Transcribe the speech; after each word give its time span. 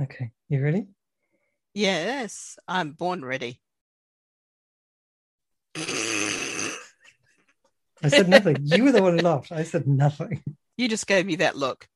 Okay, 0.00 0.32
you 0.48 0.62
ready? 0.62 0.86
Yes, 1.72 2.58
I'm 2.66 2.92
born 2.92 3.24
ready. 3.24 3.60
I 8.02 8.08
said 8.08 8.28
nothing. 8.28 8.58
you 8.64 8.84
were 8.84 8.92
the 8.92 9.02
one 9.02 9.16
who 9.16 9.24
laughed. 9.24 9.52
I 9.52 9.62
said 9.62 9.86
nothing. 9.86 10.42
You 10.76 10.88
just 10.88 11.06
gave 11.06 11.24
me 11.24 11.36
that 11.36 11.56
look. 11.56 11.88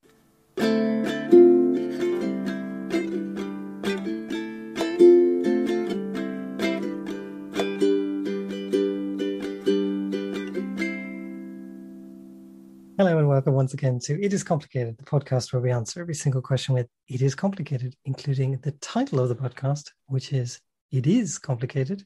Welcome 13.39 13.53
once 13.53 13.73
again 13.73 13.97
to 13.97 14.21
It 14.21 14.33
Is 14.33 14.43
Complicated, 14.43 14.97
the 14.97 15.05
podcast 15.05 15.53
where 15.53 15.61
we 15.61 15.71
answer 15.71 16.01
every 16.01 16.13
single 16.13 16.41
question 16.41 16.73
with 16.73 16.87
It 17.07 17.21
Is 17.21 17.35
Complicated, 17.35 17.95
including 18.03 18.59
the 18.63 18.73
title 18.81 19.17
of 19.21 19.29
the 19.29 19.35
podcast, 19.35 19.91
which 20.07 20.33
is 20.33 20.59
It 20.91 21.07
Is 21.07 21.39
Complicated. 21.39 22.05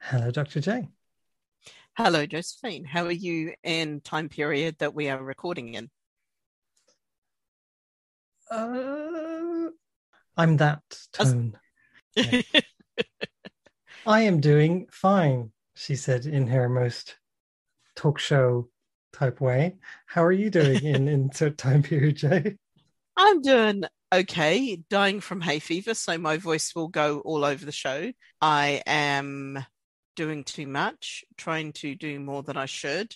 Hello, 0.00 0.32
Dr. 0.32 0.60
J. 0.60 0.88
Hello, 1.96 2.26
Josephine. 2.26 2.84
How 2.84 3.04
are 3.04 3.12
you 3.12 3.54
in 3.62 4.00
time 4.00 4.28
period 4.28 4.74
that 4.80 4.92
we 4.92 5.08
are 5.10 5.22
recording 5.22 5.74
in? 5.74 5.90
Uh, 8.50 9.70
I'm 10.36 10.56
that 10.56 10.82
tone. 11.12 11.56
Yeah. 12.16 12.42
I 14.06 14.22
am 14.22 14.40
doing 14.40 14.88
fine, 14.90 15.52
she 15.76 15.94
said 15.94 16.26
in 16.26 16.48
her 16.48 16.68
most 16.68 17.14
talk 17.94 18.18
show 18.18 18.70
type 19.14 19.40
way. 19.40 19.76
How 20.06 20.24
are 20.24 20.32
you 20.32 20.50
doing 20.50 20.84
in 20.84 21.08
in 21.08 21.30
time 21.56 21.82
period, 21.82 22.16
Jay? 22.16 22.56
I'm 23.16 23.40
doing 23.42 23.84
okay, 24.12 24.76
dying 24.90 25.20
from 25.20 25.40
hay 25.40 25.58
fever, 25.58 25.94
so 25.94 26.18
my 26.18 26.36
voice 26.36 26.74
will 26.74 26.88
go 26.88 27.20
all 27.20 27.44
over 27.44 27.64
the 27.64 27.72
show. 27.72 28.12
I 28.40 28.82
am 28.86 29.64
doing 30.16 30.44
too 30.44 30.66
much, 30.66 31.24
trying 31.36 31.72
to 31.72 31.94
do 31.94 32.20
more 32.20 32.42
than 32.42 32.56
I 32.56 32.66
should. 32.66 33.14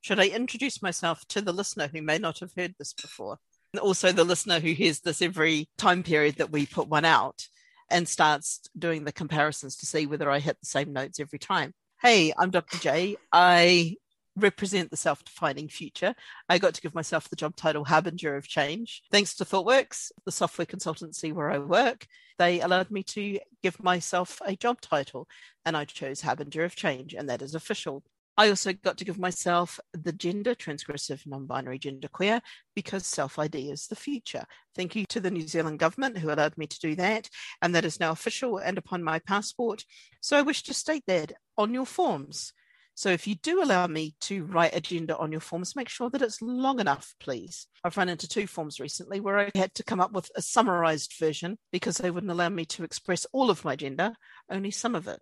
Should 0.00 0.20
I 0.20 0.28
introduce 0.28 0.82
myself 0.82 1.26
to 1.28 1.40
the 1.40 1.52
listener 1.52 1.88
who 1.88 2.02
may 2.02 2.18
not 2.18 2.38
have 2.40 2.52
heard 2.56 2.74
this 2.78 2.92
before? 2.92 3.38
And 3.72 3.80
also 3.80 4.12
the 4.12 4.24
listener 4.24 4.60
who 4.60 4.72
hears 4.72 5.00
this 5.00 5.20
every 5.20 5.68
time 5.76 6.02
period 6.02 6.36
that 6.36 6.52
we 6.52 6.66
put 6.66 6.88
one 6.88 7.04
out 7.04 7.46
and 7.90 8.08
starts 8.08 8.60
doing 8.78 9.04
the 9.04 9.12
comparisons 9.12 9.76
to 9.76 9.86
see 9.86 10.06
whether 10.06 10.30
I 10.30 10.38
hit 10.38 10.58
the 10.60 10.66
same 10.66 10.92
notes 10.92 11.20
every 11.20 11.38
time. 11.38 11.74
Hey, 12.00 12.32
I'm 12.38 12.50
Dr. 12.50 12.78
J. 12.78 13.16
I 13.32 13.96
represent 14.42 14.90
the 14.90 14.96
self 14.96 15.24
defining 15.24 15.68
future. 15.68 16.14
I 16.48 16.58
got 16.58 16.74
to 16.74 16.80
give 16.80 16.94
myself 16.94 17.28
the 17.28 17.36
job 17.36 17.56
title 17.56 17.84
Harbinger 17.84 18.36
of 18.36 18.48
Change. 18.48 19.02
Thanks 19.10 19.34
to 19.36 19.44
ThoughtWorks, 19.44 20.12
the 20.24 20.32
software 20.32 20.66
consultancy 20.66 21.32
where 21.32 21.50
I 21.50 21.58
work, 21.58 22.06
they 22.38 22.60
allowed 22.60 22.90
me 22.90 23.02
to 23.04 23.38
give 23.62 23.82
myself 23.82 24.40
a 24.44 24.56
job 24.56 24.80
title, 24.80 25.28
and 25.64 25.76
I 25.76 25.84
chose 25.84 26.20
Harbinger 26.20 26.64
of 26.64 26.76
Change, 26.76 27.14
and 27.14 27.28
that 27.28 27.42
is 27.42 27.54
official. 27.54 28.02
I 28.38 28.50
also 28.50 28.72
got 28.72 28.96
to 28.98 29.04
give 29.04 29.18
myself 29.18 29.80
the 29.92 30.12
gender 30.12 30.54
transgressive 30.54 31.26
non 31.26 31.46
binary 31.46 31.80
genderqueer 31.80 32.40
because 32.76 33.04
self 33.04 33.36
ID 33.36 33.68
is 33.72 33.88
the 33.88 33.96
future. 33.96 34.44
Thank 34.76 34.94
you 34.94 35.04
to 35.06 35.18
the 35.18 35.32
New 35.32 35.48
Zealand 35.48 35.80
government 35.80 36.18
who 36.18 36.30
allowed 36.30 36.56
me 36.56 36.68
to 36.68 36.78
do 36.78 36.94
that, 36.94 37.28
and 37.60 37.74
that 37.74 37.84
is 37.84 37.98
now 37.98 38.12
official 38.12 38.58
and 38.58 38.78
upon 38.78 39.02
my 39.02 39.18
passport. 39.18 39.84
So 40.20 40.38
I 40.38 40.42
wish 40.42 40.62
to 40.64 40.74
state 40.74 41.02
that 41.08 41.32
on 41.56 41.74
your 41.74 41.84
forms. 41.86 42.52
So 42.98 43.10
if 43.10 43.28
you 43.28 43.36
do 43.36 43.62
allow 43.62 43.86
me 43.86 44.16
to 44.22 44.42
write 44.42 44.74
agenda 44.74 45.16
on 45.16 45.30
your 45.30 45.40
forms, 45.40 45.76
make 45.76 45.88
sure 45.88 46.10
that 46.10 46.20
it's 46.20 46.42
long 46.42 46.80
enough, 46.80 47.14
please. 47.20 47.68
I've 47.84 47.96
run 47.96 48.08
into 48.08 48.26
two 48.26 48.48
forms 48.48 48.80
recently 48.80 49.20
where 49.20 49.38
I 49.38 49.52
had 49.54 49.72
to 49.74 49.84
come 49.84 50.00
up 50.00 50.10
with 50.10 50.28
a 50.34 50.42
summarized 50.42 51.14
version 51.16 51.58
because 51.70 51.98
they 51.98 52.10
wouldn't 52.10 52.32
allow 52.32 52.48
me 52.48 52.64
to 52.64 52.82
express 52.82 53.24
all 53.32 53.50
of 53.50 53.64
my 53.64 53.76
gender, 53.76 54.14
only 54.50 54.72
some 54.72 54.96
of 54.96 55.06
it. 55.06 55.20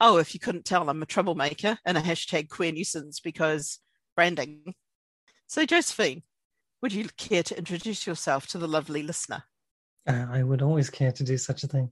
Oh, 0.00 0.16
if 0.16 0.32
you 0.32 0.40
couldn't 0.40 0.64
tell, 0.64 0.88
I'm 0.88 1.02
a 1.02 1.04
troublemaker 1.06 1.76
and 1.84 1.98
a 1.98 2.00
hashtag 2.00 2.48
queer 2.48 2.72
nuisance 2.72 3.20
because 3.20 3.78
branding. 4.16 4.72
So, 5.48 5.66
Josephine, 5.66 6.22
would 6.80 6.94
you 6.94 7.10
care 7.18 7.42
to 7.42 7.58
introduce 7.58 8.06
yourself 8.06 8.46
to 8.46 8.58
the 8.58 8.66
lovely 8.66 9.02
listener? 9.02 9.44
Uh, 10.06 10.24
I 10.30 10.42
would 10.42 10.62
always 10.62 10.88
care 10.88 11.12
to 11.12 11.24
do 11.24 11.36
such 11.36 11.62
a 11.62 11.66
thing. 11.66 11.90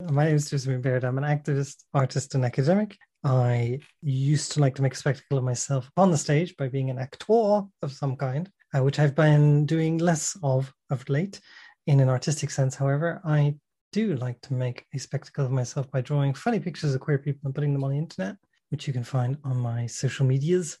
My 0.00 0.24
name 0.24 0.36
is 0.36 0.48
Josephine 0.48 0.80
Baird. 0.80 1.04
I'm 1.04 1.18
an 1.18 1.24
activist, 1.24 1.84
artist, 1.92 2.34
and 2.34 2.46
academic. 2.46 2.96
I 3.22 3.80
used 4.02 4.52
to 4.52 4.60
like 4.60 4.74
to 4.76 4.82
make 4.82 4.94
a 4.94 4.96
spectacle 4.96 5.38
of 5.38 5.44
myself 5.44 5.90
on 5.96 6.10
the 6.10 6.18
stage 6.18 6.56
by 6.56 6.68
being 6.68 6.88
an 6.90 6.98
actor 6.98 7.62
of 7.82 7.92
some 7.92 8.16
kind, 8.16 8.50
uh, 8.74 8.82
which 8.82 8.98
I've 8.98 9.14
been 9.14 9.66
doing 9.66 9.98
less 9.98 10.36
of 10.42 10.72
of 10.90 11.06
late 11.08 11.40
in 11.86 12.00
an 12.00 12.08
artistic 12.08 12.50
sense. 12.50 12.74
However, 12.74 13.20
I 13.24 13.56
do 13.92 14.14
like 14.16 14.40
to 14.42 14.54
make 14.54 14.86
a 14.94 14.98
spectacle 14.98 15.44
of 15.44 15.50
myself 15.50 15.90
by 15.90 16.00
drawing 16.00 16.32
funny 16.32 16.60
pictures 16.60 16.94
of 16.94 17.00
queer 17.00 17.18
people 17.18 17.40
and 17.44 17.54
putting 17.54 17.72
them 17.72 17.84
on 17.84 17.90
the 17.90 17.98
internet, 17.98 18.36
which 18.70 18.86
you 18.86 18.92
can 18.92 19.04
find 19.04 19.36
on 19.44 19.56
my 19.56 19.86
social 19.86 20.24
medias. 20.24 20.78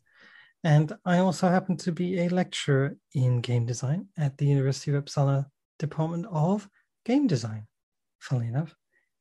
And 0.62 0.92
I 1.04 1.18
also 1.18 1.48
happen 1.48 1.76
to 1.78 1.92
be 1.92 2.20
a 2.20 2.28
lecturer 2.28 2.96
in 3.14 3.40
game 3.40 3.66
design 3.66 4.08
at 4.18 4.38
the 4.38 4.46
University 4.46 4.92
of 4.92 5.04
Uppsala 5.04 5.46
Department 5.78 6.26
of 6.30 6.68
Game 7.04 7.26
Design. 7.26 7.66
Funnily 8.18 8.48
enough, 8.48 8.74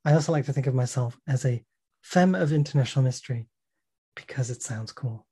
I 0.06 0.13
also 0.13 0.31
like 0.31 0.46
to 0.46 0.53
think 0.53 0.68
of 0.68 0.75
myself 0.75 1.18
as 1.28 1.46
a 1.46 1.63
femme 2.09 2.33
of 2.33 2.51
international 2.51 3.05
mystery 3.05 3.47
because 4.15 4.49
it 4.49 4.63
sounds 4.63 4.91
cool. 4.91 5.27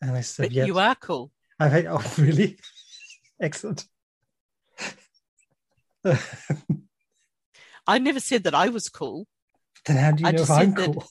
And 0.00 0.12
I 0.12 0.22
said, 0.22 0.50
"Yeah, 0.50 0.64
you 0.64 0.78
are 0.78 0.94
cool." 0.94 1.30
I've 1.60 1.72
had, 1.72 1.86
oh, 1.86 2.14
really? 2.18 2.58
Excellent. 3.40 3.84
I 7.86 7.98
never 7.98 8.20
said 8.20 8.44
that 8.44 8.54
I 8.54 8.68
was 8.68 8.88
cool. 8.88 9.26
Then 9.84 9.96
how 9.96 10.12
do 10.12 10.22
you 10.22 10.28
I 10.28 10.32
know 10.32 10.42
if 10.42 10.50
I'm 10.50 10.74
cool? 10.74 11.04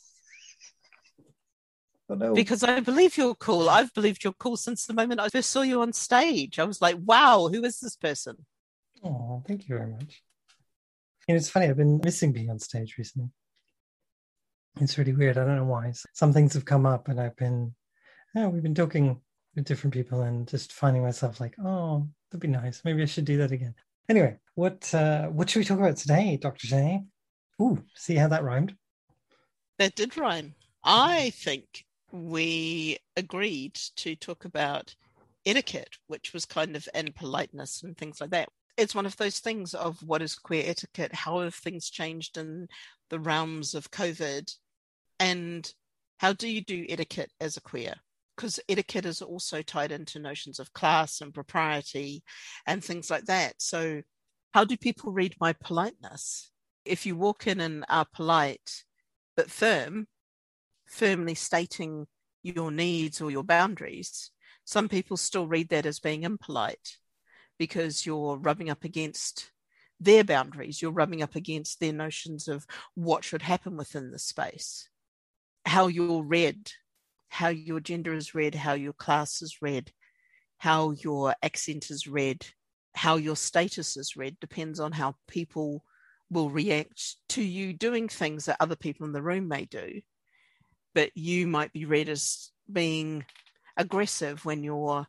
oh, 2.09 2.15
no. 2.15 2.33
Because 2.33 2.63
I 2.63 2.79
believe 2.79 3.17
you're 3.17 3.35
cool. 3.35 3.69
I've 3.69 3.93
believed 3.93 4.23
you're 4.23 4.33
cool 4.33 4.57
since 4.57 4.85
the 4.85 4.93
moment 4.93 5.19
I 5.19 5.29
first 5.29 5.51
saw 5.51 5.61
you 5.61 5.81
on 5.81 5.93
stage. 5.93 6.59
I 6.59 6.63
was 6.63 6.81
like, 6.81 6.97
wow, 6.99 7.49
who 7.51 7.63
is 7.63 7.79
this 7.79 7.95
person? 7.95 8.45
Oh, 9.03 9.43
thank 9.47 9.67
you 9.67 9.77
very 9.77 9.91
much. 9.91 10.23
And 11.27 11.37
it's 11.37 11.49
funny, 11.49 11.67
I've 11.67 11.77
been 11.77 12.01
missing 12.03 12.31
being 12.31 12.49
on 12.49 12.59
stage 12.59 12.95
recently. 12.97 13.29
It's 14.81 14.97
really 14.97 15.13
weird. 15.13 15.37
I 15.37 15.45
don't 15.45 15.55
know 15.55 15.65
why. 15.65 15.93
Some 16.13 16.33
things 16.33 16.53
have 16.53 16.65
come 16.65 16.85
up, 16.85 17.07
and 17.07 17.19
I've 17.19 17.35
been, 17.37 17.73
yeah, 18.33 18.47
we've 18.47 18.63
been 18.63 18.75
talking 18.75 19.21
with 19.55 19.65
different 19.65 19.93
people, 19.93 20.23
and 20.23 20.47
just 20.47 20.73
finding 20.73 21.01
myself 21.01 21.39
like, 21.39 21.55
oh, 21.63 22.07
that'd 22.29 22.41
be 22.41 22.47
nice. 22.47 22.81
Maybe 22.83 23.01
I 23.01 23.05
should 23.05 23.25
do 23.25 23.37
that 23.37 23.51
again. 23.51 23.73
Anyway, 24.09 24.37
what 24.55 24.93
uh, 24.93 25.27
what 25.27 25.49
should 25.49 25.59
we 25.59 25.65
talk 25.65 25.79
about 25.79 25.97
today, 25.97 26.37
Doctor 26.41 26.67
J? 26.67 27.03
Ooh, 27.61 27.81
see 27.95 28.15
how 28.15 28.27
that 28.27 28.43
rhymed? 28.43 28.75
That 29.79 29.95
did 29.95 30.17
rhyme. 30.17 30.53
I 30.83 31.31
think 31.31 31.85
we 32.11 32.97
agreed 33.17 33.75
to 33.95 34.15
talk 34.15 34.45
about 34.45 34.93
etiquette, 35.45 35.97
which 36.07 36.33
was 36.33 36.45
kind 36.45 36.75
of 36.75 36.87
and 36.93 37.15
politeness 37.15 37.81
and 37.83 37.97
things 37.97 38.19
like 38.19 38.31
that. 38.31 38.49
It's 38.77 38.95
one 38.95 39.05
of 39.05 39.15
those 39.15 39.39
things 39.39 39.73
of 39.73 40.03
what 40.03 40.21
is 40.21 40.35
queer 40.35 40.63
etiquette, 40.67 41.13
how 41.13 41.39
have 41.39 41.55
things 41.55 41.89
changed 41.89 42.37
in 42.37 42.67
the 43.09 43.19
realms 43.19 43.73
of 43.73 43.91
COVID 43.91 44.53
and 45.19 45.71
how 46.17 46.33
do 46.33 46.47
you 46.47 46.61
do 46.61 46.85
etiquette 46.89 47.31
as 47.39 47.57
a 47.57 47.61
queer? 47.61 47.95
Because 48.35 48.59
etiquette 48.67 49.05
is 49.05 49.21
also 49.21 49.61
tied 49.61 49.91
into 49.91 50.19
notions 50.19 50.59
of 50.59 50.73
class 50.73 51.21
and 51.21 51.33
propriety 51.33 52.23
and 52.65 52.83
things 52.83 53.09
like 53.09 53.25
that. 53.25 53.55
So, 53.59 54.01
how 54.53 54.65
do 54.65 54.77
people 54.77 55.11
read 55.11 55.35
my 55.39 55.53
politeness? 55.53 56.51
If 56.85 57.05
you 57.05 57.15
walk 57.15 57.47
in 57.47 57.59
and 57.59 57.85
are 57.89 58.05
polite 58.13 58.83
but 59.35 59.51
firm, 59.51 60.07
firmly 60.85 61.35
stating 61.35 62.07
your 62.43 62.71
needs 62.71 63.21
or 63.21 63.31
your 63.31 63.43
boundaries, 63.43 64.31
some 64.63 64.89
people 64.89 65.17
still 65.17 65.47
read 65.47 65.69
that 65.69 65.85
as 65.85 65.99
being 65.99 66.23
impolite 66.23 66.97
because 67.57 68.05
you're 68.05 68.37
rubbing 68.37 68.69
up 68.69 68.83
against 68.83 69.51
their 69.99 70.23
boundaries, 70.23 70.81
you're 70.81 70.91
rubbing 70.91 71.21
up 71.21 71.35
against 71.35 71.79
their 71.79 71.93
notions 71.93 72.47
of 72.47 72.65
what 72.95 73.23
should 73.23 73.41
happen 73.41 73.77
within 73.77 74.11
the 74.11 74.19
space, 74.19 74.89
how 75.65 75.87
you're 75.87 76.23
read, 76.23 76.71
how 77.29 77.49
your 77.49 77.79
gender 77.79 78.13
is 78.13 78.35
read, 78.35 78.55
how 78.55 78.73
your 78.73 78.93
class 78.93 79.41
is 79.41 79.61
read, 79.61 79.91
how 80.57 80.91
your 80.91 81.35
accent 81.43 81.89
is 81.89 82.07
read, 82.07 82.45
how 82.95 83.17
your 83.17 83.35
status 83.35 83.97
is 83.97 84.15
read 84.15 84.39
depends 84.39 84.79
on 84.79 84.91
how 84.91 85.15
people 85.27 85.83
will 86.29 86.49
react 86.49 87.17
to 87.29 87.43
you 87.43 87.73
doing 87.73 88.07
things 88.07 88.45
that 88.45 88.57
other 88.59 88.75
people 88.75 89.05
in 89.05 89.13
the 89.13 89.21
room 89.21 89.47
may 89.47 89.65
do. 89.65 90.01
But 90.93 91.11
you 91.15 91.45
might 91.45 91.73
be 91.73 91.85
read 91.85 92.09
as 92.09 92.51
being 92.71 93.25
aggressive 93.75 94.45
when 94.45 94.63
you're 94.63 95.07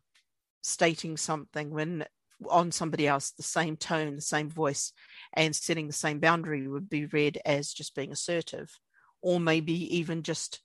stating 0.62 1.16
something, 1.16 1.70
when 1.70 2.04
on 2.50 2.72
somebody 2.72 3.06
else 3.06 3.30
the 3.30 3.42
same 3.42 3.76
tone, 3.76 4.16
the 4.16 4.20
same 4.20 4.50
voice, 4.50 4.92
and 5.32 5.54
setting 5.54 5.86
the 5.86 5.92
same 5.92 6.18
boundary 6.18 6.66
would 6.66 6.90
be 6.90 7.06
read 7.06 7.40
as 7.44 7.72
just 7.72 7.94
being 7.94 8.12
assertive, 8.12 8.78
or 9.22 9.40
maybe 9.40 9.72
even 9.96 10.22
just 10.22 10.60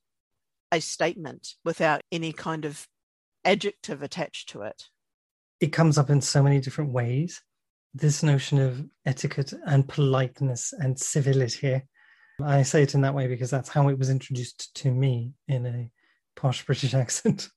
a 0.71 0.79
statement 0.79 1.55
without 1.65 2.01
any 2.11 2.31
kind 2.31 2.65
of 2.65 2.87
adjective 3.43 4.01
attached 4.01 4.49
to 4.49 4.61
it. 4.61 4.85
It 5.59 5.73
comes 5.73 5.97
up 5.97 6.09
in 6.09 6.21
so 6.21 6.41
many 6.41 6.59
different 6.59 6.91
ways. 6.91 7.41
this 7.93 8.23
notion 8.23 8.57
of 8.57 8.85
etiquette 9.05 9.53
and 9.65 9.87
politeness 9.87 10.73
and 10.73 10.97
civility. 10.97 11.81
I 12.41 12.63
say 12.63 12.83
it 12.83 12.95
in 12.95 13.01
that 13.01 13.13
way 13.13 13.27
because 13.27 13.49
that's 13.49 13.67
how 13.67 13.89
it 13.89 13.99
was 13.99 14.09
introduced 14.09 14.73
to 14.75 14.91
me 14.91 15.33
in 15.49 15.65
a 15.65 15.91
posh 16.35 16.65
British 16.65 16.93
accent 17.03 17.49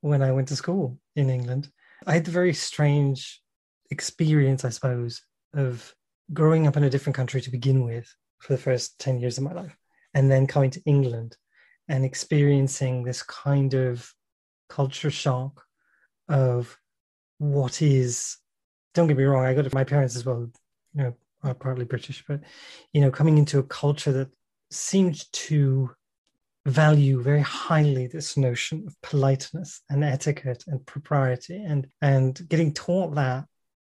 when 0.00 0.22
I 0.22 0.32
went 0.32 0.48
to 0.48 0.56
school 0.56 0.98
in 1.16 1.28
England. 1.28 1.68
I 2.06 2.14
had 2.14 2.24
the 2.24 2.30
very 2.30 2.54
strange 2.54 3.42
experience, 3.90 4.64
I 4.64 4.70
suppose, 4.70 5.22
of 5.54 5.94
growing 6.32 6.66
up 6.66 6.76
in 6.76 6.84
a 6.84 6.90
different 6.90 7.16
country 7.16 7.40
to 7.42 7.50
begin 7.50 7.84
with 7.84 8.12
for 8.40 8.54
the 8.54 8.62
first 8.62 8.98
10 8.98 9.20
years 9.20 9.38
of 9.38 9.44
my 9.44 9.52
life, 9.52 9.76
and 10.14 10.30
then 10.30 10.46
coming 10.46 10.70
to 10.70 10.82
England 10.84 11.36
and 11.88 12.04
experiencing 12.04 13.02
this 13.02 13.22
kind 13.22 13.74
of 13.74 14.12
culture 14.68 15.10
shock 15.10 15.64
of 16.28 16.78
what 17.38 17.82
is 17.82 18.36
don't 18.94 19.08
get 19.08 19.16
me 19.16 19.24
wrong 19.24 19.44
i 19.44 19.52
got 19.52 19.66
it 19.66 19.74
my 19.74 19.82
parents 19.82 20.14
as 20.14 20.24
well 20.24 20.48
you 20.94 21.02
know 21.02 21.14
are 21.42 21.54
partly 21.54 21.84
british 21.84 22.22
but 22.28 22.40
you 22.92 23.00
know 23.00 23.10
coming 23.10 23.38
into 23.38 23.58
a 23.58 23.64
culture 23.64 24.12
that 24.12 24.28
seemed 24.70 25.24
to 25.32 25.90
value 26.66 27.20
very 27.22 27.40
highly 27.40 28.06
this 28.06 28.36
notion 28.36 28.84
of 28.86 28.94
politeness 29.02 29.80
and 29.88 30.04
etiquette 30.04 30.62
and 30.66 30.84
propriety 30.86 31.56
and 31.56 31.88
and 32.02 32.46
getting 32.48 32.72
taught 32.72 33.14
that 33.14 33.44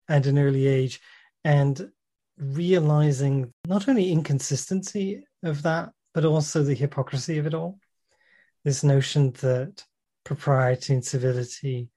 at 0.09 0.27
an 0.27 0.39
early 0.39 0.67
age 0.67 1.01
and 1.45 1.91
realizing 2.39 3.53
not 3.67 3.89
only 3.89 4.11
inconsistency 4.11 5.25
of 5.43 5.63
that 5.63 5.91
but 6.15 6.25
also 6.25 6.63
the 6.63 6.75
hypocrisy 6.75 7.39
of 7.39 7.47
it 7.47 7.55
all. 7.55 7.79
This 8.65 8.85
notion 8.85 9.33
that 9.41 9.85
propriety 10.25 10.95
and 10.95 11.05
civility 11.05 11.89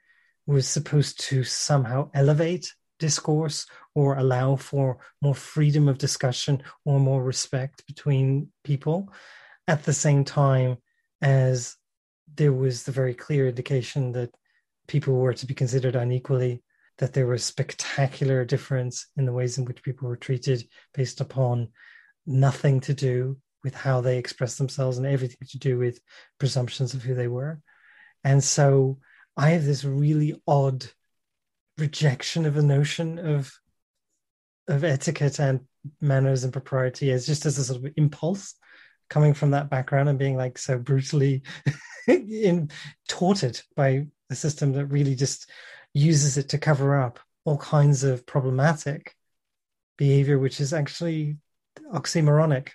was 0.48 0.68
supposed 0.68 1.20
to 1.20 1.44
somehow 1.44 2.10
elevate 2.14 2.74
discourse 2.98 3.68
or 3.94 4.16
allow 4.16 4.56
for 4.56 4.98
more 5.22 5.36
freedom 5.36 5.88
of 5.88 5.98
discussion 5.98 6.64
or 6.86 7.00
more 7.00 7.22
respect 7.22 7.86
between 7.88 8.50
people 8.64 9.12
at 9.68 9.84
the 9.84 9.94
same 9.94 10.24
time 10.24 10.78
as 11.22 11.76
there 12.36 12.54
was 12.54 12.84
the 12.84 12.92
very 12.92 13.14
clear 13.14 13.48
indication 13.48 14.12
that 14.14 14.34
people 14.88 15.16
were 15.16 15.34
to 15.34 15.46
be 15.46 15.54
considered 15.54 15.96
unequally 15.96 16.62
that 16.98 17.14
there 17.14 17.28
was 17.28 17.44
spectacular 17.44 18.46
difference 18.46 19.08
in 19.18 19.26
the 19.26 19.34
ways 19.34 19.58
in 19.58 19.66
which 19.66 19.84
people 19.84 20.08
were 20.08 20.16
treated 20.16 20.68
based 20.94 21.22
upon 21.22 21.70
nothing 22.26 22.80
to 22.82 22.94
do 22.94 23.38
with 23.64 23.76
how 23.76 24.02
they 24.02 24.18
expressed 24.18 24.58
themselves 24.58 24.98
and 24.98 25.08
everything 25.08 25.48
to 25.50 25.58
do 25.58 25.78
with 25.78 26.00
presumptions 26.40 26.94
of 26.94 27.04
who 27.04 27.16
they 27.16 27.28
were. 27.28 27.60
And 28.24 28.44
so 28.44 29.00
I 29.36 29.52
have 29.52 29.66
this 29.66 29.84
really 29.84 30.42
odd 30.48 30.86
rejection 31.78 32.46
of 32.46 32.54
the 32.54 32.64
notion 32.64 33.20
of 33.20 33.52
of 34.68 34.84
etiquette 34.84 35.40
and 35.40 35.62
manners 36.02 36.44
and 36.44 36.54
propriety 36.54 37.12
as 37.12 37.26
just 37.28 37.46
as 37.46 37.60
a 37.60 37.64
sort 37.64 37.86
of 37.86 37.94
impulse 37.98 38.56
coming 39.10 39.34
from 39.34 39.52
that 39.52 39.70
background 39.70 40.10
and 40.10 40.18
being 40.18 40.36
like 40.36 40.58
so 40.58 40.80
brutally 40.80 41.44
in 42.08 42.70
taught 43.08 43.44
it 43.44 43.64
by 43.76 44.08
a 44.32 44.36
system 44.36 44.74
that 44.74 44.88
really 44.88 45.14
just 45.14 45.50
uses 45.96 46.38
it 46.38 46.50
to 46.50 46.58
cover 46.58 47.00
up 47.00 47.20
all 47.46 47.58
kinds 47.58 48.04
of 48.04 48.26
problematic 48.26 49.16
behavior 49.98 50.38
which 50.38 50.60
is 50.60 50.74
actually 50.74 51.38
oxymoronic 51.94 52.70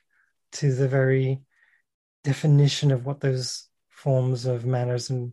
to 0.53 0.73
the 0.73 0.89
very 0.89 1.41
definition 2.25 2.91
of 2.91 3.05
what 3.05 3.21
those 3.21 3.69
forms 3.91 4.47
of 4.47 4.65
manners 4.65 5.11
and 5.11 5.33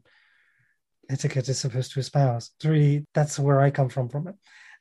etiquette 1.09 1.47
is 1.47 1.59
supposed 1.59 1.93
to 1.93 1.99
espouse. 1.99 2.51
It's 2.57 2.65
really 2.65 3.05
that's 3.13 3.39
where 3.39 3.61
I 3.61 3.71
come 3.71 3.89
from 3.89 4.09
from 4.09 4.27
it. 4.27 4.35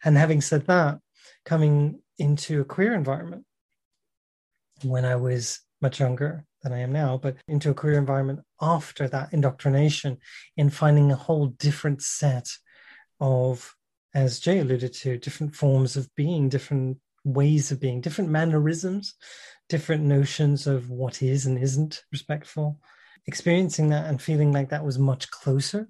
And 0.04 0.16
having 0.16 0.40
said 0.40 0.66
that, 0.66 0.98
coming 1.44 2.00
into 2.18 2.60
a 2.60 2.64
queer 2.64 2.94
environment 2.94 3.44
when 4.82 5.04
I 5.04 5.16
was 5.16 5.60
much 5.80 6.00
younger 6.00 6.44
than 6.62 6.72
I 6.72 6.80
am 6.80 6.92
now, 6.92 7.18
but 7.18 7.36
into 7.46 7.70
a 7.70 7.74
queer 7.74 7.98
environment 7.98 8.40
after 8.60 9.08
that 9.08 9.32
indoctrination 9.32 10.18
in 10.56 10.70
finding 10.70 11.12
a 11.12 11.16
whole 11.16 11.46
different 11.46 12.02
set 12.02 12.48
of, 13.20 13.74
as 14.14 14.40
Jay 14.40 14.60
alluded 14.60 14.92
to, 14.94 15.18
different 15.18 15.54
forms 15.54 15.96
of 15.96 16.12
being, 16.14 16.48
different 16.48 16.98
ways 17.24 17.72
of 17.72 17.80
being, 17.80 18.00
different 18.00 18.30
mannerisms, 18.30 19.14
different 19.68 20.04
notions 20.04 20.66
of 20.66 20.90
what 20.90 21.22
is 21.22 21.46
and 21.46 21.58
isn't 21.58 22.04
respectful. 22.12 22.80
Experiencing 23.26 23.88
that 23.90 24.06
and 24.06 24.22
feeling 24.22 24.52
like 24.52 24.70
that 24.70 24.84
was 24.84 24.98
much 24.98 25.30
closer 25.30 25.88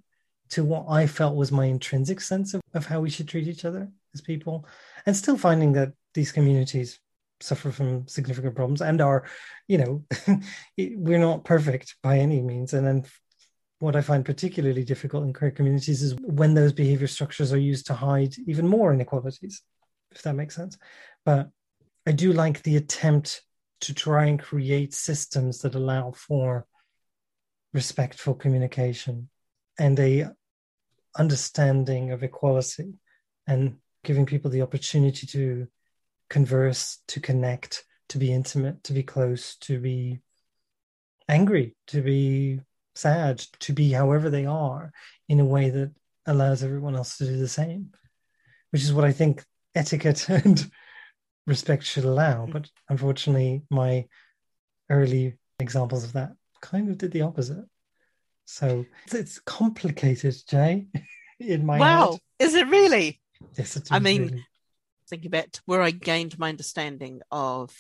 to 0.50 0.64
what 0.64 0.86
I 0.88 1.06
felt 1.06 1.36
was 1.36 1.52
my 1.52 1.66
intrinsic 1.66 2.20
sense 2.20 2.54
of, 2.54 2.60
of 2.72 2.86
how 2.86 3.00
we 3.00 3.10
should 3.10 3.28
treat 3.28 3.48
each 3.48 3.64
other 3.64 3.90
as 4.14 4.20
people, 4.20 4.66
and 5.04 5.16
still 5.16 5.36
finding 5.36 5.72
that 5.72 5.92
these 6.14 6.32
communities 6.32 6.98
suffer 7.40 7.70
from 7.70 8.08
significant 8.08 8.54
problems 8.54 8.80
and 8.80 9.00
are, 9.00 9.24
you 9.68 9.78
know, 9.78 10.04
we're 10.78 11.18
not 11.18 11.44
perfect 11.44 11.96
by 12.02 12.18
any 12.18 12.40
means. 12.40 12.72
And 12.72 12.86
then 12.86 13.04
what 13.78 13.96
I 13.96 14.00
find 14.00 14.24
particularly 14.24 14.84
difficult 14.84 15.24
in 15.24 15.32
queer 15.32 15.50
communities 15.50 16.02
is 16.02 16.14
when 16.22 16.54
those 16.54 16.72
behavior 16.72 17.06
structures 17.06 17.52
are 17.52 17.58
used 17.58 17.86
to 17.86 17.94
hide 17.94 18.34
even 18.46 18.66
more 18.66 18.92
inequalities, 18.92 19.62
if 20.10 20.22
that 20.22 20.34
makes 20.34 20.54
sense. 20.54 20.78
But 21.24 21.50
I 22.06 22.12
do 22.12 22.32
like 22.32 22.62
the 22.62 22.76
attempt 22.76 23.42
to 23.82 23.92
try 23.92 24.26
and 24.26 24.40
create 24.40 24.94
systems 24.94 25.58
that 25.58 25.74
allow 25.74 26.12
for 26.12 26.66
respectful 27.74 28.34
communication 28.34 29.28
and 29.78 29.98
a 30.00 30.30
understanding 31.18 32.12
of 32.12 32.22
equality 32.22 32.94
and 33.46 33.76
giving 34.04 34.24
people 34.24 34.50
the 34.50 34.62
opportunity 34.62 35.26
to 35.26 35.66
converse, 36.30 36.98
to 37.08 37.20
connect, 37.20 37.84
to 38.08 38.18
be 38.18 38.32
intimate, 38.32 38.82
to 38.84 38.92
be 38.92 39.02
close, 39.02 39.56
to 39.56 39.78
be 39.78 40.20
angry, 41.28 41.74
to 41.88 42.00
be 42.00 42.60
sad, 42.96 43.38
to 43.60 43.72
be 43.72 43.92
however 43.92 44.30
they 44.30 44.46
are 44.46 44.92
in 45.28 45.40
a 45.40 45.44
way 45.44 45.70
that 45.70 45.92
allows 46.26 46.62
everyone 46.62 46.96
else 46.96 47.18
to 47.18 47.26
do 47.26 47.36
the 47.36 47.48
same, 47.48 47.90
which 48.70 48.82
is 48.82 48.92
what 48.92 49.04
I 49.04 49.12
think 49.12 49.44
etiquette 49.74 50.28
and 50.28 50.70
respect 51.46 51.84
should 51.84 52.04
allow. 52.04 52.46
Mm. 52.46 52.52
But 52.52 52.70
unfortunately, 52.88 53.62
my 53.70 54.06
early 54.90 55.34
examples 55.58 56.04
of 56.04 56.12
that 56.14 56.32
kind 56.60 56.88
of 56.88 56.98
did 56.98 57.12
the 57.12 57.22
opposite. 57.22 57.64
So 58.44 58.86
it's 59.12 59.40
complicated, 59.40 60.36
Jay. 60.48 60.86
In 61.38 61.66
my 61.66 61.78
wow, 61.78 62.12
head. 62.12 62.20
is 62.38 62.54
it 62.54 62.66
really? 62.68 63.20
Yes, 63.58 63.78
I 63.90 63.98
mean, 63.98 64.28
really. 64.28 64.46
thinking 65.06 65.26
about 65.26 65.60
where 65.66 65.82
I 65.82 65.90
gained 65.90 66.38
my 66.38 66.48
understanding 66.48 67.20
of 67.30 67.74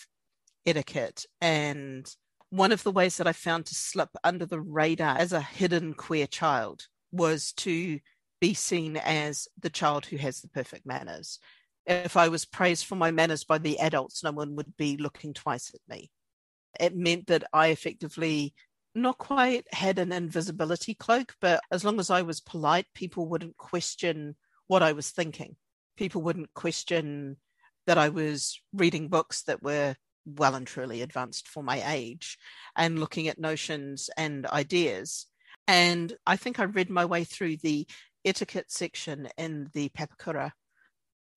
etiquette, 0.66 1.24
and 1.40 2.06
one 2.50 2.72
of 2.72 2.82
the 2.82 2.92
ways 2.92 3.16
that 3.16 3.26
I 3.26 3.32
found 3.32 3.66
to 3.66 3.74
slip 3.74 4.10
under 4.22 4.46
the 4.46 4.60
radar 4.60 5.16
as 5.18 5.32
a 5.32 5.40
hidden 5.40 5.94
queer 5.94 6.26
child 6.26 6.86
was 7.12 7.52
to 7.52 8.00
be 8.40 8.54
seen 8.54 8.96
as 8.96 9.48
the 9.60 9.70
child 9.70 10.06
who 10.06 10.16
has 10.16 10.40
the 10.40 10.48
perfect 10.48 10.86
manners. 10.86 11.38
If 11.86 12.16
I 12.16 12.28
was 12.28 12.44
praised 12.44 12.86
for 12.86 12.96
my 12.96 13.10
manners 13.10 13.44
by 13.44 13.58
the 13.58 13.78
adults, 13.78 14.22
no 14.22 14.32
one 14.32 14.56
would 14.56 14.76
be 14.76 14.96
looking 14.96 15.34
twice 15.34 15.72
at 15.74 15.80
me. 15.88 16.10
It 16.78 16.96
meant 16.96 17.28
that 17.28 17.44
I 17.52 17.68
effectively 17.68 18.54
not 18.94 19.18
quite 19.18 19.66
had 19.72 19.98
an 19.98 20.12
invisibility 20.12 20.94
cloak, 20.94 21.34
but 21.40 21.60
as 21.70 21.84
long 21.84 22.00
as 22.00 22.10
I 22.10 22.22
was 22.22 22.40
polite, 22.40 22.86
people 22.94 23.26
wouldn't 23.26 23.56
question 23.56 24.36
what 24.66 24.82
I 24.82 24.92
was 24.92 25.10
thinking. 25.10 25.56
People 25.96 26.22
wouldn't 26.22 26.54
question 26.54 27.36
that 27.86 27.98
I 27.98 28.08
was 28.08 28.60
reading 28.72 29.08
books 29.08 29.42
that 29.44 29.62
were 29.62 29.96
well 30.26 30.54
and 30.54 30.66
truly 30.66 31.02
advanced 31.02 31.48
for 31.48 31.62
my 31.62 31.82
age 31.86 32.38
and 32.74 32.98
looking 32.98 33.28
at 33.28 33.38
notions 33.38 34.10
and 34.16 34.46
ideas. 34.46 35.26
And 35.68 36.14
I 36.26 36.36
think 36.36 36.58
I 36.58 36.64
read 36.64 36.90
my 36.90 37.04
way 37.04 37.24
through 37.24 37.58
the 37.58 37.86
etiquette 38.24 38.70
section 38.70 39.28
in 39.38 39.70
the 39.72 39.88
Papakura 39.90 40.52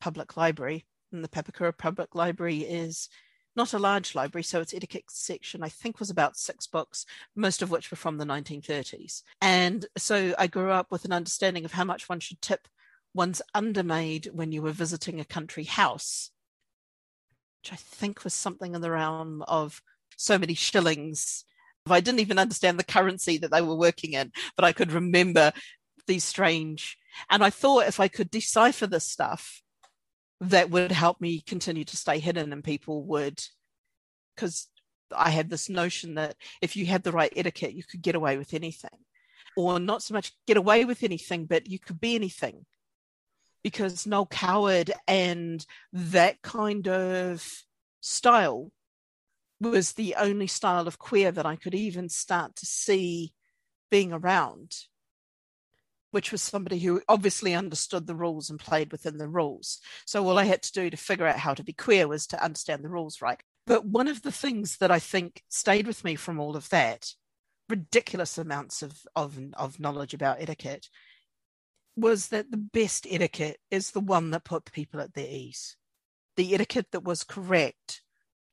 Public 0.02 0.36
Library. 0.36 0.86
And 1.12 1.24
the 1.24 1.30
Papakura 1.30 1.76
Public 1.78 2.16
Library 2.16 2.60
is 2.60 3.10
not 3.56 3.74
a 3.74 3.80
large 3.80 4.16
library, 4.16 4.44
so 4.44 4.62
its 4.62 4.74
etiquette 4.74 5.06
section, 5.10 5.64
I 5.64 5.70
think, 5.70 6.00
was 6.00 6.10
about 6.10 6.38
six 6.38 6.68
books, 6.68 7.06
most 7.36 7.62
of 7.62 7.72
which 7.72 7.90
were 7.92 7.98
from 7.98 8.18
the 8.18 8.26
1930s. 8.26 9.24
And 9.42 9.86
so 9.98 10.34
I 10.38 10.48
grew 10.48 10.72
up 10.72 10.92
with 10.92 11.06
an 11.06 11.12
understanding 11.12 11.66
of 11.66 11.74
how 11.74 11.84
much 11.84 12.08
one 12.08 12.20
should 12.20 12.42
tip 12.42 12.68
one's 13.14 13.42
undermaid 13.56 14.30
when 14.34 14.52
you 14.52 14.62
were 14.62 14.72
visiting 14.72 15.20
a 15.20 15.26
country 15.26 15.64
house, 15.64 16.32
which 17.62 17.74
I 17.74 17.76
think 17.76 18.24
was 18.24 18.34
something 18.34 18.76
in 18.76 18.82
the 18.82 18.92
realm 18.92 19.44
of 19.48 19.82
so 20.16 20.38
many 20.38 20.54
shillings. 20.54 21.46
I 21.88 22.02
didn't 22.02 22.20
even 22.20 22.40
understand 22.40 22.78
the 22.78 22.84
currency 22.84 23.38
that 23.40 23.52
they 23.52 23.62
were 23.62 23.76
working 23.76 24.14
in, 24.14 24.32
but 24.56 24.64
I 24.64 24.74
could 24.74 24.92
remember 24.92 25.52
these 26.08 26.24
strange. 26.24 26.98
And 27.30 27.44
I 27.44 27.50
thought 27.50 27.88
if 27.88 28.00
I 28.00 28.08
could 28.08 28.30
decipher 28.30 28.86
this 28.86 29.08
stuff, 29.08 29.62
that 30.42 30.70
would 30.70 30.92
help 30.92 31.20
me 31.20 31.42
continue 31.42 31.84
to 31.84 31.98
stay 31.98 32.20
hidden 32.20 32.54
and 32.54 32.64
people 32.64 33.04
would 33.06 33.42
because 34.36 34.68
I 35.16 35.32
had 35.32 35.50
this 35.50 35.70
notion 35.70 36.16
that 36.16 36.36
if 36.62 36.78
you 36.78 36.86
had 36.86 37.04
the 37.04 37.12
right 37.12 37.34
etiquette, 37.36 37.74
you 37.74 37.84
could 37.84 38.02
get 38.02 38.16
away 38.16 38.38
with 38.38 38.54
anything. 38.54 38.90
Or 39.58 39.80
not 39.80 40.02
so 40.02 40.14
much 40.14 40.32
get 40.48 40.56
away 40.56 40.86
with 40.86 41.04
anything, 41.04 41.46
but 41.46 41.68
you 41.68 41.80
could 41.80 42.00
be 42.00 42.16
anything. 42.16 42.66
Because 43.64 44.08
Noel 44.08 44.26
Coward 44.26 44.92
and 45.08 45.66
that 45.94 46.42
kind 46.42 46.88
of 46.88 47.48
style 48.02 48.72
was 49.60 49.94
the 49.94 50.16
only 50.16 50.48
style 50.48 50.88
of 50.88 51.00
queer 51.00 51.32
that 51.32 51.46
I 51.46 51.56
could 51.56 51.76
even 51.76 52.10
start 52.10 52.56
to 52.58 52.66
see 52.66 53.34
being 53.92 54.14
around, 54.14 54.76
which 56.12 56.32
was 56.32 56.42
somebody 56.42 56.80
who 56.80 57.02
obviously 57.10 57.54
understood 57.54 58.08
the 58.08 58.16
rules 58.16 58.50
and 58.50 58.60
played 58.60 58.92
within 58.92 59.18
the 59.18 59.28
rules. 59.28 59.80
So 60.06 60.26
all 60.26 60.38
I 60.38 60.46
had 60.46 60.64
to 60.64 60.72
do 60.72 60.90
to 60.90 60.98
figure 60.98 61.28
out 61.28 61.40
how 61.40 61.54
to 61.54 61.64
be 61.64 61.74
queer 61.74 62.08
was 62.08 62.26
to 62.28 62.44
understand 62.44 62.84
the 62.84 62.90
rules 62.90 63.22
right. 63.22 63.42
But 63.68 63.86
one 63.86 64.08
of 64.08 64.22
the 64.22 64.32
things 64.32 64.78
that 64.78 64.92
I 64.92 65.00
think 65.00 65.44
stayed 65.50 65.86
with 65.86 66.04
me 66.04 66.16
from 66.16 66.40
all 66.40 66.56
of 66.56 66.70
that, 66.70 67.14
ridiculous 67.68 68.38
amounts 68.38 68.82
of, 68.82 69.02
of, 69.16 69.38
of 69.56 69.80
knowledge 69.80 70.14
about 70.14 70.38
etiquette, 70.40 70.88
was 72.02 72.28
that 72.28 72.52
the 72.52 72.58
best 72.58 73.08
etiquette 73.10 73.60
is 73.72 73.92
the 73.92 74.00
one 74.00 74.32
that 74.32 74.44
put 74.44 74.72
people 74.72 75.00
at 75.00 75.14
their 75.14 75.28
ease. 75.28 75.76
The 76.38 76.54
etiquette 76.54 76.88
that 76.92 77.04
was 77.04 77.24
correct 77.24 78.02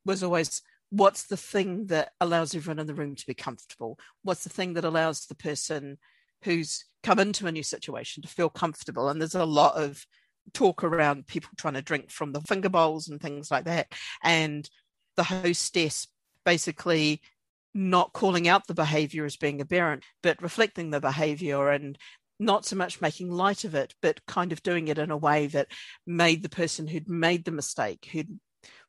was 0.04 0.22
always 0.22 0.62
what's 0.90 1.24
the 1.24 1.36
thing 1.36 1.86
that 1.86 2.12
allows 2.20 2.54
everyone 2.54 2.78
in 2.78 2.86
the 2.86 2.94
room 2.94 3.14
to 3.16 3.26
be 3.26 3.34
comfortable? 3.34 3.98
What's 4.22 4.44
the 4.44 4.50
thing 4.50 4.74
that 4.74 4.84
allows 4.84 5.26
the 5.26 5.34
person 5.34 5.98
who's 6.44 6.84
come 7.02 7.18
into 7.18 7.46
a 7.46 7.52
new 7.52 7.62
situation 7.62 8.22
to 8.22 8.28
feel 8.28 8.48
comfortable? 8.48 9.08
And 9.08 9.20
there's 9.20 9.34
a 9.34 9.44
lot 9.44 9.74
of 9.74 10.06
talk 10.52 10.84
around 10.84 11.26
people 11.26 11.50
trying 11.56 11.74
to 11.74 11.82
drink 11.82 12.10
from 12.10 12.32
the 12.32 12.40
finger 12.42 12.68
bowls 12.68 13.08
and 13.08 13.20
things 13.20 13.50
like 13.50 13.64
that. 13.64 13.92
And 14.22 14.68
the 15.16 15.24
hostess 15.24 16.06
basically 16.44 17.20
not 17.74 18.12
calling 18.12 18.48
out 18.48 18.66
the 18.66 18.74
behavior 18.74 19.24
as 19.24 19.36
being 19.36 19.60
aberrant, 19.60 20.02
but 20.22 20.40
reflecting 20.40 20.90
the 20.90 21.00
behavior 21.00 21.68
and 21.68 21.98
not 22.38 22.64
so 22.64 22.76
much 22.76 23.00
making 23.00 23.30
light 23.30 23.64
of 23.64 23.74
it, 23.74 23.94
but 24.02 24.24
kind 24.26 24.52
of 24.52 24.62
doing 24.62 24.88
it 24.88 24.98
in 24.98 25.10
a 25.10 25.16
way 25.16 25.46
that 25.48 25.68
made 26.06 26.42
the 26.42 26.48
person 26.48 26.86
who'd 26.86 27.08
made 27.08 27.44
the 27.44 27.50
mistake, 27.50 28.08
who'd 28.12 28.38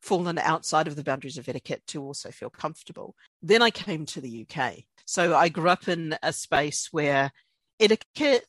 fallen 0.01 0.37
outside 0.37 0.87
of 0.87 0.95
the 0.95 1.03
boundaries 1.03 1.37
of 1.37 1.47
etiquette 1.47 1.83
to 1.87 2.03
also 2.03 2.31
feel 2.31 2.49
comfortable. 2.49 3.15
Then 3.41 3.61
I 3.61 3.69
came 3.69 4.05
to 4.07 4.21
the 4.21 4.45
UK. 4.49 4.83
So 5.05 5.35
I 5.35 5.49
grew 5.49 5.69
up 5.69 5.87
in 5.87 6.17
a 6.21 6.33
space 6.33 6.89
where 6.91 7.31
etiquette, 7.79 8.45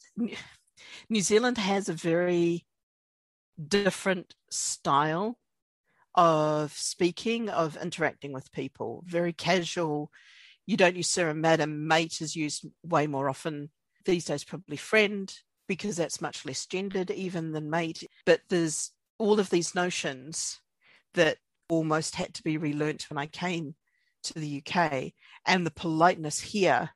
New 1.09 1.21
Zealand 1.21 1.59
has 1.59 1.89
a 1.89 1.95
very 1.95 2.67
different 3.67 4.35
style 4.51 5.39
of 6.15 6.73
speaking, 6.73 7.49
of 7.49 7.77
interacting 7.77 8.33
with 8.33 8.51
people, 8.53 9.05
very 9.07 9.33
casual. 9.33 10.11
You 10.67 10.77
don't 10.77 10.97
use 10.97 11.09
sir 11.09 11.31
and 11.31 11.41
madam. 11.41 11.87
Mate 11.87 12.21
is 12.21 12.35
used 12.35 12.67
way 12.83 13.07
more 13.07 13.29
often 13.29 13.71
these 14.09 14.25
days, 14.25 14.43
probably 14.43 14.77
friend, 14.77 15.33
because 15.69 15.97
that's 15.97 16.21
much 16.21 16.45
less 16.45 16.67
gendered 16.67 17.11
even 17.11 17.53
than 17.53 17.71
mate. 17.71 18.03
But 18.25 18.41
there's 18.49 18.91
all 19.19 19.39
of 19.39 19.51
these 19.51 19.75
notions 19.75 20.61
that 21.15 21.37
almost 21.69 22.17
had 22.17 22.35
to 22.35 22.43
be 22.43 22.59
relearnt 22.59 23.11
when 23.11 23.19
I 23.19 23.27
came 23.27 23.75
to 24.25 24.35
the 24.35 24.63
UK. 24.67 25.13
And 25.47 25.65
the 25.65 25.71
politeness 25.71 26.41
here 26.41 26.91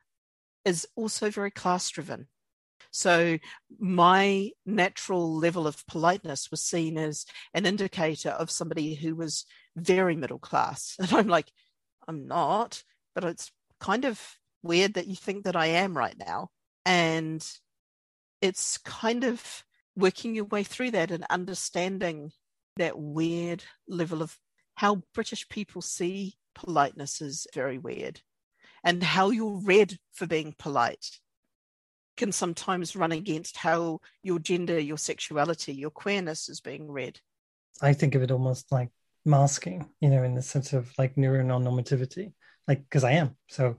is 0.64 0.86
also 0.96 1.30
very 1.30 1.50
class 1.50 1.88
driven. 1.90 2.28
So 2.90 3.38
my 3.78 4.50
natural 4.64 5.36
level 5.36 5.66
of 5.66 5.86
politeness 5.86 6.50
was 6.50 6.62
seen 6.62 6.98
as 6.98 7.26
an 7.54 7.66
indicator 7.66 8.30
of 8.30 8.50
somebody 8.50 8.94
who 8.94 9.14
was 9.14 9.44
very 9.76 10.16
middle 10.16 10.38
class. 10.38 10.96
And 11.00 11.12
I'm 11.12 11.28
like, 11.28 11.50
I'm 12.08 12.26
not, 12.26 12.82
but 13.14 13.24
it's 13.24 13.50
kind 13.80 14.04
of 14.04 14.20
weird 14.62 14.94
that 14.94 15.06
you 15.06 15.16
think 15.16 15.44
that 15.44 15.56
I 15.56 15.66
am 15.66 15.96
right 15.96 16.16
now. 16.18 16.50
And 16.84 17.46
it's 18.40 18.78
kind 18.78 19.24
of 19.24 19.64
working 19.96 20.34
your 20.34 20.46
way 20.46 20.64
through 20.64 20.92
that 20.92 21.10
and 21.10 21.24
understanding 21.30 22.32
that 22.76 22.98
weird 22.98 23.62
level 23.86 24.22
of 24.22 24.38
how 24.74 25.02
British 25.14 25.48
people 25.48 25.82
see 25.82 26.36
politeness 26.54 27.20
is 27.20 27.46
very 27.54 27.78
weird. 27.78 28.20
And 28.84 29.02
how 29.02 29.30
you're 29.30 29.60
read 29.60 29.98
for 30.12 30.26
being 30.26 30.54
polite 30.58 31.20
can 32.16 32.32
sometimes 32.32 32.96
run 32.96 33.12
against 33.12 33.56
how 33.56 34.00
your 34.22 34.38
gender, 34.38 34.78
your 34.78 34.98
sexuality, 34.98 35.72
your 35.72 35.90
queerness 35.90 36.48
is 36.48 36.60
being 36.60 36.90
read. 36.90 37.20
I 37.80 37.92
think 37.92 38.14
of 38.14 38.22
it 38.22 38.30
almost 38.30 38.70
like 38.72 38.90
masking, 39.24 39.88
you 40.00 40.08
know, 40.08 40.22
in 40.22 40.34
the 40.34 40.42
sense 40.42 40.72
of 40.72 40.92
like 40.98 41.14
neuronormativity, 41.14 42.32
like 42.68 42.82
because 42.84 43.04
I 43.04 43.12
am. 43.12 43.36
So, 43.48 43.76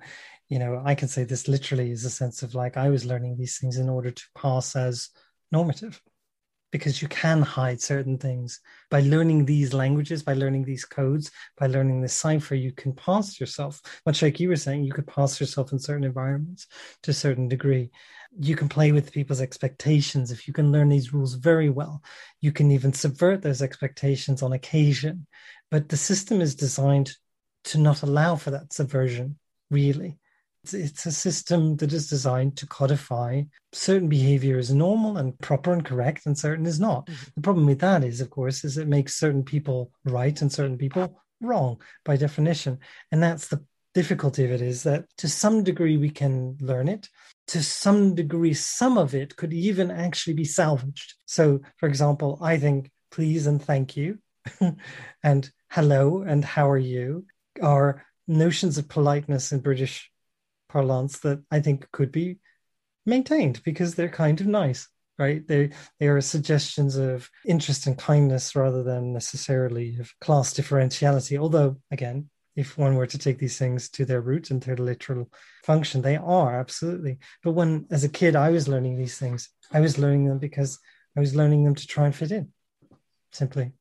you 0.49 0.59
know, 0.59 0.81
I 0.83 0.95
can 0.95 1.07
say 1.07 1.23
this 1.23 1.47
literally 1.47 1.91
is 1.91 2.05
a 2.05 2.09
sense 2.09 2.43
of 2.43 2.55
like 2.55 2.77
I 2.77 2.89
was 2.89 3.05
learning 3.05 3.37
these 3.37 3.57
things 3.57 3.77
in 3.77 3.89
order 3.89 4.11
to 4.11 4.23
pass 4.35 4.75
as 4.75 5.09
normative 5.51 6.01
because 6.71 7.03
you 7.03 7.07
can 7.07 7.41
hide 7.43 7.79
certain 7.79 8.17
things. 8.17 8.59
By 8.89 9.01
learning 9.01 9.45
these 9.45 9.73
languages 9.73 10.23
by 10.23 10.33
learning 10.33 10.65
these 10.65 10.85
codes 10.85 11.31
by 11.57 11.67
learning 11.67 12.01
the 12.01 12.09
cipher 12.09 12.55
you 12.55 12.71
can 12.71 12.93
pass 12.93 13.39
yourself. 13.39 13.81
Much 14.05 14.21
like 14.21 14.39
you 14.39 14.49
were 14.49 14.55
saying 14.55 14.83
you 14.83 14.91
could 14.91 15.07
pass 15.07 15.39
yourself 15.39 15.71
in 15.71 15.79
certain 15.79 16.03
environments 16.03 16.67
to 17.03 17.11
a 17.11 17.13
certain 17.13 17.47
degree. 17.47 17.91
You 18.39 18.55
can 18.55 18.67
play 18.67 18.91
with 18.91 19.13
people's 19.13 19.41
expectations. 19.41 20.31
If 20.31 20.47
you 20.47 20.53
can 20.53 20.71
learn 20.71 20.89
these 20.89 21.13
rules 21.13 21.35
very 21.35 21.69
well 21.69 22.01
you 22.41 22.51
can 22.51 22.71
even 22.71 22.91
subvert 22.91 23.41
those 23.41 23.61
expectations 23.61 24.43
on 24.43 24.51
occasion. 24.51 25.25
But 25.71 25.89
the 25.89 25.97
system 25.97 26.41
is 26.41 26.55
designed 26.55 27.15
to 27.65 27.77
not 27.77 28.03
allow 28.03 28.35
for 28.35 28.51
that 28.51 28.73
subversion 28.73 29.37
really 29.69 30.17
it's 30.71 31.05
a 31.05 31.11
system 31.11 31.75
that 31.77 31.91
is 31.91 32.07
designed 32.07 32.55
to 32.57 32.67
codify 32.67 33.41
certain 33.73 34.07
behavior 34.07 34.57
as 34.57 34.73
normal 34.73 35.17
and 35.17 35.37
proper 35.39 35.73
and 35.73 35.83
correct, 35.83 36.25
and 36.25 36.37
certain 36.37 36.65
is 36.65 36.79
not. 36.79 37.05
Mm-hmm. 37.07 37.25
The 37.35 37.41
problem 37.41 37.65
with 37.65 37.79
that 37.79 38.03
is, 38.03 38.21
of 38.21 38.29
course, 38.29 38.63
is 38.63 38.77
it 38.77 38.87
makes 38.87 39.15
certain 39.15 39.43
people 39.43 39.91
right 40.05 40.39
and 40.41 40.51
certain 40.51 40.77
people 40.77 41.19
wrong 41.41 41.81
by 42.05 42.15
definition. 42.15 42.79
And 43.11 43.21
that's 43.21 43.47
the 43.47 43.63
difficulty 43.93 44.45
of 44.45 44.51
it 44.51 44.61
is 44.61 44.83
that 44.83 45.05
to 45.17 45.27
some 45.27 45.63
degree 45.63 45.97
we 45.97 46.09
can 46.09 46.57
learn 46.61 46.87
it. 46.87 47.09
To 47.47 47.61
some 47.61 48.15
degree, 48.15 48.53
some 48.53 48.97
of 48.97 49.13
it 49.13 49.35
could 49.35 49.53
even 49.53 49.91
actually 49.91 50.33
be 50.33 50.45
salvaged. 50.45 51.15
So, 51.25 51.59
for 51.75 51.89
example, 51.89 52.39
I 52.41 52.57
think 52.57 52.89
please 53.11 53.47
and 53.47 53.61
thank 53.61 53.97
you 53.97 54.19
and 55.23 55.51
hello 55.69 56.23
and 56.25 56.43
how 56.45 56.69
are 56.69 56.77
you 56.77 57.25
are 57.61 58.03
notions 58.27 58.77
of 58.77 58.87
politeness 58.87 59.51
in 59.51 59.59
British 59.59 60.09
parlance 60.69 61.19
that 61.19 61.43
I 61.51 61.59
think 61.59 61.91
could 61.91 62.11
be 62.11 62.39
maintained 63.05 63.61
because 63.63 63.95
they're 63.95 64.09
kind 64.09 64.39
of 64.41 64.47
nice, 64.47 64.87
right? 65.19 65.45
They 65.47 65.71
they 65.99 66.07
are 66.07 66.21
suggestions 66.21 66.95
of 66.95 67.29
interest 67.45 67.85
and 67.85 67.97
kindness 67.97 68.55
rather 68.55 68.83
than 68.83 69.13
necessarily 69.13 69.97
of 69.99 70.13
class 70.19 70.53
differentiality. 70.53 71.37
Although, 71.37 71.77
again, 71.91 72.29
if 72.55 72.77
one 72.77 72.95
were 72.95 73.07
to 73.07 73.17
take 73.17 73.39
these 73.39 73.57
things 73.57 73.89
to 73.89 74.05
their 74.05 74.21
root 74.21 74.51
and 74.51 74.61
their 74.61 74.77
literal 74.77 75.29
function, 75.63 76.01
they 76.01 76.17
are 76.17 76.59
absolutely. 76.59 77.19
But 77.43 77.51
when, 77.51 77.87
as 77.91 78.03
a 78.03 78.09
kid, 78.09 78.35
I 78.35 78.49
was 78.49 78.67
learning 78.67 78.97
these 78.97 79.17
things, 79.17 79.49
I 79.71 79.79
was 79.79 79.97
learning 79.97 80.25
them 80.25 80.39
because 80.39 80.79
I 81.17 81.19
was 81.19 81.35
learning 81.35 81.63
them 81.63 81.75
to 81.75 81.87
try 81.87 82.05
and 82.05 82.15
fit 82.15 82.31
in, 82.31 82.51
simply 83.31 83.73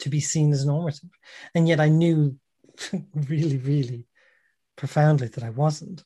to 0.00 0.08
be 0.08 0.20
seen 0.20 0.52
as 0.52 0.66
normative. 0.66 1.10
And 1.54 1.68
yet 1.68 1.80
I 1.80 1.88
knew 1.88 2.36
really, 3.14 3.58
really 3.58 4.06
profoundly 4.76 5.28
that 5.28 5.44
I 5.44 5.50
wasn't. 5.50 6.04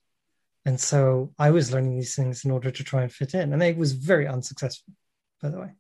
And 0.64 0.80
so 0.80 1.32
I 1.38 1.50
was 1.50 1.72
learning 1.72 1.96
these 1.96 2.16
things 2.16 2.44
in 2.44 2.50
order 2.50 2.70
to 2.70 2.84
try 2.84 3.02
and 3.02 3.12
fit 3.12 3.34
in. 3.34 3.52
And 3.52 3.62
I 3.62 3.72
was 3.72 3.92
very 3.92 4.26
unsuccessful, 4.26 4.94
by 5.40 5.50
the 5.50 5.60
way, 5.60 5.70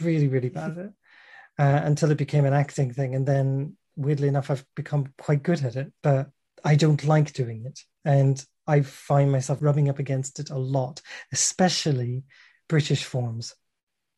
really, 0.00 0.28
really 0.28 0.48
bad 0.48 0.72
at 0.72 0.78
it 0.78 0.92
uh, 1.58 1.80
until 1.84 2.10
it 2.10 2.18
became 2.18 2.44
an 2.44 2.54
acting 2.54 2.92
thing. 2.92 3.14
And 3.14 3.26
then, 3.26 3.76
weirdly 3.96 4.28
enough, 4.28 4.50
I've 4.50 4.64
become 4.76 5.12
quite 5.18 5.42
good 5.42 5.64
at 5.64 5.76
it, 5.76 5.92
but 6.02 6.30
I 6.64 6.76
don't 6.76 7.04
like 7.04 7.32
doing 7.32 7.64
it. 7.66 7.80
And 8.04 8.42
I 8.66 8.82
find 8.82 9.32
myself 9.32 9.58
rubbing 9.60 9.88
up 9.88 9.98
against 9.98 10.38
it 10.38 10.50
a 10.50 10.56
lot, 10.56 11.02
especially 11.32 12.22
British 12.68 13.04
forms 13.04 13.54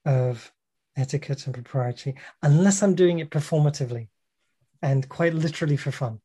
of 0.04 0.52
etiquette 0.94 1.46
and 1.46 1.54
propriety, 1.54 2.16
unless 2.42 2.82
I'm 2.82 2.94
doing 2.94 3.20
it 3.20 3.30
performatively 3.30 4.08
and 4.82 5.08
quite 5.08 5.34
literally 5.34 5.76
for 5.76 5.92
fun 5.92 6.20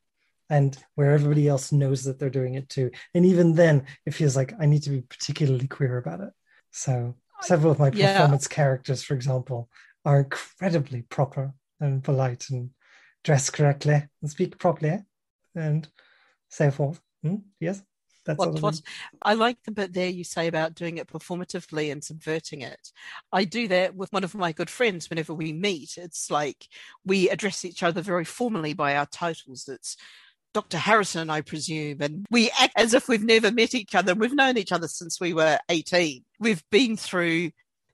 and 0.50 0.78
where 0.96 1.12
everybody 1.12 1.48
else 1.48 1.72
knows 1.72 2.04
that 2.04 2.20
they're 2.20 2.30
doing 2.30 2.56
it 2.56 2.70
too. 2.70 2.90
And 3.14 3.26
even 3.26 3.54
then, 3.54 3.86
it 4.06 4.14
feels 4.14 4.36
like 4.36 4.54
I 4.60 4.66
need 4.66 4.84
to 4.84 4.90
be 4.90 5.02
particularly 5.02 5.68
queer 5.68 5.98
about 5.98 6.22
it. 6.22 6.34
So 6.72 7.16
several 7.42 7.72
of 7.72 7.80
my 7.80 7.90
performance 7.90 8.48
yeah. 8.50 8.56
characters, 8.56 9.04
for 9.04 9.14
example, 9.14 9.70
are 10.06 10.20
incredibly 10.20 11.02
proper 11.04 11.54
and 11.80 12.04
polite 12.04 12.50
and 12.50 12.72
dress 13.24 13.50
correctly 13.50 14.04
and 14.22 14.32
speak 14.32 14.58
properly 14.58 15.00
and 15.56 15.88
so 16.50 16.72
forth. 16.72 17.02
Hmm? 17.24 17.38
Yes. 17.60 17.82
That's 18.28 18.38
what, 18.38 18.62
what 18.62 18.82
I 19.22 19.34
like 19.34 19.58
the 19.64 19.72
bit 19.72 19.94
there 19.94 20.10
you 20.10 20.24
say 20.24 20.48
about 20.48 20.76
doing 20.76 20.98
it 20.98 21.08
performatively 21.08 21.92
and 21.92 22.04
subverting 22.04 22.62
it. 22.62 22.92
I 23.32 23.44
do 23.44 23.68
that 23.70 23.96
with 23.96 24.12
one 24.14 24.24
of 24.24 24.36
my 24.36 24.52
good 24.52 24.70
friends 24.70 25.10
whenever 25.10 25.34
we 25.34 25.54
meet. 25.54 25.98
It's 25.98 26.30
like 26.30 26.68
we 27.06 27.30
address 27.30 27.66
each 27.66 27.84
other 27.84 28.02
very 28.02 28.26
formally 28.26 28.74
by 28.74 28.96
our 28.96 29.06
titles. 29.08 29.68
It's 29.68 29.98
Dr. 30.54 30.78
Harrison, 30.78 31.30
I 31.30 31.42
presume, 31.42 31.98
and 32.02 32.26
we 32.32 32.50
act 32.60 32.74
as 32.76 32.94
if 32.94 33.08
we've 33.08 33.24
never 33.24 33.52
met 33.52 33.76
each 33.76 33.96
other. 33.96 34.16
We've 34.16 34.34
known 34.34 34.58
each 34.58 34.72
other 34.72 34.88
since 34.88 35.20
we 35.20 35.34
were 35.34 35.60
18. 35.70 36.24
We've 36.40 36.64
been 36.72 36.98
through 36.98 37.52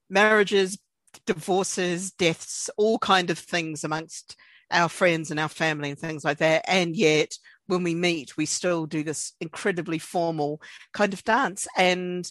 marriages, 0.09 0.77
divorces, 1.25 2.11
deaths, 2.11 2.69
all 2.77 2.99
kind 2.99 3.29
of 3.29 3.37
things 3.37 3.83
amongst 3.83 4.35
our 4.71 4.89
friends 4.89 5.29
and 5.31 5.39
our 5.39 5.49
family 5.49 5.89
and 5.89 5.99
things 5.99 6.23
like 6.23 6.39
that. 6.39 6.63
And 6.67 6.95
yet, 6.95 7.37
when 7.67 7.83
we 7.83 7.95
meet, 7.95 8.37
we 8.37 8.45
still 8.45 8.85
do 8.85 9.03
this 9.03 9.33
incredibly 9.39 9.99
formal 9.99 10.61
kind 10.93 11.13
of 11.13 11.23
dance. 11.23 11.67
And 11.77 12.29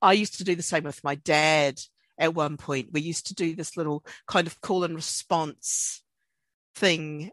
I 0.00 0.12
used 0.12 0.38
to 0.38 0.44
do 0.44 0.54
the 0.54 0.62
same 0.62 0.84
with 0.84 1.04
my 1.04 1.16
dad 1.16 1.80
at 2.18 2.34
one 2.34 2.56
point. 2.56 2.92
We 2.92 3.00
used 3.00 3.26
to 3.26 3.34
do 3.34 3.54
this 3.54 3.76
little 3.76 4.04
kind 4.26 4.46
of 4.46 4.60
call 4.60 4.84
and 4.84 4.94
response 4.94 6.02
thing. 6.74 7.30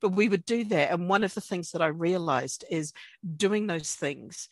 But 0.00 0.10
we 0.10 0.28
would 0.28 0.44
do 0.44 0.64
that. 0.64 0.90
And 0.90 1.08
one 1.08 1.24
of 1.24 1.34
the 1.34 1.40
things 1.40 1.70
that 1.70 1.82
I 1.82 1.86
realized 1.86 2.64
is 2.70 2.92
doing 3.36 3.66
those 3.66 3.94
things 3.94 4.48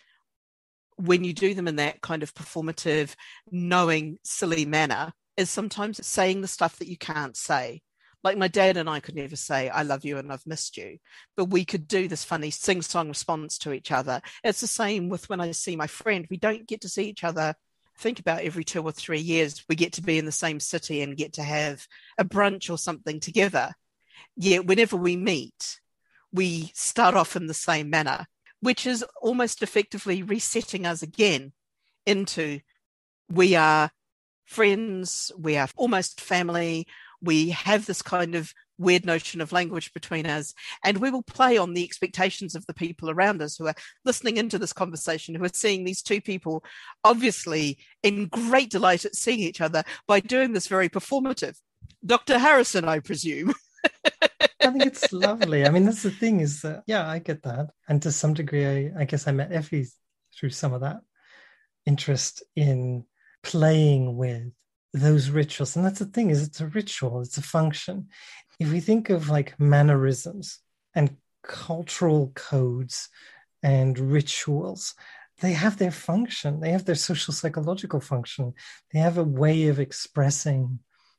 when 0.97 1.25
you 1.25 1.33
do 1.33 1.55
them 1.55 1.69
in 1.69 1.77
that 1.77 2.01
kind 2.01 2.23
of 2.23 2.35
performative, 2.35 3.15
knowing, 3.51 4.19
silly 4.23 4.65
manner, 4.65 5.13
is 5.37 5.51
sometimes 5.51 6.07
saying 6.07 6.41
the 6.41 6.49
stuff 6.49 6.77
that 6.77 6.89
you 6.89 6.97
can't 6.97 7.37
say. 7.37 7.83
Like 8.23 8.39
my 8.39 8.49
dad 8.49 8.77
and 8.77 8.89
I 8.89 9.01
could 9.01 9.17
never 9.17 9.37
say, 9.37 9.69
I 9.69 9.83
love 9.83 10.05
you 10.05 10.19
and 10.19 10.33
I've 10.33 10.47
missed 10.47 10.77
you. 10.77 10.99
But 11.37 11.47
we 11.47 11.65
could 11.65 11.89
do 11.89 12.07
this 12.07 12.25
funny 12.25 12.51
sing 12.51 12.83
song 12.83 13.09
response 13.09 13.59
to 13.59 13.73
each 13.73 13.91
other. 13.91 14.21
It's 14.45 14.61
the 14.61 14.67
same 14.67 15.09
with 15.09 15.29
when 15.29 15.41
I 15.41 15.51
see 15.51 15.75
my 15.77 15.89
friend. 15.89 16.27
We 16.31 16.37
don't 16.37 16.67
get 16.67 16.81
to 16.83 16.89
see 16.89 17.09
each 17.09 17.25
other. 17.25 17.55
Think 17.99 18.21
about 18.21 18.43
every 18.43 18.65
two 18.65 18.83
or 18.83 18.93
three 18.93 19.21
years, 19.21 19.65
we 19.69 19.77
get 19.77 19.93
to 19.95 20.03
be 20.03 20.19
in 20.19 20.25
the 20.25 20.33
same 20.33 20.61
city 20.61 21.03
and 21.03 21.17
get 21.17 21.35
to 21.35 21.43
have 21.43 21.87
a 22.17 22.25
brunch 22.25 22.71
or 22.71 22.79
something 22.79 23.21
together. 23.21 23.73
Yet, 24.37 24.67
whenever 24.67 24.97
we 24.97 25.17
meet, 25.17 25.81
we 26.33 26.73
start 26.75 27.15
off 27.15 27.37
in 27.37 27.47
the 27.47 27.55
same 27.55 27.91
manner, 27.91 28.27
which 28.61 28.87
is 28.87 29.05
almost 29.21 29.63
effectively 29.63 30.23
resetting 30.23 30.87
us 30.87 31.03
again 31.03 31.53
into 32.07 32.61
we 33.31 33.55
are 33.55 33.91
friends, 34.47 35.31
we 35.39 35.57
are 35.57 35.69
almost 35.77 36.21
family, 36.21 36.87
we 37.23 37.51
have 37.51 37.87
this 37.87 38.03
kind 38.03 38.35
of 38.35 38.53
weird 38.79 39.07
notion 39.07 39.41
of 39.41 39.53
language 39.53 39.93
between 39.93 40.27
us 40.27 40.55
and 40.85 40.99
we 40.99 41.11
will 41.11 41.23
play 41.23 41.57
on 41.57 41.73
the 41.73 41.85
expectations 41.85 42.55
of 42.55 42.67
the 42.67 42.75
people 42.75 43.11
around 43.11 43.41
us 43.41 43.57
who 43.57 43.67
are 43.67 43.75
listening 44.05 44.37
into 44.37 44.59
this 44.59 44.73
conversation 44.73 45.35
who 45.35 45.45
are 45.45 45.51
seeing 45.53 45.85
these 45.85 46.03
two 46.03 46.21
people 46.21 46.65
obviously 47.05 47.79
in 48.03 48.27
great 48.27 48.71
delight 48.71 49.05
at 49.05 49.15
seeing 49.15 49.41
each 49.41 49.61
other 49.61 49.85
by 50.09 50.19
doing 50.21 50.53
this 50.53 50.67
very 50.67 50.89
performative 50.89 51.57
dr 52.05 52.39
harrison 52.39 52.87
i 52.87 52.99
presume 52.99 53.53
I 54.65 54.71
think 54.71 54.87
it's 54.87 55.13
lovely. 55.13 55.67
I 55.67 55.71
mean, 55.71 55.85
that's 55.85 56.05
the 56.05 56.11
thing 56.13 56.39
is 56.39 56.63
that, 56.63 56.85
yeah, 56.87 57.09
I 57.09 57.19
get 57.19 57.43
that. 57.43 57.71
And 57.89 58.01
to 58.03 58.13
some 58.13 58.33
degree, 58.33 58.65
I, 58.65 59.01
I 59.01 59.05
guess 59.07 59.27
I 59.27 59.33
met 59.33 59.51
Effie 59.51 59.89
through 60.39 60.51
some 60.51 60.73
of 60.73 60.83
that 60.83 61.01
interest 61.85 62.45
in 62.55 63.05
playing 63.43 64.17
with 64.17 64.53
those 64.93 65.31
rituals. 65.31 65.77
And 65.77 65.85
that's 65.85 65.99
the 65.99 66.07
thing 66.07 66.31
is 66.31 66.43
it's 66.43 66.61
a 66.61 66.67
ritual 66.67 67.23
it's 67.23 67.39
a 67.39 67.43
function. 67.43 68.09
If 68.59 68.71
we 68.71 68.81
think 68.81 69.11
of 69.11 69.29
like 69.29 69.59
mannerisms 69.59 70.61
and 70.95 71.17
cultural 71.43 72.31
codes 72.35 73.09
and 73.63 73.99
rituals 73.99 74.95
they 75.41 75.53
have 75.53 75.77
their 75.77 75.91
function 75.91 76.61
they 76.61 76.71
have 76.71 76.85
their 76.85 76.95
social 76.95 77.35
psychological 77.35 78.01
function. 78.01 78.55
They 78.93 79.01
have 79.01 79.19
a 79.19 79.25
way 79.25 79.69
of 79.69 79.81
expressing 79.81 80.79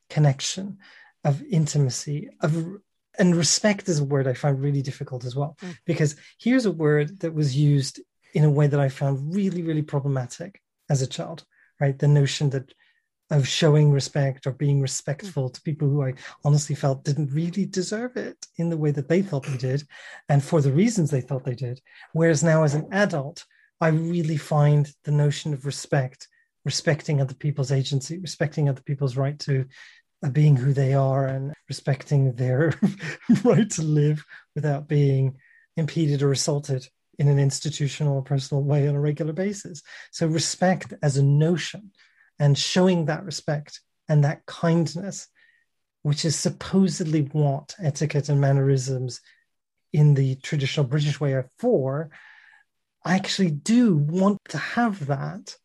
connection 0.10 0.78
of 1.24 1.42
intimacy 1.44 2.30
of 2.42 2.78
and 3.18 3.36
respect 3.36 3.88
is 3.90 4.00
a 4.00 4.04
word 4.04 4.28
i 4.28 4.34
find 4.34 4.62
really 4.62 4.82
difficult 4.82 5.24
as 5.26 5.36
well. 5.36 5.56
Mm. 5.62 5.78
because 5.86 6.16
here's 6.40 6.66
a 6.66 6.72
word 6.72 7.20
that 7.22 7.34
was 7.34 7.56
used 7.56 8.02
in 8.34 8.44
a 8.44 8.50
way 8.50 8.68
that 8.68 8.80
i 8.80 8.90
found 8.90 9.34
really 9.34 9.62
really 9.62 9.82
problematic 9.82 10.62
as 10.90 11.02
a 11.02 11.08
child 11.08 11.46
right? 11.80 11.98
The 11.98 12.08
notion 12.08 12.50
that 12.52 12.74
of 13.34 13.48
showing 13.48 13.92
respect 13.92 14.46
or 14.46 14.52
being 14.52 14.80
respectful 14.80 15.50
to 15.50 15.62
people 15.62 15.90
who 15.90 16.04
I 16.04 16.14
honestly 16.46 16.76
felt 16.76 17.04
didn't 17.04 17.34
really 17.34 17.66
deserve 17.66 18.16
it 18.16 18.46
in 18.58 18.70
the 18.70 18.78
way 18.78 18.92
that 18.92 19.10
they 19.10 19.24
thought 19.24 19.48
they 19.48 19.58
did 19.58 19.88
and 20.30 20.44
for 20.44 20.62
the 20.62 20.72
reasons 20.72 21.10
they 21.10 21.22
thought 21.22 21.44
they 21.44 21.56
did. 21.56 21.82
Whereas 22.14 22.44
now, 22.44 22.64
as 22.64 22.76
an 22.76 22.88
adult, 22.92 23.44
I 23.82 23.88
really 23.88 24.38
find 24.38 24.88
the 25.04 25.12
notion 25.12 25.52
of 25.52 25.66
respect, 25.66 26.28
respecting 26.64 27.20
other 27.22 27.34
people's 27.34 27.72
agency, 27.72 28.20
respecting 28.20 28.70
other 28.70 28.84
people's 28.84 29.18
right 29.18 29.38
to 29.40 29.66
uh, 30.24 30.30
being 30.30 30.56
who 30.56 30.72
they 30.72 30.94
are 30.94 31.26
and 31.26 31.54
respecting 31.68 32.34
their 32.34 32.80
right 33.44 33.70
to 33.72 33.82
live 33.82 34.24
without 34.54 34.88
being 34.88 35.38
impeded 35.76 36.22
or 36.22 36.32
assaulted 36.32 36.88
in 37.18 37.28
an 37.28 37.40
institutional 37.40 38.18
or 38.18 38.24
personal 38.24 38.64
way 38.64 38.88
on 38.88 38.94
a 38.94 39.02
regular 39.02 39.34
basis. 39.34 39.82
So, 40.12 40.28
respect 40.28 40.94
as 41.02 41.18
a 41.18 41.24
notion 41.24 41.92
and 42.44 42.58
showing 42.58 43.06
that 43.06 43.24
respect 43.24 43.80
and 44.10 44.26
that 44.26 44.46
kindness, 44.46 45.30
which 46.02 46.26
is 46.26 46.36
supposedly 46.36 47.22
what 47.32 47.74
etiquette 47.82 48.28
and 48.28 48.42
mannerisms 48.42 49.22
in 49.94 50.14
the 50.14 50.36
traditional 50.36 50.86
British 50.86 51.22
way 51.22 51.32
are 51.32 51.50
for, 51.58 52.10
I 53.06 53.16
actually 53.16 53.52
do 53.52 53.96
want 53.96 54.40
to 54.50 54.58
have 54.58 55.06
that 55.08 55.56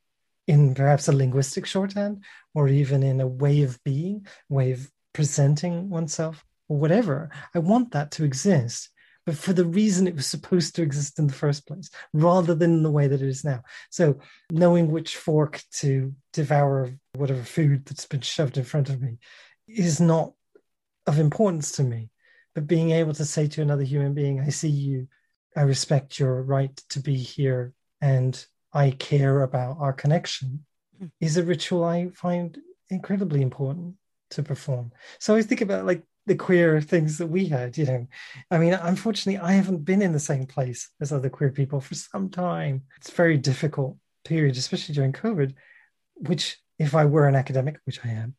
in 0.47 0.77
perhaps 0.77 1.09
a 1.09 1.13
linguistic 1.13 1.67
shorthand 1.67 2.23
or 2.55 2.69
even 2.69 3.03
in 3.03 3.21
a 3.21 3.27
way 3.27 3.65
of 3.65 3.83
being, 3.83 4.29
way 4.49 4.71
of 4.71 4.89
presenting 5.13 5.91
oneself 5.91 6.45
or 6.69 6.79
whatever. 6.79 7.31
I 7.57 7.59
want 7.59 7.91
that 7.91 8.13
to 8.13 8.25
exist 8.25 8.91
but 9.29 9.37
for 9.37 9.53
the 9.53 9.67
reason 9.67 10.07
it 10.07 10.17
was 10.17 10.27
supposed 10.27 10.75
to 10.75 10.81
exist 10.81 11.19
in 11.19 11.27
the 11.27 11.35
first 11.35 11.67
place, 11.67 11.91
rather 12.15 12.55
than 12.55 12.83
the 12.83 12.91
way 12.91 13.07
that 13.09 13.21
it 13.21 13.29
is 13.29 13.45
now. 13.45 13.63
So, 13.91 14.21
knowing 14.51 14.91
which 14.91 15.19
fork 15.19 15.63
to 15.81 16.15
devour 16.33 16.95
whatever 17.15 17.43
food 17.43 17.85
that's 17.85 18.07
been 18.07 18.23
shoved 18.23 18.57
in 18.57 18.65
front 18.65 18.89
of 18.89 19.03
me 19.03 19.19
is 19.67 20.01
not 20.01 20.33
of 21.07 21.19
importance 21.19 21.73
to 21.73 21.83
me. 21.83 22.09
But 22.55 22.67
being 22.67 22.93
able 22.93 23.13
to 23.13 23.27
say 23.27 23.49
to 23.49 23.61
another 23.61 23.83
human 23.83 24.15
being, 24.15 24.41
I 24.41 24.49
see 24.49 24.71
you, 24.71 25.09
I 25.55 25.61
respect 25.61 26.19
your 26.19 26.41
right 26.43 26.75
to 26.89 26.99
be 26.99 27.17
here, 27.17 27.75
and 28.01 28.43
I 28.73 28.93
care 28.93 29.43
about 29.43 29.77
our 29.79 29.93
connection, 29.93 30.65
mm. 30.99 31.11
is 31.21 31.37
a 31.37 31.43
ritual 31.43 31.85
I 31.85 32.09
find 32.15 32.57
incredibly 32.89 33.43
important 33.43 33.97
to 34.31 34.43
perform. 34.43 34.91
So 35.19 35.37
I 35.37 35.43
think 35.43 35.61
about 35.61 35.85
like 35.85 36.03
the 36.29 36.37
queer 36.37 36.81
things 36.81 37.19
that 37.19 37.27
we 37.27 37.47
had, 37.47 37.77
you 37.77 37.87
know. 37.87 38.07
I 38.51 38.59
mean, 38.59 38.75
unfortunately, 38.75 39.41
I 39.41 39.53
haven't 39.53 39.85
been 39.85 40.03
in 40.03 40.13
the 40.13 40.21
same 40.21 40.47
place 40.47 40.91
as 41.01 41.13
other 41.13 41.31
queer 41.31 41.51
people 41.51 41.81
for 41.81 41.95
some 41.95 42.31
time. 42.31 42.83
It's 42.99 43.11
a 43.11 43.15
very 43.15 43.37
difficult 43.37 43.97
period, 44.25 44.57
especially 44.57 44.95
during 44.95 45.13
COVID, 45.13 45.55
which, 46.15 46.59
if 46.79 46.95
I 46.95 47.07
were 47.07 47.27
an 47.27 47.35
academic, 47.35 47.79
which 47.85 48.05
I 48.05 48.11
am, 48.11 48.37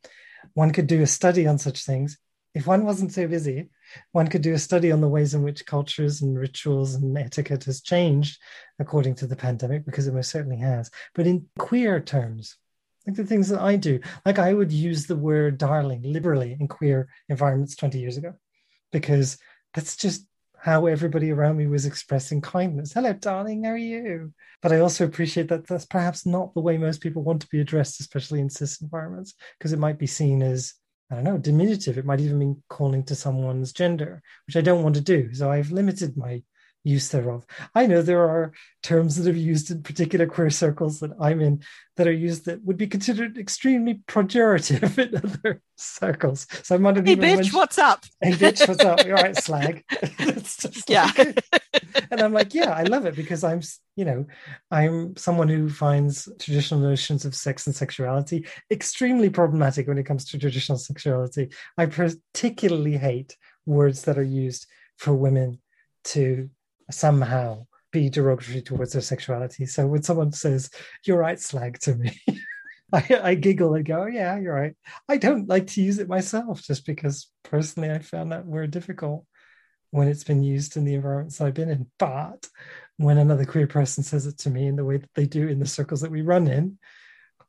one 0.54 0.72
could 0.72 0.88
do 0.88 1.02
a 1.02 1.08
study 1.08 1.48
on 1.48 1.58
such 1.58 1.84
things. 1.84 2.18
If 2.56 2.66
one 2.66 2.86
wasn't 2.86 3.14
so 3.14 3.28
busy, 3.28 3.70
one 4.12 4.28
could 4.28 4.42
do 4.42 4.54
a 4.54 4.60
study 4.60 4.92
on 4.92 5.02
the 5.02 5.08
ways 5.08 5.34
in 5.34 5.44
which 5.44 5.66
cultures 5.66 6.22
and 6.22 6.38
rituals 6.38 6.96
and 6.96 7.18
etiquette 7.18 7.66
has 7.66 7.82
changed 7.82 8.40
according 8.80 9.16
to 9.16 9.28
the 9.28 9.36
pandemic, 9.36 9.86
because 9.86 10.08
it 10.08 10.14
most 10.14 10.32
certainly 10.32 10.58
has. 10.58 10.90
But 11.14 11.28
in 11.28 11.48
queer 11.58 12.00
terms, 12.00 12.56
like 13.06 13.16
the 13.16 13.26
things 13.26 13.50
that 13.50 13.62
I 13.62 13.76
do. 13.76 14.00
Like 14.26 14.40
I 14.40 14.54
would 14.54 14.72
use 14.72 15.06
the 15.06 15.16
word 15.16 15.58
darling 15.58 16.02
liberally 16.04 16.58
in 16.60 16.68
queer 16.68 17.10
environments 17.30 17.76
20 17.76 18.00
years 18.00 18.18
ago, 18.18 18.34
because 18.92 19.38
that's 19.74 19.96
just 19.96 20.26
how 20.58 20.88
everybody 20.88 21.32
around 21.32 21.58
me 21.58 21.68
was 21.68 21.86
expressing 21.86 22.42
kindness. 22.42 22.94
Hello, 22.94 23.14
darling, 23.14 23.64
how 23.64 23.72
are 23.72 23.78
you? 23.78 24.34
But 24.62 24.74
I 24.74 24.80
also 24.80 25.06
appreciate 25.06 25.48
that 25.48 25.66
that's 25.66 25.86
perhaps 25.86 26.26
not 26.26 26.54
the 26.54 26.60
way 26.60 26.78
most 26.78 27.00
people 27.02 27.24
want 27.24 27.42
to 27.42 27.48
be 27.48 27.62
addressed, 27.62 28.02
especially 28.02 28.42
in 28.42 28.50
cis 28.50 28.82
environments, 28.82 29.36
because 29.58 29.72
it 29.72 29.80
might 29.80 29.98
be 29.98 30.08
seen 30.08 30.42
as, 30.44 30.74
I 31.10 31.16
don't 31.16 31.24
know, 31.24 31.38
diminutive. 31.38 31.98
It 31.98 32.06
might 32.06 32.20
even 32.20 32.38
mean 32.38 32.62
calling 32.68 33.04
to 33.06 33.16
someone's 33.16 33.72
gender, 33.72 34.22
which 34.48 34.58
I 34.58 34.62
don't 34.62 34.84
want 34.84 34.96
to 34.96 35.02
do. 35.02 35.34
So 35.34 35.50
I've 35.50 35.72
limited 35.72 36.18
my 36.18 36.44
use 36.90 37.10
thereof. 37.10 37.46
I 37.76 37.86
know 37.86 38.02
there 38.02 38.28
are 38.28 38.52
terms 38.82 39.16
that 39.18 39.30
are 39.30 39.38
used 39.38 39.72
in 39.72 39.84
particular 39.84 40.26
queer 40.26 40.50
circles 40.50 41.00
that 41.00 41.12
I'm 41.20 41.42
in 41.42 41.62
that 41.98 42.08
are 42.08 42.12
used 42.12 42.46
that 42.46 42.64
would 42.64 42.78
be 42.78 42.88
considered 42.88 43.38
extremely 43.38 44.02
pejorative 44.08 44.98
in 45.06 45.16
other 45.16 45.62
circles. 45.76 46.48
So 46.64 46.76
I'm 46.76 46.82
not 46.82 46.96
hey, 46.96 47.16
bitch, 47.16 47.20
mention, 47.20 47.58
what's 47.58 47.78
up? 47.78 48.06
Hey, 48.22 48.32
bitch, 48.32 48.68
what's 48.68 48.84
up? 48.84 49.06
You're 49.06 49.16
right, 49.16 49.36
slag. 49.44 49.84
yeah. 50.88 51.12
and 52.10 52.22
I'm 52.22 52.34
like, 52.34 52.54
yeah, 52.54 52.72
I 52.72 52.84
love 52.84 53.06
it 53.06 53.16
because 53.16 53.44
I'm, 53.44 53.62
you 53.96 54.06
know, 54.06 54.26
I'm 54.72 55.16
someone 55.18 55.50
who 55.50 55.70
finds 55.70 56.30
traditional 56.40 56.80
notions 56.80 57.26
of 57.26 57.36
sex 57.36 57.68
and 57.68 57.76
sexuality 57.76 58.48
extremely 58.72 59.30
problematic 59.30 59.88
when 59.88 59.98
it 59.98 60.06
comes 60.06 60.26
to 60.26 60.40
traditional 60.40 60.78
sexuality. 60.78 61.50
I 61.78 61.86
particularly 61.86 62.98
hate 62.98 63.36
words 63.66 64.04
that 64.04 64.18
are 64.18 64.24
used 64.24 64.68
for 64.98 65.14
women 65.14 65.60
to 66.04 66.50
somehow 66.92 67.66
be 67.92 68.10
derogatory 68.10 68.62
towards 68.62 68.94
their 68.94 69.02
sexuality. 69.02 69.66
So 69.66 69.88
when 69.88 70.04
someone 70.04 70.32
says, 70.32 70.70
You're 71.06 71.20
right, 71.20 71.40
slag 71.40 71.80
to 71.82 71.96
me, 71.96 72.20
I, 72.94 73.20
I, 73.24 73.36
giggle 73.36 73.76
and 73.76 73.86
go, 73.86 74.04
oh, 74.04 74.08
Yeah, 74.08 74.38
you're 74.40 74.54
right. 74.54 74.76
I 75.08 75.18
don't 75.18 75.48
like 75.48 75.68
to 75.68 75.82
use 75.82 76.00
it 76.00 76.10
myself 76.10 76.62
just 76.62 76.86
because 76.86 77.30
personally 77.44 77.92
I 77.92 78.00
found 78.00 78.32
that 78.32 78.46
word 78.46 78.72
difficult 78.72 79.26
when 79.92 80.08
it's 80.08 80.24
been 80.24 80.44
used 80.44 80.78
in 80.78 80.86
the 80.86 80.94
environments 80.94 81.42
I've 81.42 81.54
been 81.54 81.70
in. 81.70 81.88
But 81.98 82.48
when 82.98 83.18
another 83.18 83.46
queer 83.46 83.68
person 83.68 84.04
says 84.04 84.28
it 84.28 84.38
to 84.40 84.50
me 84.50 84.68
in 84.68 84.76
the 84.76 84.86
way 84.86 84.98
that 84.98 85.14
they 85.16 85.26
do 85.26 85.48
in 85.48 85.60
the 85.60 85.66
circles 85.66 86.02
that 86.02 86.12
we 86.12 86.22
run 86.22 86.48
in, 86.48 86.78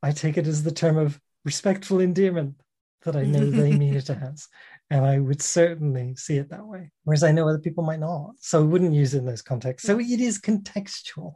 I 0.02 0.12
take 0.12 0.38
it 0.38 0.46
as 0.46 0.62
the 0.62 0.72
term 0.72 0.96
of 0.96 1.20
respectful 1.44 2.00
endearment. 2.00 2.54
That 3.02 3.16
I 3.16 3.22
know 3.22 3.48
they 3.50 3.72
mean 3.72 3.94
it 3.94 4.10
as. 4.10 4.48
And 4.90 5.04
I 5.04 5.18
would 5.18 5.40
certainly 5.40 6.14
see 6.16 6.36
it 6.36 6.50
that 6.50 6.66
way. 6.66 6.90
Whereas 7.04 7.22
I 7.22 7.32
know 7.32 7.48
other 7.48 7.58
people 7.58 7.84
might 7.84 8.00
not. 8.00 8.32
So 8.40 8.60
I 8.60 8.64
wouldn't 8.64 8.94
use 8.94 9.14
it 9.14 9.18
in 9.18 9.26
those 9.26 9.42
contexts. 9.42 9.86
So 9.86 9.98
it 9.98 10.20
is 10.20 10.40
contextual. 10.40 11.34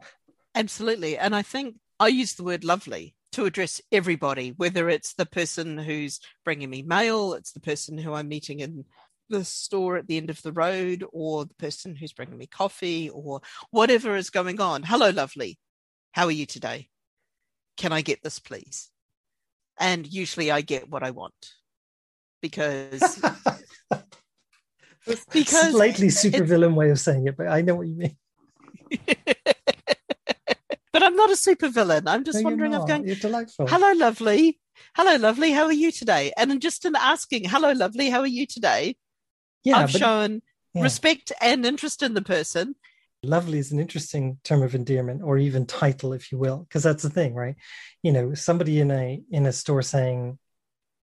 Absolutely. 0.53 1.17
And 1.17 1.35
I 1.35 1.41
think 1.41 1.75
I 1.99 2.07
use 2.09 2.33
the 2.33 2.43
word 2.43 2.63
lovely 2.63 3.15
to 3.33 3.45
address 3.45 3.81
everybody, 3.91 4.53
whether 4.55 4.89
it's 4.89 5.13
the 5.13 5.25
person 5.25 5.77
who's 5.77 6.19
bringing 6.43 6.69
me 6.69 6.81
mail, 6.81 7.33
it's 7.33 7.51
the 7.51 7.59
person 7.59 7.97
who 7.97 8.13
I'm 8.13 8.29
meeting 8.29 8.61
in 8.61 8.85
the 9.29 9.43
store 9.43 9.97
at 9.97 10.07
the 10.07 10.17
end 10.17 10.29
of 10.29 10.41
the 10.41 10.53
road, 10.53 11.03
or 11.11 11.45
the 11.45 11.53
person 11.55 11.95
who's 11.95 12.13
bringing 12.13 12.37
me 12.37 12.47
coffee, 12.47 13.09
or 13.09 13.41
whatever 13.71 14.15
is 14.15 14.29
going 14.29 14.61
on. 14.61 14.83
Hello, 14.83 15.09
lovely. 15.09 15.57
How 16.11 16.25
are 16.25 16.31
you 16.31 16.45
today? 16.45 16.89
Can 17.75 17.91
I 17.91 18.01
get 18.01 18.23
this, 18.23 18.39
please? 18.39 18.89
And 19.79 20.07
usually 20.11 20.51
I 20.51 20.61
get 20.61 20.89
what 20.89 21.03
I 21.03 21.11
want 21.11 21.33
because. 22.41 23.21
because 25.31 25.71
slightly 25.71 26.07
supervillain 26.07 26.73
way 26.73 26.89
of 26.89 26.99
saying 26.99 27.27
it, 27.27 27.37
but 27.37 27.47
I 27.47 27.61
know 27.61 27.75
what 27.75 27.87
you 27.87 27.95
mean. 27.95 28.17
but 30.91 31.03
I'm 31.03 31.15
not 31.15 31.29
a 31.29 31.33
supervillain. 31.33 32.03
I'm 32.07 32.23
just 32.23 32.39
no, 32.39 32.49
wondering. 32.49 32.73
I'm 32.73 32.85
going. 32.85 33.05
You're 33.05 33.15
delightful. 33.15 33.67
Hello, 33.67 33.91
lovely. 33.93 34.59
Hello, 34.95 35.15
lovely. 35.17 35.51
How 35.51 35.65
are 35.65 35.73
you 35.73 35.91
today? 35.91 36.31
And 36.37 36.61
just 36.61 36.85
in 36.85 36.95
asking, 36.95 37.49
"Hello, 37.49 37.71
lovely. 37.73 38.09
How 38.09 38.21
are 38.21 38.27
you 38.27 38.45
today?" 38.45 38.95
Yeah, 39.63 39.77
I've 39.77 39.91
but, 39.91 39.99
shown 39.99 40.41
yeah. 40.73 40.83
respect 40.83 41.31
and 41.41 41.65
interest 41.65 42.01
in 42.03 42.13
the 42.13 42.21
person. 42.21 42.75
Lovely 43.25 43.59
is 43.59 43.71
an 43.71 43.79
interesting 43.79 44.37
term 44.43 44.63
of 44.63 44.75
endearment, 44.75 45.21
or 45.23 45.37
even 45.37 45.65
title, 45.65 46.13
if 46.13 46.31
you 46.31 46.37
will, 46.37 46.59
because 46.59 46.83
that's 46.83 47.03
the 47.03 47.09
thing, 47.09 47.33
right? 47.33 47.55
You 48.03 48.11
know, 48.11 48.33
somebody 48.33 48.79
in 48.79 48.91
a 48.91 49.21
in 49.29 49.45
a 49.45 49.51
store 49.51 49.81
saying, 49.81 50.37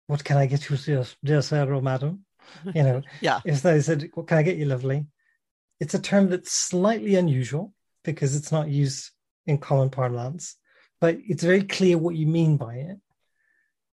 "What 0.07 0.25
can 0.25 0.37
I 0.37 0.47
get 0.47 0.69
you, 0.69 0.77
dear, 0.77 1.05
dear 1.23 1.43
sir 1.43 1.73
or 1.73 1.83
madam?" 1.83 2.25
You 2.75 2.83
know, 2.83 3.03
yeah. 3.21 3.41
If 3.45 3.63
they 3.63 3.81
said, 3.81 4.11
"What 4.15 4.27
can 4.27 4.39
I 4.39 4.43
get 4.43 4.57
you, 4.57 4.67
lovely?" 4.67 5.07
It's 5.81 5.95
a 5.95 6.01
term 6.01 6.31
that's 6.31 6.53
slightly 6.53 7.17
unusual 7.17 7.75
because 8.05 8.37
it's 8.37 8.53
not 8.53 8.69
used 8.69 9.11
in 9.47 9.59
common 9.59 9.91
parlance, 9.91 10.57
but 11.01 11.19
it's 11.27 11.43
very 11.43 11.63
clear 11.63 11.99
what 11.99 12.15
you 12.15 12.27
mean 12.27 12.57
by 12.57 12.77
it. 12.77 12.99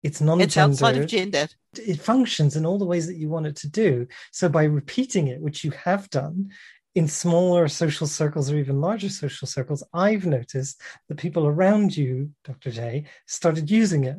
It's 0.04 0.22
non 0.22 0.42
It's 0.42 0.58
outside 0.58 0.98
of 0.98 1.08
gender. 1.08 1.48
It 1.76 2.00
functions 2.00 2.56
in 2.56 2.66
all 2.66 2.78
the 2.78 2.86
ways 2.86 3.08
that 3.08 3.18
you 3.18 3.30
want 3.30 3.48
it 3.48 3.58
to 3.58 3.70
do. 3.70 4.08
So 4.32 4.48
by 4.50 4.64
repeating 4.64 5.28
it, 5.28 5.42
which 5.42 5.64
you 5.64 5.72
have 5.72 6.10
done 6.10 6.52
in 6.98 7.08
smaller 7.08 7.68
social 7.68 8.08
circles 8.08 8.52
or 8.52 8.58
even 8.58 8.82
larger 8.82 9.08
social 9.08 9.48
circles, 9.48 9.84
I've 9.94 10.26
noticed 10.26 10.82
that 11.08 11.20
people 11.20 11.46
around 11.46 11.96
you, 11.96 12.32
Dr. 12.44 12.72
J, 12.72 13.06
started 13.28 13.70
using 13.70 14.06
it. 14.06 14.18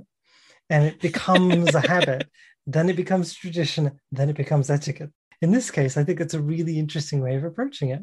And 0.71 0.85
it 0.85 1.01
becomes 1.01 1.75
a 1.75 1.81
habit. 1.81 2.29
Then 2.69 2.89
it 2.91 2.97
becomes 2.97 3.35
tradition. 3.35 3.99
Then 4.13 4.29
it 4.29 4.37
becomes 4.37 4.71
etiquette. 4.71 5.11
In 5.41 5.51
this 5.51 5.71
case, 5.73 5.97
I 5.97 6.05
think 6.05 6.21
it's 6.21 6.35
a 6.35 6.49
really 6.53 6.79
interesting 6.79 7.21
way 7.21 7.35
of 7.35 7.43
approaching 7.43 7.89
it. 7.89 8.03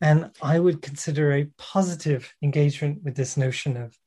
And 0.00 0.30
I 0.42 0.60
would 0.60 0.82
consider 0.82 1.32
a 1.32 1.48
positive 1.58 2.32
engagement 2.40 3.02
with 3.02 3.16
this 3.16 3.36
notion 3.36 3.76
of 3.76 3.98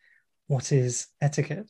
what 0.46 0.72
is 0.72 1.08
etiquette. 1.20 1.67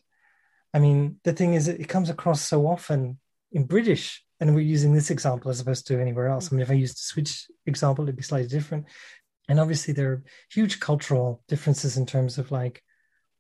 I 0.76 0.80
mean, 0.80 1.22
the 1.24 1.34
thing 1.34 1.56
is, 1.56 1.70
it 1.70 1.88
comes 1.88 2.10
across 2.12 2.42
so 2.42 2.68
often 2.68 3.18
in 3.52 3.64
British, 3.64 4.24
and 4.40 4.54
we're 4.54 4.62
using 4.62 4.94
this 4.94 5.10
example 5.10 5.50
as 5.50 5.60
opposed 5.60 5.88
to 5.88 6.00
anywhere 6.00 6.28
else. 6.28 6.52
I 6.52 6.56
mean, 6.56 6.62
if 6.62 6.70
I 6.70 6.76
used 6.76 6.98
a 6.98 7.02
Swedish 7.02 7.48
example, 7.66 8.06
it'd 8.06 8.16
be 8.16 8.24
slightly 8.24 8.48
different. 8.48 8.86
And 9.50 9.60
obviously, 9.60 9.94
there 9.94 10.12
are 10.12 10.24
huge 10.52 10.80
cultural 10.80 11.42
differences 11.48 11.98
in 11.98 12.06
terms 12.06 12.38
of 12.38 12.52
like 12.52 12.84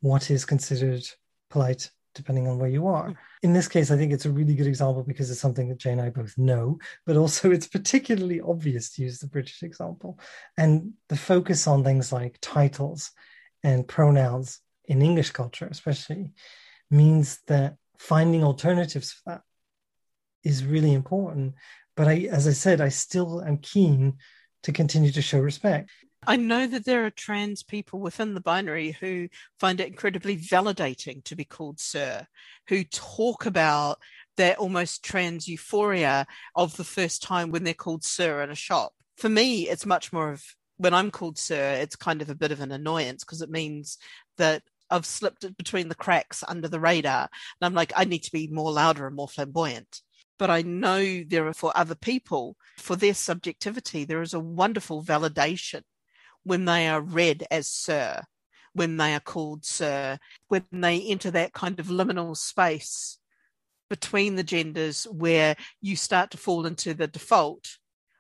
what 0.01 0.31
is 0.31 0.45
considered 0.45 1.03
polite 1.49 1.89
depending 2.17 2.47
on 2.47 2.57
where 2.57 2.69
you 2.69 2.88
are. 2.88 3.13
In 3.43 3.53
this 3.53 3.67
case, 3.67 3.91
I 3.91 3.95
think 3.95 4.12
it's 4.12 4.25
a 4.25 4.31
really 4.31 4.55
good 4.55 4.65
example 4.65 5.03
because 5.03 5.29
it's 5.29 5.39
something 5.39 5.69
that 5.69 5.77
Jay 5.77 5.91
and 5.91 6.01
I 6.01 6.10
both 6.10 6.36
know, 6.38 6.79
but 7.05 7.15
also 7.15 7.51
it's 7.51 7.67
particularly 7.67 8.41
obvious 8.41 8.89
to 8.93 9.03
use 9.03 9.19
the 9.19 9.27
British 9.27 9.63
example. 9.63 10.19
And 10.57 10.93
the 11.07 11.15
focus 11.15 11.67
on 11.67 11.83
things 11.83 12.12
like 12.12 12.39
titles 12.41 13.12
and 13.63 13.88
pronouns 13.88 14.60
in 14.86 15.01
English 15.01 15.31
culture, 15.31 15.67
especially, 15.69 16.31
means 16.89 17.39
that 17.47 17.75
finding 17.99 18.43
alternatives 18.43 19.12
for 19.12 19.21
that 19.31 19.41
is 20.47 20.65
really 20.65 20.93
important. 20.93 21.55
But 21.95 22.07
I, 22.07 22.27
as 22.31 22.47
I 22.47 22.53
said, 22.53 22.81
I 22.81 22.89
still 22.89 23.43
am 23.43 23.57
keen 23.57 24.17
to 24.63 24.71
continue 24.71 25.12
to 25.12 25.21
show 25.21 25.39
respect. 25.39 25.89
I 26.25 26.36
know 26.36 26.67
that 26.67 26.86
there 26.86 27.05
are 27.05 27.12
trans 27.12 27.63
people 27.63 27.99
within 27.99 28.33
the 28.33 28.41
binary 28.41 28.91
who 28.91 29.29
find 29.60 29.79
it 29.79 29.88
incredibly 29.88 30.36
validating 30.38 31.23
to 31.25 31.36
be 31.36 31.45
called 31.45 31.79
sir, 31.79 32.27
who 32.67 32.83
talk 32.83 33.45
about 33.45 33.99
their 34.36 34.55
almost 34.55 35.03
trans 35.03 35.47
euphoria 35.47 36.27
of 36.55 36.75
the 36.75 36.83
first 36.83 37.23
time 37.23 37.51
when 37.51 37.63
they're 37.63 37.73
called 37.73 38.03
sir 38.03 38.43
in 38.43 38.49
a 38.49 38.55
shop. 38.55 38.93
For 39.15 39.29
me, 39.29 39.69
it's 39.69 39.86
much 39.86 40.12
more 40.12 40.31
of 40.31 40.43
when 40.77 40.93
I'm 40.93 41.12
called 41.12 41.38
sir, 41.38 41.77
it's 41.81 41.95
kind 41.95 42.21
of 42.21 42.29
a 42.29 42.36
bit 42.36 42.51
of 42.51 42.62
an 42.62 42.71
annoyance 42.71 43.23
because 43.23 43.41
it 43.41 43.49
means 43.49 43.97
that 44.38 44.63
I've 44.89 45.05
slipped 45.05 45.45
between 45.57 45.89
the 45.89 45.95
cracks 45.95 46.43
under 46.47 46.67
the 46.67 46.79
radar. 46.79 47.21
And 47.21 47.65
I'm 47.65 47.73
like, 47.73 47.93
I 47.95 48.05
need 48.05 48.23
to 48.23 48.31
be 48.31 48.47
more 48.47 48.71
louder 48.71 49.07
and 49.07 49.15
more 49.15 49.27
flamboyant. 49.27 50.01
But 50.39 50.50
I 50.50 50.62
know 50.62 51.23
there 51.23 51.47
are 51.47 51.54
for 51.54 51.71
other 51.76 51.95
people, 51.95 52.58
for 52.78 52.95
their 52.95 53.13
subjectivity, 53.13 54.06
there 54.06 54.21
is 54.21 54.34
a 54.34 54.39
wonderful 54.39 55.04
validation 55.04 55.82
when 56.43 56.65
they 56.65 56.88
are 56.88 57.02
read 57.02 57.45
as 57.50 57.67
Sir, 57.67 58.21
when 58.73 58.97
they 58.97 59.13
are 59.13 59.19
called 59.19 59.65
Sir, 59.65 60.19
when 60.47 60.63
they 60.71 61.02
enter 61.02 61.32
that 61.32 61.54
kind 61.54 61.80
of 61.80 61.88
liminal 61.88 62.38
space 62.38 63.17
between 63.89 64.36
the 64.36 64.43
genders 64.43 65.06
where 65.06 65.56
you 65.82 65.95
start 65.95 66.32
to 66.32 66.38
fall 66.38 66.65
into 66.65 66.93
the 66.93 67.08
default 67.08 67.78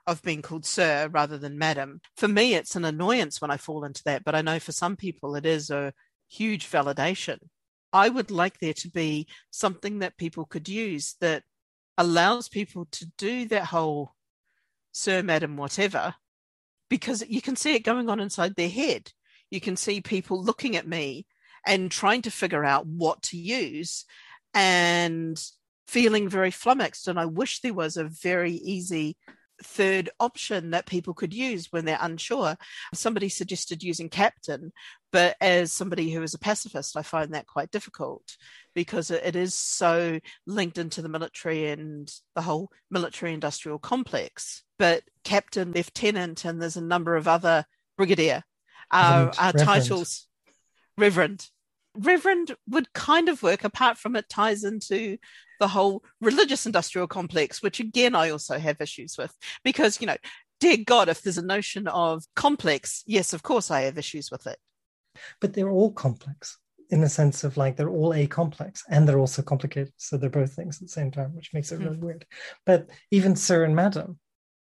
of 0.07 0.23
being 0.23 0.41
called 0.41 0.65
Sir 0.65 1.09
rather 1.11 1.37
than 1.37 1.57
Madam. 1.57 1.99
For 2.15 2.27
me, 2.27 2.55
it's 2.55 2.75
an 2.75 2.85
annoyance 2.85 3.41
when 3.41 3.51
I 3.51 3.57
fall 3.57 3.83
into 3.83 4.01
that, 4.05 4.23
but 4.23 4.35
I 4.35 4.41
know 4.41 4.59
for 4.59 4.71
some 4.71 4.95
people 4.95 5.35
it 5.35 5.45
is 5.45 5.69
a 5.69 5.93
huge 6.29 6.69
validation. 6.69 7.37
I 7.91 8.09
would 8.09 8.31
like 8.31 8.59
there 8.59 8.73
to 8.73 8.89
be 8.89 9.27
something 9.51 9.99
that 9.99 10.17
people 10.17 10.45
could 10.45 10.69
use 10.69 11.15
that 11.19 11.43
allows 11.97 12.49
people 12.49 12.85
to 12.91 13.05
do 13.17 13.45
that 13.47 13.65
whole 13.65 14.13
Sir, 14.91 15.21
Madam, 15.21 15.57
whatever 15.57 16.15
because 16.89 17.23
you 17.27 17.41
can 17.41 17.55
see 17.55 17.75
it 17.75 17.83
going 17.83 18.09
on 18.09 18.19
inside 18.19 18.55
their 18.55 18.69
head. 18.69 19.11
You 19.49 19.61
can 19.61 19.75
see 19.75 20.01
people 20.01 20.43
looking 20.43 20.75
at 20.75 20.87
me 20.87 21.25
and 21.65 21.91
trying 21.91 22.21
to 22.23 22.31
figure 22.31 22.63
out 22.63 22.85
what 22.85 23.21
to 23.23 23.37
use 23.37 24.05
and 24.53 25.41
feeling 25.87 26.29
very 26.29 26.51
flummoxed. 26.51 27.07
And 27.07 27.19
I 27.19 27.25
wish 27.25 27.59
there 27.59 27.73
was 27.73 27.97
a 27.97 28.05
very 28.05 28.53
easy 28.53 29.17
third 29.63 30.09
option 30.19 30.71
that 30.71 30.85
people 30.85 31.13
could 31.13 31.33
use 31.33 31.67
when 31.71 31.85
they're 31.85 31.97
unsure. 31.99 32.55
Somebody 32.93 33.29
suggested 33.29 33.83
using 33.83 34.09
captain, 34.09 34.71
but 35.11 35.35
as 35.41 35.71
somebody 35.71 36.11
who 36.11 36.21
is 36.21 36.33
a 36.33 36.39
pacifist, 36.39 36.97
I 36.97 37.01
find 37.01 37.33
that 37.33 37.47
quite 37.47 37.71
difficult 37.71 38.37
because 38.75 39.09
it 39.11 39.35
is 39.35 39.53
so 39.55 40.19
linked 40.45 40.77
into 40.77 41.01
the 41.01 41.09
military 41.09 41.67
and 41.69 42.11
the 42.35 42.41
whole 42.41 42.71
military 42.91 43.33
industrial 43.33 43.79
complex. 43.79 44.63
But 44.77 45.03
captain, 45.23 45.71
lieutenant, 45.71 46.45
and 46.45 46.61
there's 46.61 46.77
a 46.77 46.81
number 46.81 47.15
of 47.15 47.27
other 47.27 47.65
brigadier 47.97 48.43
uh, 48.91 49.31
are 49.37 49.53
titles. 49.53 50.27
Reverend. 50.97 51.47
Reverend 51.95 52.55
would 52.67 52.93
kind 52.93 53.27
of 53.29 53.41
work, 53.41 53.63
apart 53.63 53.97
from 53.97 54.15
it 54.15 54.29
ties 54.29 54.63
into 54.63 55.17
the 55.59 55.67
whole 55.69 56.03
religious 56.21 56.65
industrial 56.65 57.07
complex, 57.07 57.61
which 57.61 57.79
again 57.79 58.15
I 58.15 58.29
also 58.29 58.57
have 58.57 58.81
issues 58.81 59.17
with 59.17 59.33
because, 59.63 60.01
you 60.01 60.07
know, 60.07 60.17
dear 60.59 60.77
God, 60.85 61.09
if 61.09 61.21
there's 61.21 61.37
a 61.37 61.45
notion 61.45 61.87
of 61.87 62.23
complex, 62.35 63.03
yes, 63.05 63.33
of 63.33 63.43
course 63.43 63.71
I 63.71 63.81
have 63.81 63.97
issues 63.97 64.31
with 64.31 64.47
it. 64.47 64.57
But 65.41 65.53
they're 65.53 65.69
all 65.69 65.91
complex 65.91 66.57
in 66.89 67.01
the 67.01 67.09
sense 67.09 67.43
of 67.43 67.57
like 67.57 67.75
they're 67.75 67.89
all 67.89 68.13
a 68.13 68.27
complex 68.27 68.83
and 68.89 69.07
they're 69.07 69.19
also 69.19 69.41
complicated. 69.41 69.93
So 69.97 70.17
they're 70.17 70.29
both 70.29 70.53
things 70.53 70.77
at 70.77 70.83
the 70.83 70.87
same 70.87 71.11
time, 71.11 71.35
which 71.35 71.53
makes 71.53 71.71
it 71.71 71.79
really 71.79 71.97
mm. 71.97 72.01
weird. 72.01 72.25
But 72.65 72.89
even 73.11 73.35
Sir 73.35 73.63
and 73.63 73.75
Madam, 73.75 74.19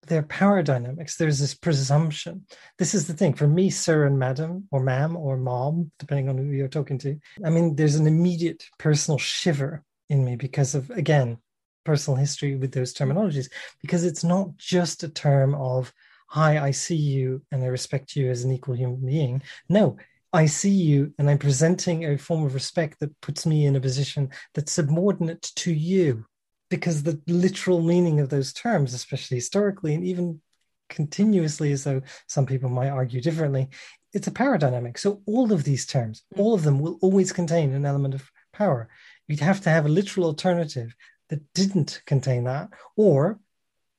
they're 0.06 0.22
power 0.22 0.62
dynamics. 0.62 1.16
There's 1.16 1.38
this 1.38 1.54
presumption. 1.54 2.46
This 2.78 2.94
is 2.94 3.06
the 3.06 3.14
thing 3.14 3.34
for 3.34 3.46
me, 3.46 3.70
Sir 3.70 4.06
and 4.06 4.18
Madam, 4.18 4.66
or 4.70 4.82
Ma'am, 4.82 5.16
or 5.16 5.36
Mom, 5.36 5.92
depending 5.98 6.28
on 6.28 6.38
who 6.38 6.44
you're 6.44 6.68
talking 6.68 6.98
to. 6.98 7.18
I 7.44 7.50
mean, 7.50 7.76
there's 7.76 7.96
an 7.96 8.06
immediate 8.06 8.64
personal 8.78 9.18
shiver 9.18 9.84
in 10.08 10.24
me 10.24 10.36
because 10.36 10.74
of, 10.74 10.90
again, 10.90 11.38
personal 11.84 12.16
history 12.16 12.56
with 12.56 12.72
those 12.72 12.92
terminologies, 12.92 13.50
because 13.80 14.04
it's 14.04 14.24
not 14.24 14.56
just 14.56 15.02
a 15.02 15.08
term 15.08 15.54
of, 15.54 15.92
hi, 16.28 16.58
I 16.58 16.70
see 16.70 16.96
you 16.96 17.42
and 17.50 17.62
I 17.62 17.66
respect 17.66 18.16
you 18.16 18.30
as 18.30 18.44
an 18.44 18.52
equal 18.52 18.76
human 18.76 19.06
being. 19.06 19.42
No, 19.68 19.96
I 20.32 20.46
see 20.46 20.70
you 20.70 21.14
and 21.18 21.30
I'm 21.30 21.38
presenting 21.38 22.04
a 22.04 22.18
form 22.18 22.44
of 22.44 22.54
respect 22.54 23.00
that 23.00 23.18
puts 23.20 23.46
me 23.46 23.64
in 23.64 23.76
a 23.76 23.80
position 23.80 24.30
that's 24.54 24.72
subordinate 24.72 25.42
to 25.56 25.72
you. 25.72 26.26
Because 26.70 27.02
the 27.02 27.18
literal 27.26 27.80
meaning 27.80 28.20
of 28.20 28.28
those 28.28 28.52
terms, 28.52 28.92
especially 28.92 29.38
historically 29.38 29.94
and 29.94 30.04
even 30.04 30.42
continuously, 30.90 31.72
as 31.72 31.84
though 31.84 32.02
some 32.26 32.44
people 32.44 32.68
might 32.68 32.90
argue 32.90 33.22
differently, 33.22 33.68
it's 34.12 34.26
a 34.26 34.30
power 34.30 34.58
dynamic. 34.58 34.98
So 34.98 35.22
all 35.24 35.50
of 35.50 35.64
these 35.64 35.86
terms, 35.86 36.24
mm. 36.34 36.40
all 36.40 36.52
of 36.52 36.64
them 36.64 36.78
will 36.78 36.98
always 37.00 37.32
contain 37.32 37.72
an 37.72 37.86
element 37.86 38.12
of 38.12 38.30
power. 38.52 38.90
You'd 39.28 39.40
have 39.40 39.60
to 39.62 39.70
have 39.70 39.86
a 39.86 39.90
literal 39.90 40.26
alternative 40.26 40.94
that 41.28 41.52
didn't 41.54 42.02
contain 42.06 42.44
that, 42.44 42.70
or 42.96 43.38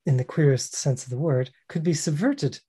in 0.06 0.18
the 0.18 0.24
queerest 0.24 0.76
sense 0.76 1.04
of 1.04 1.12
the 1.12 1.18
word, 1.18 1.52
could 1.68 1.84
be 1.84 1.94
subverted 1.94 2.60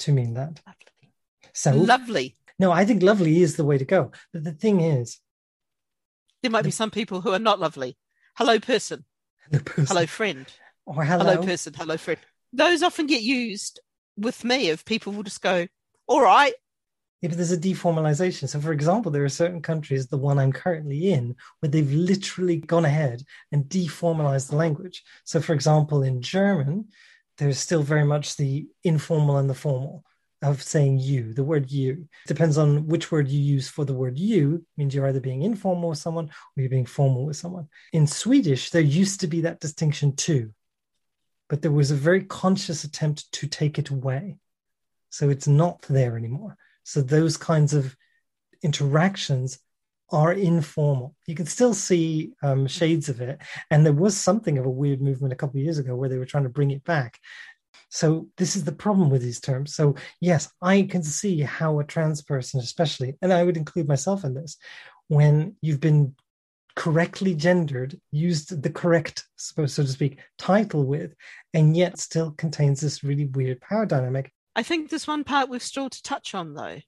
to 0.00 0.12
mean 0.12 0.34
that. 0.34 0.60
Lovely. 0.66 1.12
So 1.52 1.72
Lovely. 1.74 2.36
no, 2.58 2.70
I 2.70 2.84
think 2.84 3.02
lovely 3.02 3.42
is 3.42 3.56
the 3.56 3.64
way 3.64 3.76
to 3.76 3.84
go. 3.84 4.12
But 4.32 4.44
the 4.44 4.52
thing 4.52 4.80
is, 4.80 5.18
There 6.42 6.50
might 6.50 6.64
be 6.64 6.70
some 6.70 6.90
people 6.92 7.20
who 7.20 7.32
are 7.32 7.38
not 7.40 7.58
lovely. 7.60 7.96
Hello, 8.36 8.58
person. 8.60 9.04
the 9.50 9.60
person, 9.60 9.86
Hello, 9.86 10.06
friend. 10.06 10.46
or 10.86 11.04
hello, 11.04 11.24
Hello, 11.24 11.42
person. 11.44 11.74
Hello, 11.74 11.96
friend. 11.96 12.20
Those 12.52 12.82
often 12.84 13.06
get 13.08 13.22
used 13.22 13.80
with 14.16 14.44
me 14.44 14.70
of 14.70 14.84
people 14.84 15.12
will 15.12 15.22
just 15.24 15.42
go, 15.42 15.66
all 16.06 16.22
right. 16.22 16.52
But 17.22 17.32
there's 17.32 17.52
a 17.52 17.58
deformalization. 17.58 18.48
So, 18.48 18.60
for 18.60 18.72
example, 18.72 19.12
there 19.12 19.24
are 19.24 19.28
certain 19.28 19.60
countries, 19.60 20.06
the 20.06 20.16
one 20.16 20.38
I'm 20.38 20.52
currently 20.52 21.12
in, 21.12 21.36
where 21.58 21.68
they've 21.68 21.92
literally 21.92 22.56
gone 22.56 22.86
ahead 22.86 23.22
and 23.52 23.64
deformalized 23.64 24.48
the 24.48 24.56
language. 24.56 25.02
So, 25.24 25.40
for 25.40 25.52
example, 25.52 26.02
in 26.02 26.22
German, 26.22 26.88
there's 27.36 27.58
still 27.58 27.82
very 27.82 28.04
much 28.04 28.36
the 28.36 28.68
informal 28.84 29.36
and 29.36 29.50
the 29.50 29.54
formal 29.54 30.04
of 30.42 30.62
saying 30.62 30.98
you, 30.98 31.34
the 31.34 31.44
word 31.44 31.70
you. 31.70 32.08
Depends 32.26 32.56
on 32.56 32.86
which 32.86 33.12
word 33.12 33.28
you 33.28 33.40
use 33.40 33.68
for 33.68 33.84
the 33.84 33.94
word 33.94 34.18
you, 34.18 34.64
means 34.76 34.94
you're 34.94 35.06
either 35.06 35.20
being 35.20 35.42
informal 35.42 35.90
with 35.90 35.98
someone 35.98 36.26
or 36.26 36.60
you're 36.60 36.70
being 36.70 36.86
formal 36.86 37.26
with 37.26 37.36
someone. 37.36 37.68
In 37.92 38.06
Swedish, 38.06 38.70
there 38.70 38.80
used 38.80 39.20
to 39.20 39.26
be 39.26 39.42
that 39.42 39.60
distinction 39.60 40.16
too, 40.16 40.52
but 41.48 41.60
there 41.60 41.70
was 41.70 41.90
a 41.90 41.96
very 41.96 42.24
conscious 42.24 42.84
attempt 42.84 43.30
to 43.32 43.46
take 43.46 43.78
it 43.78 43.90
away. 43.90 44.38
So 45.10 45.28
it's 45.28 45.48
not 45.48 45.82
there 45.82 46.16
anymore. 46.16 46.56
So 46.90 47.02
those 47.02 47.36
kinds 47.36 47.72
of 47.72 47.96
interactions 48.62 49.60
are 50.10 50.32
informal. 50.32 51.14
You 51.28 51.36
can 51.36 51.46
still 51.46 51.72
see 51.72 52.32
um, 52.42 52.66
shades 52.66 53.08
of 53.08 53.20
it. 53.20 53.40
And 53.70 53.86
there 53.86 53.92
was 53.92 54.16
something 54.16 54.58
of 54.58 54.66
a 54.66 54.70
weird 54.70 55.00
movement 55.00 55.32
a 55.32 55.36
couple 55.36 55.60
of 55.60 55.64
years 55.64 55.78
ago 55.78 55.94
where 55.94 56.08
they 56.08 56.18
were 56.18 56.26
trying 56.26 56.42
to 56.42 56.48
bring 56.48 56.72
it 56.72 56.82
back. 56.82 57.20
So 57.90 58.26
this 58.38 58.56
is 58.56 58.64
the 58.64 58.72
problem 58.72 59.08
with 59.08 59.22
these 59.22 59.38
terms. 59.38 59.72
So 59.72 59.94
yes, 60.20 60.48
I 60.60 60.82
can 60.82 61.04
see 61.04 61.42
how 61.42 61.78
a 61.78 61.84
trans 61.84 62.22
person, 62.22 62.58
especially, 62.58 63.16
and 63.22 63.32
I 63.32 63.44
would 63.44 63.56
include 63.56 63.86
myself 63.86 64.24
in 64.24 64.34
this, 64.34 64.56
when 65.06 65.54
you've 65.62 65.80
been 65.80 66.16
correctly 66.74 67.34
gendered, 67.36 68.00
used 68.10 68.62
the 68.62 68.70
correct, 68.70 69.26
so 69.36 69.66
so 69.66 69.84
to 69.84 69.88
speak, 69.88 70.18
title 70.38 70.84
with, 70.84 71.14
and 71.54 71.76
yet 71.76 72.00
still 72.00 72.32
contains 72.32 72.80
this 72.80 73.04
really 73.04 73.26
weird 73.26 73.60
power 73.60 73.86
dynamic. 73.86 74.32
I 74.56 74.62
think 74.62 74.90
there's 74.90 75.06
one 75.06 75.24
part 75.24 75.48
we've 75.48 75.62
still 75.62 75.88
to 75.88 76.02
touch 76.02 76.34
on, 76.34 76.54
though, 76.54 76.80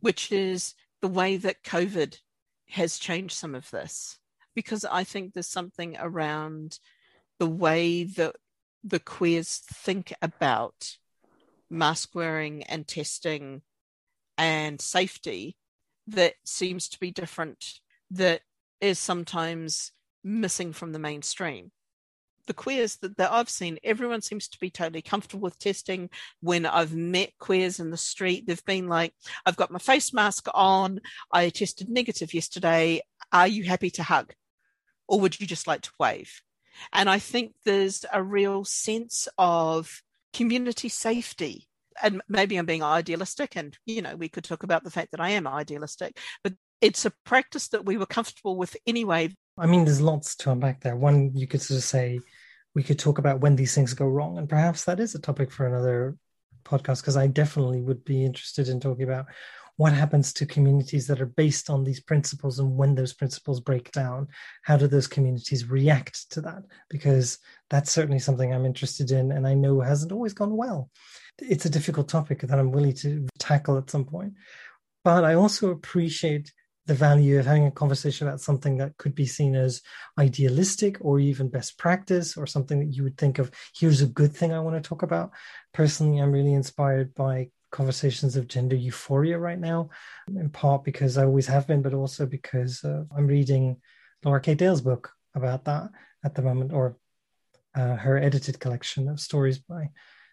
which 0.00 0.32
is 0.32 0.74
the 1.00 1.08
way 1.08 1.36
that 1.36 1.62
COVID 1.62 2.18
has 2.70 2.98
changed 2.98 3.36
some 3.36 3.54
of 3.54 3.70
this. 3.70 4.18
Because 4.54 4.84
I 4.84 5.04
think 5.04 5.32
there's 5.32 5.46
something 5.46 5.96
around 5.98 6.78
the 7.38 7.46
way 7.46 8.04
that 8.04 8.36
the 8.82 8.98
queers 8.98 9.62
think 9.72 10.12
about 10.20 10.96
mask 11.70 12.14
wearing 12.14 12.64
and 12.64 12.86
testing 12.86 13.62
and 14.36 14.80
safety 14.80 15.56
that 16.08 16.34
seems 16.44 16.88
to 16.88 16.98
be 16.98 17.10
different, 17.10 17.80
that 18.10 18.40
is 18.80 18.98
sometimes 18.98 19.92
missing 20.24 20.72
from 20.72 20.92
the 20.92 20.98
mainstream. 20.98 21.70
The 22.46 22.54
queers 22.54 22.96
that, 22.96 23.16
that 23.18 23.32
I've 23.32 23.50
seen, 23.50 23.78
everyone 23.84 24.22
seems 24.22 24.48
to 24.48 24.58
be 24.58 24.70
totally 24.70 25.02
comfortable 25.02 25.42
with 25.42 25.58
testing. 25.58 26.10
When 26.40 26.66
I've 26.66 26.94
met 26.94 27.30
queers 27.38 27.80
in 27.80 27.90
the 27.90 27.96
street, 27.96 28.46
they've 28.46 28.64
been 28.64 28.88
like, 28.88 29.14
I've 29.46 29.56
got 29.56 29.70
my 29.70 29.78
face 29.78 30.12
mask 30.12 30.48
on. 30.54 31.00
I 31.32 31.48
tested 31.50 31.88
negative 31.88 32.34
yesterday. 32.34 33.02
Are 33.32 33.46
you 33.46 33.64
happy 33.64 33.90
to 33.90 34.02
hug? 34.02 34.32
Or 35.06 35.20
would 35.20 35.40
you 35.40 35.46
just 35.46 35.66
like 35.66 35.82
to 35.82 35.92
wave? 35.98 36.42
And 36.92 37.10
I 37.10 37.18
think 37.18 37.52
there's 37.64 38.04
a 38.12 38.22
real 38.22 38.64
sense 38.64 39.28
of 39.38 40.02
community 40.32 40.88
safety. 40.88 41.66
And 42.02 42.22
maybe 42.28 42.56
I'm 42.56 42.66
being 42.66 42.82
idealistic, 42.82 43.56
and 43.56 43.76
you 43.84 44.00
know, 44.00 44.16
we 44.16 44.28
could 44.28 44.44
talk 44.44 44.62
about 44.62 44.84
the 44.84 44.90
fact 44.90 45.10
that 45.10 45.20
I 45.20 45.30
am 45.30 45.46
idealistic, 45.46 46.16
but 46.42 46.54
it's 46.80 47.04
a 47.04 47.12
practice 47.26 47.68
that 47.68 47.84
we 47.84 47.98
were 47.98 48.06
comfortable 48.06 48.56
with 48.56 48.76
anyway. 48.86 49.34
I 49.58 49.66
mean, 49.66 49.84
there's 49.84 50.00
lots 50.00 50.36
to 50.36 50.50
unpack 50.50 50.80
there. 50.80 50.96
One, 50.96 51.32
you 51.34 51.46
could 51.46 51.62
sort 51.62 51.78
of 51.78 51.84
say, 51.84 52.20
we 52.74 52.82
could 52.82 52.98
talk 52.98 53.18
about 53.18 53.40
when 53.40 53.56
these 53.56 53.74
things 53.74 53.94
go 53.94 54.06
wrong, 54.06 54.38
and 54.38 54.48
perhaps 54.48 54.84
that 54.84 55.00
is 55.00 55.14
a 55.14 55.20
topic 55.20 55.50
for 55.50 55.66
another 55.66 56.16
podcast 56.64 57.00
because 57.00 57.16
I 57.16 57.26
definitely 57.26 57.80
would 57.80 58.04
be 58.04 58.24
interested 58.24 58.68
in 58.68 58.80
talking 58.80 59.04
about 59.04 59.26
what 59.80 59.94
happens 59.94 60.34
to 60.34 60.44
communities 60.44 61.06
that 61.06 61.22
are 61.22 61.26
based 61.42 61.70
on 61.70 61.84
these 61.84 62.00
principles 62.00 62.58
and 62.58 62.76
when 62.76 62.94
those 62.94 63.14
principles 63.14 63.60
break 63.60 63.90
down 63.92 64.28
how 64.62 64.76
do 64.76 64.86
those 64.86 65.06
communities 65.06 65.70
react 65.70 66.30
to 66.30 66.42
that 66.42 66.62
because 66.90 67.38
that's 67.70 67.90
certainly 67.90 68.18
something 68.18 68.52
i'm 68.52 68.66
interested 68.66 69.10
in 69.10 69.32
and 69.32 69.46
i 69.46 69.54
know 69.54 69.80
hasn't 69.80 70.12
always 70.12 70.34
gone 70.34 70.54
well 70.54 70.90
it's 71.38 71.64
a 71.64 71.70
difficult 71.70 72.10
topic 72.10 72.40
that 72.42 72.58
i'm 72.58 72.72
willing 72.72 72.92
to 72.92 73.26
tackle 73.38 73.78
at 73.78 73.88
some 73.88 74.04
point 74.04 74.34
but 75.02 75.24
i 75.24 75.32
also 75.32 75.70
appreciate 75.70 76.52
the 76.86 76.94
value 76.94 77.38
of 77.38 77.46
having 77.46 77.66
a 77.66 77.70
conversation 77.70 78.26
about 78.26 78.40
something 78.40 78.78
that 78.78 78.96
could 78.96 79.14
be 79.14 79.26
seen 79.26 79.54
as 79.54 79.82
idealistic 80.18 80.96
or 81.00 81.20
even 81.20 81.48
best 81.48 81.78
practice 81.78 82.36
or 82.36 82.46
something 82.46 82.80
that 82.80 82.94
you 82.96 83.02
would 83.02 83.16
think 83.16 83.38
of 83.38 83.50
here's 83.76 84.00
a 84.00 84.06
good 84.06 84.34
thing 84.34 84.52
i 84.52 84.60
want 84.60 84.82
to 84.82 84.88
talk 84.88 85.02
about. 85.02 85.30
Personally 85.72 86.18
i'm 86.18 86.32
really 86.32 86.54
inspired 86.54 87.14
by 87.14 87.48
conversations 87.70 88.34
of 88.34 88.48
gender 88.48 88.76
euphoria 88.76 89.38
right 89.38 89.60
now 89.60 89.88
in 90.28 90.50
part 90.50 90.82
because 90.82 91.16
i 91.16 91.24
always 91.24 91.46
have 91.46 91.66
been 91.66 91.82
but 91.82 91.94
also 91.94 92.26
because 92.26 92.82
uh, 92.84 93.04
i'm 93.16 93.26
reading 93.26 93.76
laura 94.24 94.40
k. 94.40 94.54
Dale's 94.54 94.80
book 94.80 95.12
about 95.36 95.64
that 95.64 95.88
at 96.24 96.34
the 96.34 96.42
moment 96.42 96.72
or 96.72 96.96
uh, 97.76 97.94
her 97.94 98.18
edited 98.18 98.58
collection 98.58 99.08
of 99.08 99.20
stories 99.20 99.58
by 99.58 99.88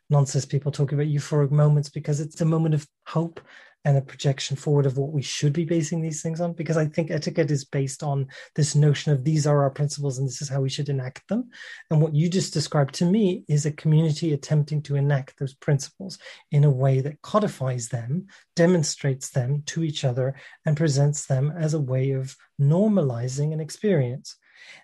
non-cis 0.09 0.45
people 0.45 0.71
talking 0.71 0.97
about 0.97 1.11
euphoric 1.11 1.51
moments 1.51 1.89
because 1.89 2.19
it's 2.19 2.41
a 2.41 2.45
moment 2.45 2.75
of 2.75 2.87
hope 3.05 3.41
and 3.87 3.97
a 3.97 4.01
projection 4.01 4.57
forward 4.57 4.85
of 4.85 4.97
what 4.97 5.13
we 5.13 5.21
should 5.21 5.53
be 5.53 5.63
basing 5.63 6.01
these 6.01 6.21
things 6.21 6.41
on. 6.41 6.51
Because 6.51 6.75
i 6.75 6.85
think 6.85 7.09
etiquette 7.09 7.49
is 7.51 7.63
based 7.63 8.03
on 8.03 8.27
this 8.53 8.75
notion 8.75 9.13
of 9.13 9.23
these 9.23 9.47
are 9.47 9.61
our 9.63 9.69
principles 9.69 10.17
and 10.17 10.27
this 10.27 10.41
is 10.41 10.49
how 10.49 10.59
we 10.59 10.69
should 10.69 10.89
enact 10.89 11.25
them. 11.29 11.49
And 11.89 12.01
what 12.01 12.13
you 12.13 12.29
just 12.29 12.53
described 12.53 12.95
to 12.95 13.05
me 13.05 13.45
is 13.47 13.65
a 13.65 13.71
community 13.71 14.33
attempting 14.33 14.81
to 14.83 14.97
enact 14.97 15.39
those 15.39 15.53
principles 15.53 16.19
in 16.51 16.65
a 16.65 16.69
way 16.69 16.99
that 16.99 17.21
codifies 17.21 17.87
them 17.87 18.27
demonstrates 18.57 19.29
them 19.29 19.63
to 19.67 19.83
each 19.83 20.03
other 20.03 20.35
and 20.65 20.75
presents 20.75 21.25
them 21.25 21.53
as 21.57 21.73
a 21.73 21.79
way 21.79 22.11
of 22.11 22.35
normalizing 22.59 23.53
an 23.53 23.61
experience 23.61 24.35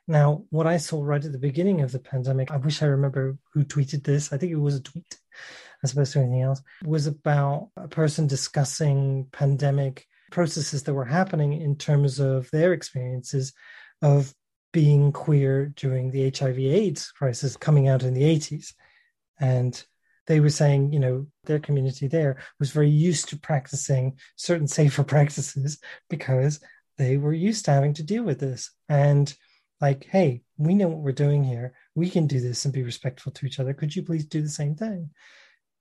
now, 0.08 0.46
what 0.50 0.68
I 0.68 0.78
saw 0.78 1.04
right 1.04 1.24
at 1.24 1.32
the 1.32 1.38
beginning 1.38 1.82
of 1.82 1.92
the 1.92 2.00
pandemic, 2.00 2.52
I 2.52 2.58
wish 2.58 2.82
I 2.82 2.88
remember 2.88 3.38
who 3.54 3.64
tweeted 3.64 4.04
this. 4.04 4.34
I 4.34 4.38
think 4.38 4.52
it 4.52 4.58
was 4.58 4.76
a 4.76 4.82
tweet 4.82 5.18
as 5.84 5.92
opposed 5.92 6.14
to 6.14 6.20
anything 6.20 6.42
else, 6.42 6.62
was 6.84 7.08
about 7.08 7.70
a 7.76 7.88
person 7.88 8.26
discussing 8.26 9.28
pandemic 9.32 10.08
processes 10.32 10.84
that 10.84 10.94
were 10.94 11.06
happening 11.06 11.62
in 11.62 11.76
terms 11.76 12.20
of 12.20 12.50
their 12.52 12.74
experiences 12.74 13.54
of 14.02 14.34
being 14.72 15.12
queer 15.12 15.68
during 15.76 16.10
the 16.10 16.32
HIV 16.36 16.58
AIDS 16.58 17.12
crisis 17.12 17.58
coming 17.58 17.88
out 17.88 18.04
in 18.04 18.14
the 18.14 18.24
80s. 18.24 18.74
And 19.40 19.84
they 20.26 20.40
were 20.40 20.50
saying, 20.50 20.94
you 20.94 21.00
know, 21.00 21.28
their 21.44 21.60
community 21.60 22.08
there 22.08 22.38
was 22.60 22.72
very 22.72 22.90
used 22.90 23.30
to 23.30 23.38
practicing 23.38 24.18
certain 24.36 24.68
safer 24.68 25.04
practices 25.16 25.80
because 26.10 26.62
they 26.98 27.18
were 27.18 27.34
used 27.34 27.66
to 27.66 27.72
having 27.72 27.94
to 27.96 28.04
deal 28.04 28.24
with 28.24 28.40
this. 28.40 28.72
And 28.88 29.34
like, 29.84 30.06
hey, 30.06 30.42
we 30.58 30.74
know 30.76 30.88
what 30.88 31.04
we're 31.04 31.12
doing 31.26 31.44
here. 31.44 31.74
We 31.94 32.10
can 32.10 32.26
do 32.26 32.40
this 32.40 32.64
and 32.64 32.74
be 32.74 32.84
respectful 32.84 33.34
to 33.34 33.46
each 33.46 33.60
other. 33.60 33.74
Could 33.74 33.94
you 33.94 34.02
please 34.02 34.26
do 34.26 34.42
the 34.42 34.48
same 34.62 34.76
thing? 34.76 35.10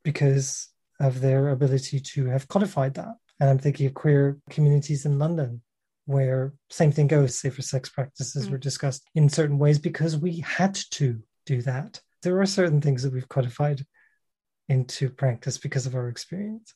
Because 0.02 0.68
of 0.98 1.20
their 1.20 1.50
ability 1.50 2.00
to 2.00 2.26
have 2.26 2.48
codified 2.48 2.94
that. 2.94 3.14
And 3.38 3.48
I'm 3.48 3.60
thinking 3.60 3.86
of 3.86 3.94
queer 3.94 4.38
communities 4.50 5.06
in 5.06 5.20
London 5.20 5.62
where 6.06 6.52
same 6.68 6.90
thing 6.90 7.06
goes, 7.06 7.38
safer 7.38 7.62
sex 7.62 7.88
practices 7.88 8.48
Mm. 8.48 8.50
were 8.50 8.58
discussed 8.58 9.04
in 9.14 9.28
certain 9.28 9.56
ways 9.56 9.78
because 9.78 10.16
we 10.16 10.40
had 10.40 10.74
to 10.98 11.22
do 11.46 11.62
that. 11.62 12.00
There 12.22 12.40
are 12.40 12.46
certain 12.46 12.80
things 12.80 13.04
that 13.04 13.12
we've 13.12 13.28
codified 13.28 13.86
into 14.68 15.10
practice 15.10 15.58
because 15.58 15.86
of 15.86 15.94
our 15.94 16.08
experience. 16.08 16.74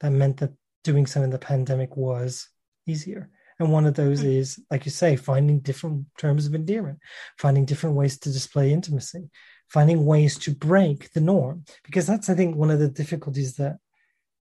That 0.00 0.12
meant 0.12 0.38
that 0.38 0.54
doing 0.82 1.04
so 1.04 1.22
in 1.22 1.28
the 1.28 1.38
pandemic 1.38 1.94
was 1.94 2.48
easier. 2.86 3.30
And 3.60 3.70
one 3.70 3.86
of 3.86 3.94
those 3.94 4.22
Mm. 4.22 4.36
is, 4.36 4.60
like 4.70 4.84
you 4.84 4.90
say, 4.90 5.16
finding 5.16 5.60
different 5.60 6.06
terms 6.18 6.46
of 6.46 6.54
endearment, 6.54 6.98
finding 7.38 7.64
different 7.64 7.96
ways 7.96 8.18
to 8.18 8.32
display 8.32 8.72
intimacy, 8.72 9.30
finding 9.68 10.04
ways 10.04 10.38
to 10.38 10.54
break 10.54 11.12
the 11.12 11.20
norm. 11.20 11.64
Because 11.84 12.06
that's, 12.06 12.28
I 12.28 12.34
think, 12.34 12.56
one 12.56 12.70
of 12.70 12.80
the 12.80 12.88
difficulties 12.88 13.56
that 13.56 13.78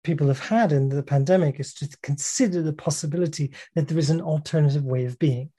people 0.03 0.27
have 0.27 0.39
had 0.39 0.71
in 0.71 0.89
the 0.89 1.03
pandemic 1.03 1.59
is 1.59 1.73
to 1.75 1.89
consider 2.01 2.61
the 2.61 2.73
possibility 2.73 3.53
that 3.75 3.87
there 3.87 3.99
is 3.99 4.09
an 4.09 4.21
alternative 4.21 4.83
way 4.83 5.05
of 5.05 5.19
being. 5.19 5.51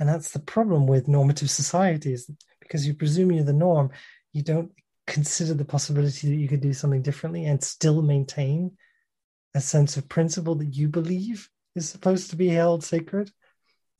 And 0.00 0.08
that's 0.08 0.32
the 0.32 0.40
problem 0.40 0.86
with 0.86 1.06
normative 1.06 1.50
societies, 1.50 2.28
because 2.60 2.86
you 2.86 2.94
presume 2.94 3.30
you're 3.30 3.44
the 3.44 3.52
norm, 3.52 3.90
you 4.32 4.42
don't 4.42 4.72
consider 5.06 5.54
the 5.54 5.64
possibility 5.64 6.28
that 6.28 6.36
you 6.36 6.48
could 6.48 6.60
do 6.60 6.72
something 6.72 7.02
differently 7.02 7.44
and 7.44 7.62
still 7.62 8.02
maintain 8.02 8.72
a 9.54 9.60
sense 9.60 9.96
of 9.96 10.08
principle 10.08 10.56
that 10.56 10.74
you 10.74 10.88
believe 10.88 11.48
is 11.74 11.88
supposed 11.88 12.30
to 12.30 12.36
be 12.36 12.48
held 12.48 12.84
sacred. 12.84 13.30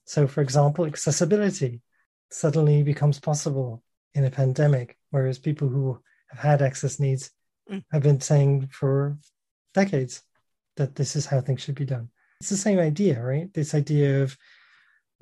So, 0.04 0.26
for 0.26 0.40
example, 0.42 0.86
accessibility. 0.86 1.80
suddenly 2.30 2.82
becomes 2.82 3.20
possible 3.20 3.82
in 4.14 4.24
a 4.24 4.30
pandemic, 4.30 4.98
whereas 5.10 5.38
people 5.38 5.68
who 5.68 6.00
have 6.30 6.40
had 6.40 6.62
access 6.62 6.98
needs 6.98 7.30
Mm. 7.70 7.82
have 7.92 8.02
been 8.02 8.20
saying 8.20 8.66
for 8.68 9.16
decades 9.72 10.22
that 10.76 10.94
this 10.96 11.16
is 11.16 11.26
how 11.26 11.40
things 11.40 11.62
should 11.62 11.76
be 11.76 11.84
done. 11.86 12.10
It's 12.40 12.50
the 12.50 12.56
same 12.56 12.78
idea, 12.78 13.22
right? 13.22 13.52
This 13.54 13.74
idea 13.74 14.22
of 14.22 14.36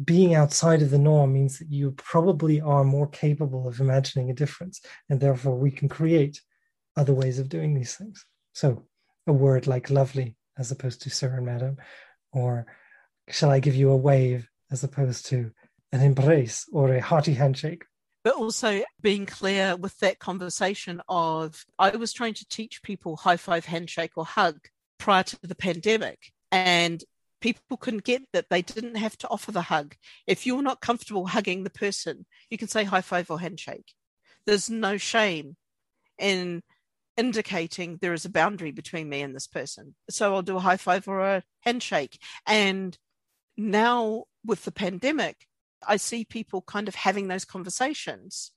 being 0.02 0.34
outside 0.34 0.82
of 0.82 0.90
the 0.90 0.98
norm 0.98 1.32
means 1.34 1.58
that 1.58 1.70
you 1.70 1.92
probably 1.92 2.60
are 2.60 2.82
more 2.84 3.06
capable 3.08 3.68
of 3.68 3.78
imagining 3.80 4.30
a 4.30 4.34
difference, 4.34 4.80
and 5.08 5.20
therefore 5.20 5.56
we 5.56 5.70
can 5.70 5.88
create 5.88 6.40
other 6.96 7.14
ways 7.14 7.38
of 7.38 7.48
doing 7.48 7.74
these 7.74 7.94
things. 7.94 8.24
So, 8.54 8.88
a 9.26 9.32
word 9.32 9.66
like 9.66 9.88
lovely 9.90 10.36
as 10.58 10.70
opposed 10.72 11.02
to 11.02 11.10
sir 11.10 11.36
and 11.36 11.46
madam, 11.46 11.76
or 12.32 12.66
shall 13.28 13.50
I 13.50 13.60
give 13.60 13.74
you 13.74 13.90
a 13.90 13.96
wave 13.96 14.48
as 14.70 14.82
opposed 14.84 15.26
to 15.26 15.52
an 15.92 16.00
embrace 16.00 16.66
or 16.72 16.94
a 16.94 17.00
hearty 17.00 17.34
handshake? 17.34 17.84
but 18.24 18.34
also 18.34 18.82
being 19.00 19.26
clear 19.26 19.76
with 19.76 19.98
that 19.98 20.18
conversation 20.18 21.02
of 21.08 21.64
I 21.78 21.90
was 21.96 22.12
trying 22.12 22.34
to 22.34 22.48
teach 22.48 22.82
people 22.82 23.16
high 23.16 23.36
five, 23.36 23.66
handshake, 23.66 24.12
or 24.16 24.24
hug 24.24 24.58
prior 24.98 25.24
to 25.24 25.38
the 25.42 25.54
pandemic, 25.54 26.32
and 26.50 27.02
people 27.40 27.76
couldn't 27.76 28.04
get 28.04 28.22
that 28.32 28.48
they 28.48 28.62
didn't 28.62 28.96
have 28.96 29.18
to 29.18 29.28
offer 29.28 29.50
the 29.50 29.62
hug. 29.62 29.96
If 30.26 30.46
you're 30.46 30.62
not 30.62 30.80
comfortable 30.80 31.26
hugging 31.26 31.64
the 31.64 31.70
person, 31.70 32.26
you 32.48 32.58
can 32.58 32.68
say 32.68 32.84
high 32.84 33.00
five 33.00 33.30
or 33.30 33.40
handshake. 33.40 33.92
There's 34.46 34.70
no 34.70 34.96
shame 34.96 35.56
in 36.18 36.62
indicating 37.16 37.98
there 38.00 38.12
is 38.12 38.24
a 38.24 38.30
boundary 38.30 38.72
between 38.72 39.08
me 39.08 39.22
and 39.22 39.34
this 39.34 39.46
person. 39.46 39.94
So 40.10 40.34
I'll 40.34 40.42
do 40.42 40.56
a 40.56 40.60
high 40.60 40.76
five 40.76 41.06
or 41.08 41.20
a 41.20 41.42
handshake. 41.60 42.18
And 42.46 42.96
now 43.56 44.24
with 44.44 44.64
the 44.64 44.72
pandemic, 44.72 45.46
I 45.86 45.96
see 45.96 46.24
people 46.24 46.62
kind 46.62 46.88
of 46.88 46.94
having 46.94 47.28
those 47.28 47.44
conversations 47.44 48.52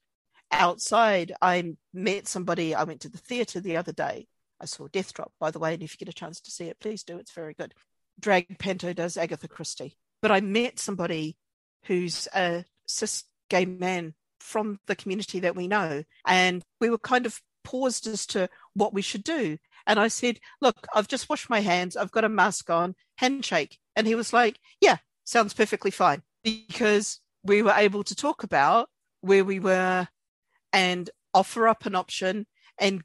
outside. 0.51 1.33
I 1.41 1.75
met 1.93 2.27
somebody, 2.27 2.75
I 2.75 2.83
went 2.83 3.01
to 3.01 3.09
the 3.09 3.17
theatre 3.17 3.59
the 3.59 3.77
other 3.77 3.91
day. 3.91 4.27
I 4.61 4.65
saw 4.65 4.87
Death 4.87 5.13
Drop, 5.13 5.33
by 5.39 5.51
the 5.51 5.59
way, 5.59 5.73
and 5.73 5.83
if 5.83 5.93
you 5.93 5.97
get 5.97 6.13
a 6.13 6.17
chance 6.17 6.39
to 6.41 6.51
see 6.51 6.65
it, 6.65 6.79
please 6.79 7.03
do. 7.03 7.17
It's 7.17 7.33
very 7.33 7.53
good. 7.53 7.73
Drag 8.19 8.57
Panto 8.57 8.93
does 8.93 9.17
Agatha 9.17 9.47
Christie. 9.47 9.97
But 10.21 10.31
I 10.31 10.39
met 10.39 10.79
somebody 10.79 11.35
who's 11.85 12.27
a 12.33 12.63
cis 12.87 13.25
gay 13.49 13.65
man 13.65 14.13
from 14.39 14.79
the 14.87 14.95
community 14.95 15.41
that 15.41 15.55
we 15.55 15.67
know. 15.67 16.03
And 16.25 16.63
we 16.79 16.89
were 16.89 16.97
kind 16.97 17.25
of 17.25 17.41
paused 17.65 18.08
as 18.08 18.25
to 18.28 18.47
what 18.73 18.93
we 18.93 19.01
should 19.01 19.23
do. 19.23 19.58
And 19.86 19.99
I 19.99 20.08
said, 20.08 20.39
Look, 20.62 20.88
I've 20.93 21.08
just 21.08 21.30
washed 21.30 21.49
my 21.49 21.60
hands, 21.60 21.97
I've 21.97 22.12
got 22.12 22.23
a 22.23 22.30
mask 22.30 22.69
on, 22.69 22.95
handshake. 23.17 23.78
And 23.95 24.08
he 24.08 24.15
was 24.15 24.32
like, 24.32 24.60
Yeah, 24.80 24.97
sounds 25.25 25.54
perfectly 25.54 25.91
fine. 25.91 26.21
Because 26.43 27.19
we 27.43 27.62
were 27.62 27.73
able 27.75 28.04
to 28.04 28.15
talk 28.15 28.43
about 28.43 28.89
where 29.21 29.43
we 29.43 29.60
were 29.60 30.08
and 30.71 31.10
offer 31.34 31.67
up 31.67 31.86
an 31.86 31.95
option 31.95 32.45
and 32.80 33.01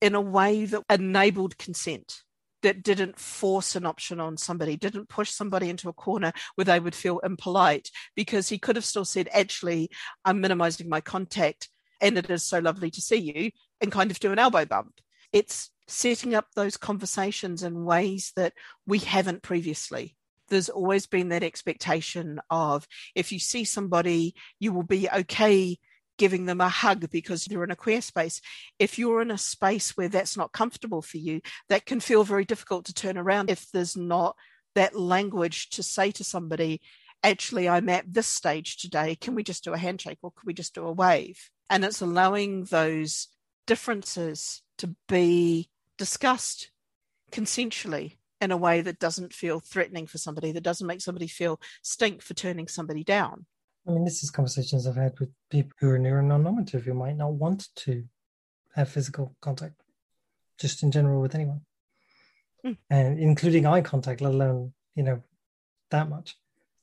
in 0.00 0.14
a 0.14 0.20
way 0.20 0.64
that 0.64 0.82
enabled 0.90 1.58
consent 1.58 2.22
that 2.62 2.82
didn't 2.82 3.18
force 3.18 3.74
an 3.74 3.86
option 3.86 4.20
on 4.20 4.36
somebody, 4.36 4.76
didn't 4.76 5.08
push 5.08 5.30
somebody 5.30 5.70
into 5.70 5.88
a 5.88 5.94
corner 5.94 6.32
where 6.54 6.64
they 6.64 6.80
would 6.80 6.94
feel 6.94 7.18
impolite, 7.20 7.90
because 8.14 8.48
he 8.48 8.58
could 8.58 8.76
have 8.76 8.84
still 8.84 9.04
said, 9.04 9.28
Actually, 9.32 9.90
I'm 10.24 10.40
minimizing 10.40 10.88
my 10.88 11.00
contact 11.00 11.68
and 12.00 12.18
it 12.18 12.30
is 12.30 12.44
so 12.44 12.58
lovely 12.58 12.90
to 12.90 13.00
see 13.00 13.16
you, 13.16 13.50
and 13.80 13.92
kind 13.92 14.10
of 14.10 14.20
do 14.20 14.32
an 14.32 14.38
elbow 14.38 14.64
bump. 14.64 15.00
It's 15.32 15.70
setting 15.86 16.34
up 16.34 16.46
those 16.54 16.76
conversations 16.76 17.62
in 17.62 17.84
ways 17.84 18.32
that 18.36 18.52
we 18.86 18.98
haven't 18.98 19.42
previously. 19.42 20.16
There's 20.48 20.68
always 20.68 21.06
been 21.06 21.28
that 21.28 21.42
expectation 21.42 22.40
of 22.50 22.86
if 23.14 23.32
you 23.32 23.38
see 23.38 23.64
somebody, 23.64 24.34
you 24.58 24.72
will 24.72 24.82
be 24.82 25.08
okay 25.08 25.78
giving 26.20 26.44
them 26.44 26.60
a 26.60 26.68
hug 26.68 27.08
because 27.10 27.46
they're 27.46 27.64
in 27.64 27.70
a 27.70 27.76
queer 27.76 28.02
space. 28.02 28.42
If 28.78 28.98
you're 28.98 29.22
in 29.22 29.30
a 29.30 29.38
space 29.38 29.96
where 29.96 30.08
that's 30.08 30.36
not 30.36 30.52
comfortable 30.52 31.00
for 31.00 31.16
you, 31.16 31.40
that 31.70 31.86
can 31.86 31.98
feel 31.98 32.24
very 32.24 32.44
difficult 32.44 32.84
to 32.86 32.94
turn 32.94 33.16
around 33.16 33.48
if 33.48 33.70
there's 33.70 33.96
not 33.96 34.36
that 34.74 34.94
language 34.94 35.70
to 35.70 35.82
say 35.82 36.10
to 36.10 36.22
somebody, 36.22 36.82
actually, 37.22 37.70
I'm 37.70 37.88
at 37.88 38.12
this 38.12 38.26
stage 38.26 38.76
today. 38.76 39.14
Can 39.14 39.34
we 39.34 39.42
just 39.42 39.64
do 39.64 39.72
a 39.72 39.78
handshake 39.78 40.18
or 40.22 40.30
can 40.30 40.46
we 40.46 40.52
just 40.52 40.74
do 40.74 40.86
a 40.86 40.92
wave? 40.92 41.50
And 41.70 41.84
it's 41.84 42.02
allowing 42.02 42.64
those 42.64 43.28
differences 43.66 44.62
to 44.78 44.94
be 45.08 45.70
discussed 45.96 46.70
consensually 47.30 48.16
in 48.40 48.50
a 48.50 48.56
way 48.56 48.80
that 48.80 48.98
doesn't 48.98 49.32
feel 49.32 49.60
threatening 49.60 50.06
for 50.06 50.18
somebody, 50.18 50.50
that 50.50 50.62
doesn't 50.62 50.86
make 50.86 51.00
somebody 51.00 51.28
feel 51.28 51.60
stink 51.82 52.22
for 52.22 52.34
turning 52.34 52.66
somebody 52.66 53.04
down. 53.04 53.46
I 53.86 53.92
mean, 53.92 54.04
this 54.04 54.22
is 54.22 54.30
conversations 54.30 54.86
I've 54.86 54.96
had 54.96 55.18
with 55.20 55.30
people 55.50 55.72
who 55.78 55.90
are 55.90 55.98
neuro 55.98 56.22
non-normative 56.22 56.84
who 56.84 56.94
might 56.94 57.16
not 57.16 57.32
want 57.32 57.68
to 57.76 58.04
have 58.74 58.88
physical 58.88 59.36
contact, 59.40 59.82
just 60.58 60.82
in 60.82 60.90
general 60.90 61.20
with 61.20 61.34
anyone, 61.34 61.62
Mm. 62.64 62.76
and 62.90 63.18
including 63.18 63.64
eye 63.64 63.80
contact, 63.80 64.20
let 64.20 64.34
alone 64.34 64.74
you 64.94 65.02
know 65.02 65.22
that 65.90 66.10
much. 66.10 66.36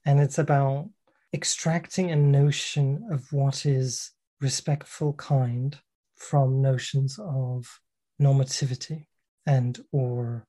And 0.06 0.19
it's 0.19 0.39
about 0.39 0.89
extracting 1.34 2.10
a 2.10 2.15
notion 2.15 3.08
of 3.12 3.32
what 3.32 3.65
is 3.65 4.12
respectful, 4.41 5.13
kind, 5.13 5.78
from 6.15 6.62
notions 6.62 7.19
of 7.19 7.80
normativity 8.21 9.06
and 9.45 9.80
or 9.91 10.45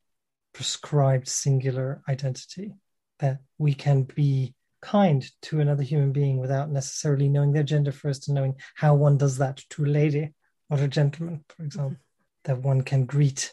prescribed 0.54 1.28
singular 1.28 2.02
identity 2.08 2.74
that 3.18 3.38
we 3.58 3.74
can 3.74 4.02
be 4.02 4.54
kind 4.80 5.28
to 5.42 5.60
another 5.60 5.82
human 5.82 6.12
being 6.12 6.38
without 6.38 6.70
necessarily 6.70 7.28
knowing 7.28 7.52
their 7.52 7.62
gender 7.62 7.92
first 7.92 8.28
and 8.28 8.34
knowing 8.34 8.54
how 8.74 8.94
one 8.94 9.16
does 9.16 9.38
that 9.38 9.62
to 9.70 9.84
a 9.84 9.86
lady 9.86 10.32
or 10.70 10.78
a 10.78 10.88
gentleman, 10.88 11.44
for 11.48 11.64
example, 11.64 11.90
mm-hmm. 11.90 12.00
that 12.44 12.58
one 12.62 12.82
can 12.82 13.04
greet 13.04 13.52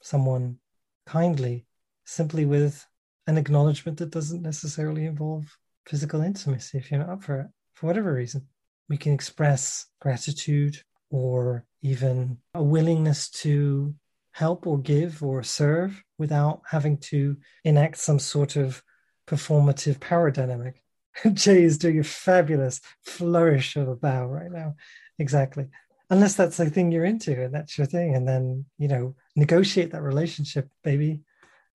someone 0.00 0.58
kindly 1.06 1.66
simply 2.04 2.44
with 2.44 2.86
an 3.26 3.38
acknowledgement 3.38 3.98
that 3.98 4.10
doesn't 4.10 4.42
necessarily 4.42 5.06
involve 5.06 5.56
physical 5.86 6.20
intimacy 6.20 6.78
if 6.78 6.90
you're 6.90 7.00
not 7.00 7.10
up 7.10 7.22
for 7.22 7.40
it, 7.40 7.46
for 7.74 7.86
whatever 7.86 8.12
reason. 8.12 8.46
We 8.88 8.96
can 8.96 9.12
express 9.12 9.86
gratitude 10.00 10.82
or 11.10 11.64
even 11.82 12.38
a 12.54 12.62
willingness 12.62 13.30
to 13.30 13.94
help 14.32 14.66
or 14.66 14.78
give 14.78 15.22
or 15.22 15.42
serve 15.42 16.02
without 16.18 16.62
having 16.68 16.98
to 16.98 17.36
enact 17.62 17.98
some 17.98 18.18
sort 18.18 18.56
of 18.56 18.82
performative 19.26 20.00
power 20.00 20.30
dynamic. 20.30 20.82
Jay 21.32 21.62
is 21.62 21.78
doing 21.78 22.00
a 22.00 22.04
fabulous 22.04 22.80
flourish 23.02 23.76
of 23.76 23.88
a 23.88 23.96
bow 23.96 24.26
right 24.26 24.50
now. 24.50 24.74
Exactly. 25.18 25.68
Unless 26.10 26.34
that's 26.34 26.56
the 26.56 26.68
thing 26.68 26.90
you're 26.90 27.04
into 27.04 27.44
and 27.44 27.54
that's 27.54 27.78
your 27.78 27.86
thing. 27.86 28.14
And 28.14 28.26
then, 28.26 28.64
you 28.78 28.88
know, 28.88 29.14
negotiate 29.36 29.92
that 29.92 30.02
relationship, 30.02 30.68
baby. 30.82 31.20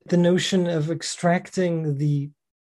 The 0.07 0.17
notion 0.17 0.67
of 0.67 0.91
extracting 0.91 1.97
the 1.97 2.29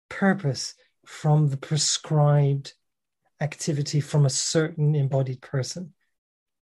purpose 0.10 0.76
from 1.06 1.50
the 1.50 1.58
prescribed 1.58 2.73
activity 3.41 4.00
from 4.00 4.26
a 4.26 4.30
certain 4.30 4.95
embodied 4.95 5.41
person. 5.41 5.93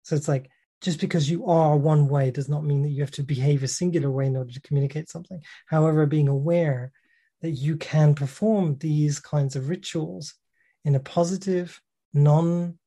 So 0.03 0.15
it's 0.15 0.27
like, 0.27 0.49
just 0.81 0.99
because 0.99 1.29
you 1.29 1.45
are 1.47 1.77
one 1.77 2.09
way 2.09 2.29
does 2.29 2.49
not 2.49 2.65
mean 2.65 2.81
that 2.81 2.89
you 2.89 3.01
have 3.01 3.12
to 3.12 3.23
behave 3.23 3.63
a 3.63 3.67
singular 3.67 4.12
way 4.12 4.25
in 4.25 4.36
order 4.36 4.51
to 4.51 4.62
communicate 4.62 5.09
something. 5.09 5.41
However, 5.67 6.05
being 6.05 6.27
aware 6.27 6.91
that 7.41 7.51
you 7.51 7.77
can 7.77 8.15
perform 8.15 8.77
these 8.79 9.19
kinds 9.19 9.55
of 9.55 9.69
rituals 9.69 10.33
in 10.83 10.95
a 10.95 10.99
positive, 10.99 11.81
non 12.13 12.77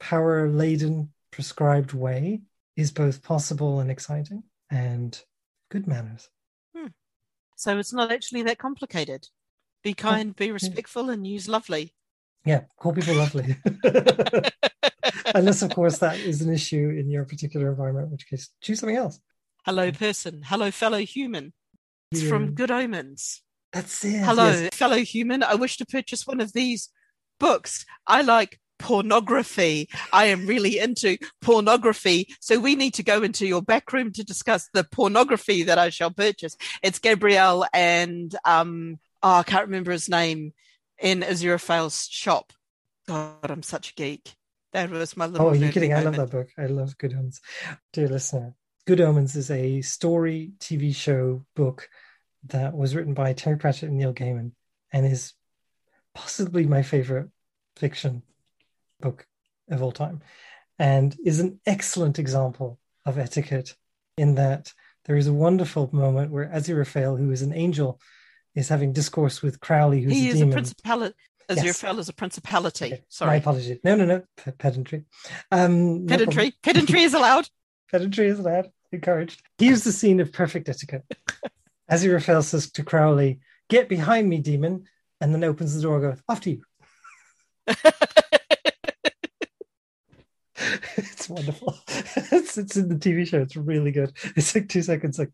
power 0.00 0.48
laden, 0.48 1.12
prescribed 1.30 1.92
way 1.92 2.40
is 2.76 2.90
both 2.90 3.22
possible 3.22 3.80
and 3.80 3.90
exciting 3.90 4.42
and 4.70 5.22
good 5.70 5.86
manners. 5.86 6.28
Hmm. 6.74 6.88
So 7.56 7.78
it's 7.78 7.92
not 7.92 8.10
actually 8.10 8.42
that 8.44 8.58
complicated. 8.58 9.28
Be 9.82 9.94
kind, 9.94 10.34
be 10.34 10.50
respectful, 10.52 11.10
and 11.10 11.26
use 11.26 11.48
lovely. 11.48 11.94
Yeah, 12.44 12.62
call 12.78 12.92
people 12.92 13.14
lovely. 13.14 13.56
Unless, 15.34 15.62
of 15.62 15.74
course, 15.74 15.98
that 15.98 16.18
is 16.18 16.42
an 16.42 16.52
issue 16.52 16.94
in 16.98 17.10
your 17.10 17.24
particular 17.24 17.70
environment, 17.70 18.06
in 18.06 18.12
which 18.12 18.26
case 18.26 18.50
choose 18.60 18.80
something 18.80 18.96
else. 18.96 19.20
Hello, 19.64 19.92
person. 19.92 20.42
Hello, 20.44 20.70
fellow 20.70 20.98
human. 20.98 21.52
It's 22.12 22.22
from 22.22 22.54
Good 22.54 22.70
Omens. 22.70 23.42
That's 23.72 24.04
it. 24.04 24.24
Hello, 24.24 24.48
yes. 24.48 24.74
fellow 24.74 24.98
human. 24.98 25.42
I 25.42 25.54
wish 25.54 25.76
to 25.76 25.86
purchase 25.86 26.26
one 26.26 26.40
of 26.40 26.52
these 26.52 26.88
books. 27.38 27.84
I 28.06 28.22
like 28.22 28.58
pornography. 28.80 29.88
I 30.12 30.26
am 30.26 30.46
really 30.46 30.78
into 30.78 31.18
pornography. 31.40 32.34
So 32.40 32.58
we 32.58 32.74
need 32.74 32.94
to 32.94 33.02
go 33.02 33.22
into 33.22 33.46
your 33.46 33.62
back 33.62 33.92
room 33.92 34.12
to 34.12 34.24
discuss 34.24 34.68
the 34.72 34.84
pornography 34.84 35.62
that 35.64 35.78
I 35.78 35.90
shall 35.90 36.10
purchase. 36.10 36.56
It's 36.82 36.98
Gabriel 36.98 37.66
and 37.72 38.34
um 38.44 38.98
oh, 39.22 39.34
I 39.34 39.42
can't 39.42 39.66
remember 39.66 39.92
his 39.92 40.08
name 40.08 40.52
in 41.00 41.20
Aziraphale's 41.22 42.06
shop. 42.08 42.52
God, 43.08 43.50
I'm 43.50 43.62
such 43.62 43.92
a 43.92 43.94
geek. 43.94 44.34
That 44.72 44.90
was 44.90 45.16
my 45.16 45.26
little. 45.26 45.48
Oh, 45.48 45.52
you're 45.52 45.72
kidding? 45.72 45.92
I 45.92 45.96
love 45.96 46.16
moment. 46.16 46.30
that 46.30 46.36
book. 46.36 46.48
I 46.56 46.66
love 46.66 46.96
Good 46.96 47.12
Omens. 47.12 47.40
Dear 47.92 48.08
listener, 48.08 48.54
Good 48.86 49.00
Omens 49.00 49.34
is 49.34 49.50
a 49.50 49.80
story 49.80 50.52
TV 50.60 50.94
show 50.94 51.44
book 51.56 51.88
that 52.48 52.74
was 52.74 52.94
written 52.94 53.14
by 53.14 53.32
Terry 53.32 53.56
Pratchett 53.56 53.88
and 53.88 53.98
Neil 53.98 54.14
Gaiman 54.14 54.52
and 54.92 55.06
is 55.06 55.34
possibly 56.14 56.66
my 56.66 56.82
favorite 56.82 57.28
fiction 57.76 58.22
book 59.00 59.26
of 59.70 59.82
all 59.82 59.92
time 59.92 60.20
and 60.78 61.16
is 61.24 61.40
an 61.40 61.60
excellent 61.66 62.18
example 62.18 62.78
of 63.06 63.18
etiquette 63.18 63.74
in 64.16 64.34
that 64.36 64.72
there 65.04 65.16
is 65.16 65.26
a 65.26 65.32
wonderful 65.32 65.90
moment 65.92 66.30
where 66.30 66.46
Aziraphale, 66.48 67.18
who 67.18 67.30
is 67.30 67.42
an 67.42 67.54
angel, 67.54 68.00
is 68.54 68.68
having 68.68 68.92
discourse 68.92 69.42
with 69.42 69.60
Crowley, 69.60 70.00
who's 70.02 70.12
he 70.12 70.28
a 70.28 70.32
is 70.32 70.34
demon. 70.38 70.50
a 70.50 70.52
principality. 70.52 71.14
Aziraphale 71.50 71.94
Yes. 71.96 71.98
is 71.98 72.08
a 72.08 72.12
principality. 72.12 72.84
Okay, 72.86 73.02
My 73.22 73.34
apologies. 73.36 73.78
No, 73.82 73.96
no, 73.96 74.04
no. 74.04 74.22
P- 74.36 74.52
pedantry. 74.52 75.04
Um, 75.50 76.06
no. 76.06 76.16
Pedantry. 76.16 76.52
Pedantry 76.62 77.02
is 77.02 77.12
allowed. 77.14 77.48
Pedantry 77.90 78.28
is 78.28 78.38
allowed. 78.38 78.70
Encouraged. 78.92 79.42
Here's 79.58 79.82
the 79.84 79.92
scene 79.92 80.20
of 80.20 80.32
perfect 80.32 80.68
etiquette. 80.68 81.04
Aziraphale 81.90 82.44
says 82.44 82.70
to 82.72 82.82
Crowley, 82.84 83.40
Get 83.68 83.88
behind 83.88 84.28
me, 84.28 84.38
demon. 84.40 84.84
And 85.20 85.34
then 85.34 85.44
opens 85.44 85.74
the 85.74 85.82
door 85.82 85.96
and 85.96 86.14
goes, 86.14 86.22
After 86.28 86.50
you. 86.50 86.62
it's 90.96 91.28
wonderful. 91.28 91.76
it's, 91.88 92.58
it's 92.58 92.76
in 92.76 92.88
the 92.88 92.94
TV 92.96 93.26
show. 93.26 93.40
It's 93.40 93.56
really 93.56 93.92
good. 93.92 94.12
It's 94.36 94.54
like 94.54 94.68
two 94.68 94.82
seconds. 94.82 95.18
Like, 95.18 95.32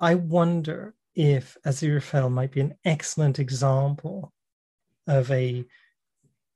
I 0.00 0.14
wonder 0.16 0.94
if 1.14 1.56
Aziraphale 1.66 2.30
might 2.30 2.52
be 2.52 2.60
an 2.60 2.74
excellent 2.84 3.38
example 3.38 4.32
of 5.06 5.30
a 5.30 5.64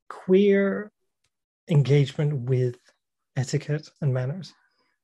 queer 0.09 0.91
engagement 1.69 2.49
with 2.49 2.79
etiquette 3.37 3.89
and 4.01 4.15
manners, 4.15 4.55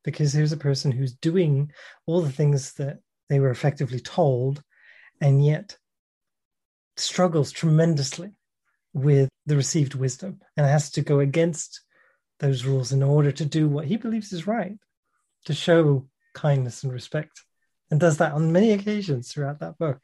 because 0.05 0.33
here's 0.33 0.53
a 0.53 0.57
person 0.57 0.91
who's 0.91 1.15
doing 1.15 1.71
all 2.07 2.23
the 2.23 2.33
things 2.33 2.73
that 2.75 2.99
they 3.29 3.41
were 3.41 3.51
effectively 3.51 4.01
told, 4.01 4.63
and 5.21 5.45
yet 5.45 5.77
struggles 6.97 7.53
tremendously 7.53 8.33
with 8.93 9.29
the 9.47 9.57
received 9.57 9.95
wisdom 9.95 10.41
and 10.57 10.67
has 10.67 10.91
to 10.91 11.03
go 11.03 11.21
against 11.21 11.81
those 12.41 12.65
rules 12.65 12.93
in 12.93 13.03
order 13.03 13.33
to 13.33 13.45
do 13.45 13.69
what 13.69 13.87
he 13.87 13.97
believes 13.97 14.33
is 14.33 14.47
right, 14.47 14.77
to 15.45 15.55
show 15.55 16.07
kindness 16.35 16.83
and 16.83 16.93
respect, 16.93 17.43
and 17.93 18.01
does 18.01 18.17
that 18.17 18.33
on 18.33 18.51
many 18.51 18.73
occasions 18.73 19.31
throughout 19.31 19.61
that 19.61 19.77
book 19.77 20.01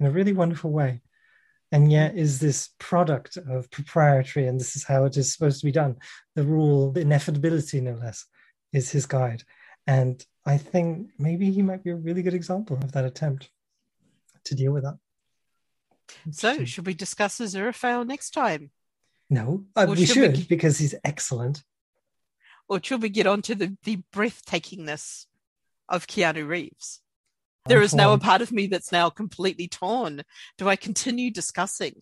in 0.00 0.06
a 0.06 0.10
really 0.10 0.32
wonderful 0.32 0.72
way. 0.72 1.00
And 1.70 1.92
yet, 1.92 2.16
is 2.16 2.40
this 2.40 2.70
product 2.80 3.36
of 3.36 3.70
proprietary, 3.70 4.48
and 4.48 4.58
this 4.58 4.74
is 4.74 4.82
how 4.82 5.04
it 5.04 5.16
is 5.16 5.32
supposed 5.32 5.60
to 5.60 5.66
be 5.66 5.70
done. 5.70 5.98
The 6.34 6.42
rule, 6.42 6.90
the 6.90 7.04
ineffability, 7.04 7.80
no 7.80 7.92
less, 7.92 8.26
is 8.72 8.90
his 8.90 9.06
guide. 9.06 9.44
And 9.86 10.26
I 10.44 10.58
think 10.58 11.10
maybe 11.20 11.52
he 11.52 11.62
might 11.62 11.84
be 11.84 11.90
a 11.90 11.94
really 11.94 12.22
good 12.22 12.34
example 12.34 12.76
of 12.82 12.90
that 12.90 13.04
attempt 13.04 13.48
to 14.46 14.56
deal 14.56 14.72
with 14.72 14.82
that. 14.82 14.98
So, 16.32 16.64
should 16.64 16.86
we 16.86 16.94
discuss 16.94 17.38
Aziraphale 17.38 18.04
next 18.04 18.32
time? 18.32 18.72
no, 19.30 19.66
uh, 19.76 19.86
we 19.88 20.04
should 20.04 20.36
we 20.36 20.42
because 20.42 20.78
he's 20.78 20.96
excellent. 21.04 21.62
Or 22.68 22.80
should 22.82 23.02
we 23.02 23.08
get 23.08 23.28
on 23.28 23.42
to 23.42 23.54
the, 23.54 23.76
the 23.84 24.00
breathtakingness 24.12 25.26
of 25.88 26.08
Keanu 26.08 26.48
Reeves? 26.48 27.02
There 27.66 27.82
is 27.82 27.94
now 27.94 28.12
a 28.12 28.18
part 28.18 28.42
of 28.42 28.52
me 28.52 28.66
that's 28.66 28.92
now 28.92 29.10
completely 29.10 29.68
torn. 29.68 30.22
Do 30.58 30.68
I 30.68 30.76
continue 30.76 31.30
discussing 31.30 31.94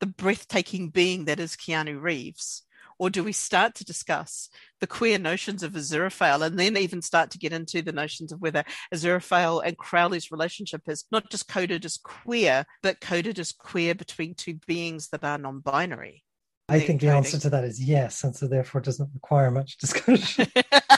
the 0.00 0.06
breathtaking 0.06 0.90
being 0.90 1.24
that 1.26 1.40
is 1.40 1.56
Keanu 1.56 2.00
Reeves? 2.00 2.62
Or 2.98 3.10
do 3.10 3.22
we 3.22 3.32
start 3.32 3.74
to 3.76 3.84
discuss 3.84 4.48
the 4.80 4.86
queer 4.86 5.18
notions 5.18 5.62
of 5.62 5.72
Aziraphale 5.72 6.46
and 6.46 6.58
then 6.58 6.76
even 6.76 7.02
start 7.02 7.30
to 7.32 7.38
get 7.38 7.52
into 7.52 7.82
the 7.82 7.92
notions 7.92 8.32
of 8.32 8.40
whether 8.40 8.64
Aziraphale 8.92 9.62
and 9.64 9.76
Crowley's 9.76 10.30
relationship 10.30 10.82
is 10.88 11.04
not 11.12 11.30
just 11.30 11.46
coded 11.46 11.84
as 11.84 11.98
queer, 11.98 12.64
but 12.82 13.00
coded 13.00 13.38
as 13.38 13.52
queer 13.52 13.94
between 13.94 14.34
two 14.34 14.54
beings 14.66 15.08
that 15.08 15.24
are 15.24 15.36
non 15.36 15.60
binary? 15.60 16.24
I 16.68 16.80
think 16.80 17.00
the 17.00 17.10
answer 17.10 17.38
to 17.38 17.50
that 17.50 17.64
is 17.64 17.80
yes, 17.80 18.24
and 18.24 18.34
so 18.34 18.48
therefore 18.48 18.80
it 18.80 18.84
doesn't 18.84 19.10
require 19.14 19.50
much 19.52 19.76
discussion, 19.78 20.46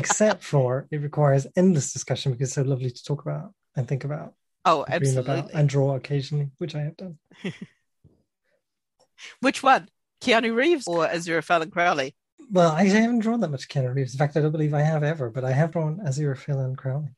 except 0.00 0.42
for 0.42 0.86
it 0.90 0.98
requires 0.98 1.46
endless 1.56 1.92
discussion 1.92 2.32
because 2.32 2.48
it's 2.48 2.54
so 2.54 2.62
lovely 2.62 2.90
to 2.90 3.04
talk 3.04 3.22
about 3.22 3.52
and 3.76 3.86
think 3.86 4.04
about, 4.04 4.34
oh, 4.64 4.84
and 4.84 4.94
absolutely. 4.94 5.52
and 5.54 5.68
draw 5.68 5.94
occasionally, 5.94 6.50
which 6.58 6.74
I 6.74 6.82
have 6.82 6.96
done. 6.96 7.18
Which 9.40 9.62
one? 9.62 9.88
Keanu 10.22 10.54
Reeves 10.54 10.86
or 10.86 11.06
Aziraphale 11.06 11.62
and 11.62 11.72
Crowley? 11.72 12.14
Well, 12.50 12.72
I 12.72 12.84
haven't 12.84 13.20
drawn 13.20 13.40
that 13.40 13.50
much 13.50 13.68
Keanu 13.68 13.94
Reeves. 13.94 14.14
In 14.14 14.18
fact, 14.18 14.36
I 14.36 14.40
don't 14.40 14.52
believe 14.52 14.74
I 14.74 14.82
have 14.82 15.02
ever, 15.02 15.30
but 15.30 15.44
I 15.44 15.52
have 15.52 15.72
drawn 15.72 16.00
Aziraphale 16.06 16.64
and 16.64 16.76
Crowley. 16.76 17.10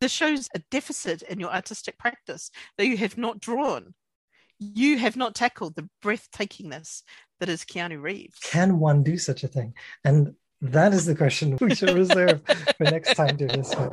This 0.00 0.12
shows 0.12 0.48
a 0.54 0.60
deficit 0.70 1.22
in 1.22 1.40
your 1.40 1.52
artistic 1.52 1.98
practice 1.98 2.50
that 2.76 2.86
you 2.86 2.96
have 2.96 3.18
not 3.18 3.40
drawn. 3.40 3.94
You 4.58 4.98
have 4.98 5.16
not 5.16 5.34
tackled 5.34 5.74
the 5.74 5.88
breathtakingness 6.04 7.02
that 7.40 7.48
is 7.48 7.64
Keanu 7.64 8.00
Reeves. 8.00 8.38
Can 8.40 8.78
one 8.78 9.02
do 9.02 9.18
such 9.18 9.44
a 9.44 9.48
thing? 9.48 9.74
And 10.04 10.34
that 10.60 10.92
is 10.92 11.06
the 11.06 11.14
question 11.14 11.56
we 11.60 11.74
should 11.74 11.90
reserve 11.90 12.42
for 12.76 12.84
next 12.84 13.14
time, 13.14 13.36
dear 13.36 13.48
listener. 13.48 13.90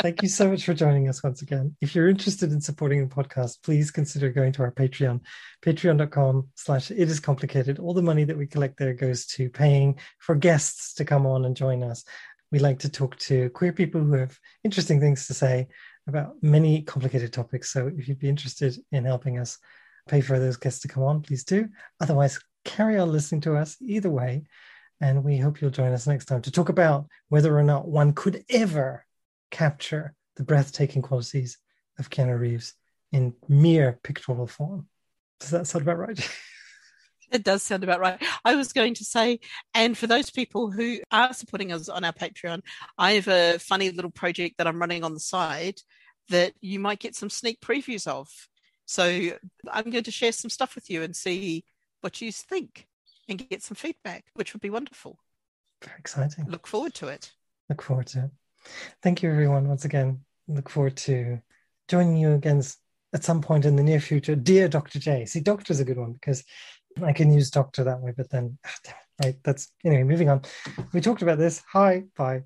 Thank 0.00 0.22
you 0.22 0.28
so 0.28 0.50
much 0.50 0.64
for 0.64 0.74
joining 0.74 1.08
us 1.08 1.22
once 1.22 1.42
again. 1.42 1.76
If 1.80 1.94
you're 1.94 2.08
interested 2.08 2.50
in 2.50 2.60
supporting 2.60 3.06
the 3.06 3.14
podcast, 3.14 3.62
please 3.62 3.92
consider 3.92 4.30
going 4.30 4.52
to 4.54 4.62
our 4.62 4.72
Patreon, 4.72 5.20
patreon.com 5.64 6.48
slash 6.56 6.90
it 6.90 7.08
is 7.08 7.20
complicated. 7.20 7.78
All 7.78 7.94
the 7.94 8.02
money 8.02 8.24
that 8.24 8.36
we 8.36 8.48
collect 8.48 8.78
there 8.78 8.94
goes 8.94 9.26
to 9.26 9.48
paying 9.48 10.00
for 10.18 10.34
guests 10.34 10.94
to 10.94 11.04
come 11.04 11.24
on 11.24 11.44
and 11.44 11.56
join 11.56 11.84
us. 11.84 12.04
We 12.50 12.58
like 12.58 12.80
to 12.80 12.88
talk 12.88 13.16
to 13.20 13.50
queer 13.50 13.72
people 13.72 14.00
who 14.00 14.14
have 14.14 14.36
interesting 14.64 14.98
things 14.98 15.28
to 15.28 15.34
say 15.34 15.68
about 16.08 16.34
many 16.42 16.82
complicated 16.82 17.32
topics. 17.32 17.72
So 17.72 17.90
if 17.96 18.08
you'd 18.08 18.18
be 18.18 18.28
interested 18.28 18.76
in 18.90 19.04
helping 19.04 19.38
us 19.38 19.58
pay 20.08 20.20
for 20.20 20.38
those 20.38 20.56
guests 20.56 20.80
to 20.80 20.88
come 20.88 21.04
on, 21.04 21.22
please 21.22 21.44
do. 21.44 21.68
Otherwise, 22.00 22.40
carry 22.64 22.98
on 22.98 23.12
listening 23.12 23.40
to 23.42 23.56
us 23.56 23.76
either 23.80 24.10
way. 24.10 24.42
And 25.02 25.24
we 25.24 25.36
hope 25.36 25.60
you'll 25.60 25.70
join 25.70 25.92
us 25.92 26.06
next 26.06 26.26
time 26.26 26.42
to 26.42 26.52
talk 26.52 26.68
about 26.68 27.06
whether 27.28 27.58
or 27.58 27.64
not 27.64 27.88
one 27.88 28.12
could 28.12 28.44
ever 28.48 29.04
capture 29.50 30.14
the 30.36 30.44
breathtaking 30.44 31.02
qualities 31.02 31.58
of 31.98 32.08
Keanu 32.08 32.38
Reeves 32.38 32.74
in 33.10 33.34
mere 33.48 33.98
pictorial 34.04 34.46
form. 34.46 34.86
Does 35.40 35.50
that 35.50 35.66
sound 35.66 35.82
about 35.82 35.98
right? 35.98 36.30
It 37.32 37.44
does 37.44 37.62
sound 37.62 37.82
about 37.82 37.98
right. 38.00 38.22
I 38.44 38.56
was 38.56 38.74
going 38.74 38.92
to 38.92 39.06
say, 39.06 39.40
and 39.72 39.96
for 39.96 40.06
those 40.06 40.28
people 40.28 40.70
who 40.70 40.98
are 41.10 41.32
supporting 41.32 41.72
us 41.72 41.88
on 41.88 42.04
our 42.04 42.12
Patreon, 42.12 42.60
I 42.98 43.12
have 43.12 43.26
a 43.26 43.58
funny 43.58 43.88
little 43.88 44.10
project 44.10 44.58
that 44.58 44.66
I'm 44.66 44.78
running 44.78 45.02
on 45.02 45.14
the 45.14 45.20
side 45.20 45.80
that 46.28 46.52
you 46.60 46.78
might 46.78 46.98
get 46.98 47.16
some 47.16 47.30
sneak 47.30 47.62
previews 47.62 48.06
of. 48.06 48.28
So 48.84 49.30
I'm 49.66 49.88
going 49.88 50.04
to 50.04 50.10
share 50.10 50.32
some 50.32 50.50
stuff 50.50 50.74
with 50.74 50.90
you 50.90 51.02
and 51.02 51.16
see 51.16 51.64
what 52.02 52.20
you 52.20 52.32
think 52.32 52.86
and 53.28 53.48
get 53.48 53.62
some 53.62 53.74
feedback, 53.74 54.24
which 54.34 54.52
would 54.52 54.62
be 54.62 54.70
wonderful. 54.70 55.18
Very 55.82 55.98
exciting. 55.98 56.46
Look 56.48 56.66
forward 56.66 56.94
to 56.94 57.08
it. 57.08 57.32
Look 57.68 57.82
forward 57.82 58.06
to 58.08 58.24
it. 58.24 58.30
Thank 59.02 59.22
you, 59.22 59.30
everyone, 59.30 59.68
once 59.68 59.84
again. 59.84 60.20
Look 60.48 60.68
forward 60.68 60.96
to 60.98 61.40
joining 61.88 62.16
you 62.16 62.32
again 62.32 62.62
at 63.12 63.24
some 63.24 63.40
point 63.40 63.64
in 63.64 63.76
the 63.76 63.82
near 63.82 64.00
future. 64.00 64.34
Dear 64.34 64.68
Dr. 64.68 64.98
J. 64.98 65.26
See, 65.26 65.40
Doctor 65.40 65.72
is 65.72 65.80
a 65.80 65.84
good 65.84 65.98
one 65.98 66.12
because 66.12 66.44
I 67.02 67.12
can 67.12 67.32
use 67.32 67.50
Doctor 67.50 67.84
that 67.84 68.00
way, 68.00 68.12
but 68.16 68.30
then, 68.30 68.58
ah, 68.64 68.74
damn 68.84 68.94
right, 69.22 69.36
that's 69.42 69.72
anyway, 69.84 70.04
moving 70.04 70.28
on. 70.28 70.42
We 70.92 71.00
talked 71.00 71.22
about 71.22 71.38
this. 71.38 71.62
Hi, 71.72 72.04
bye. 72.16 72.42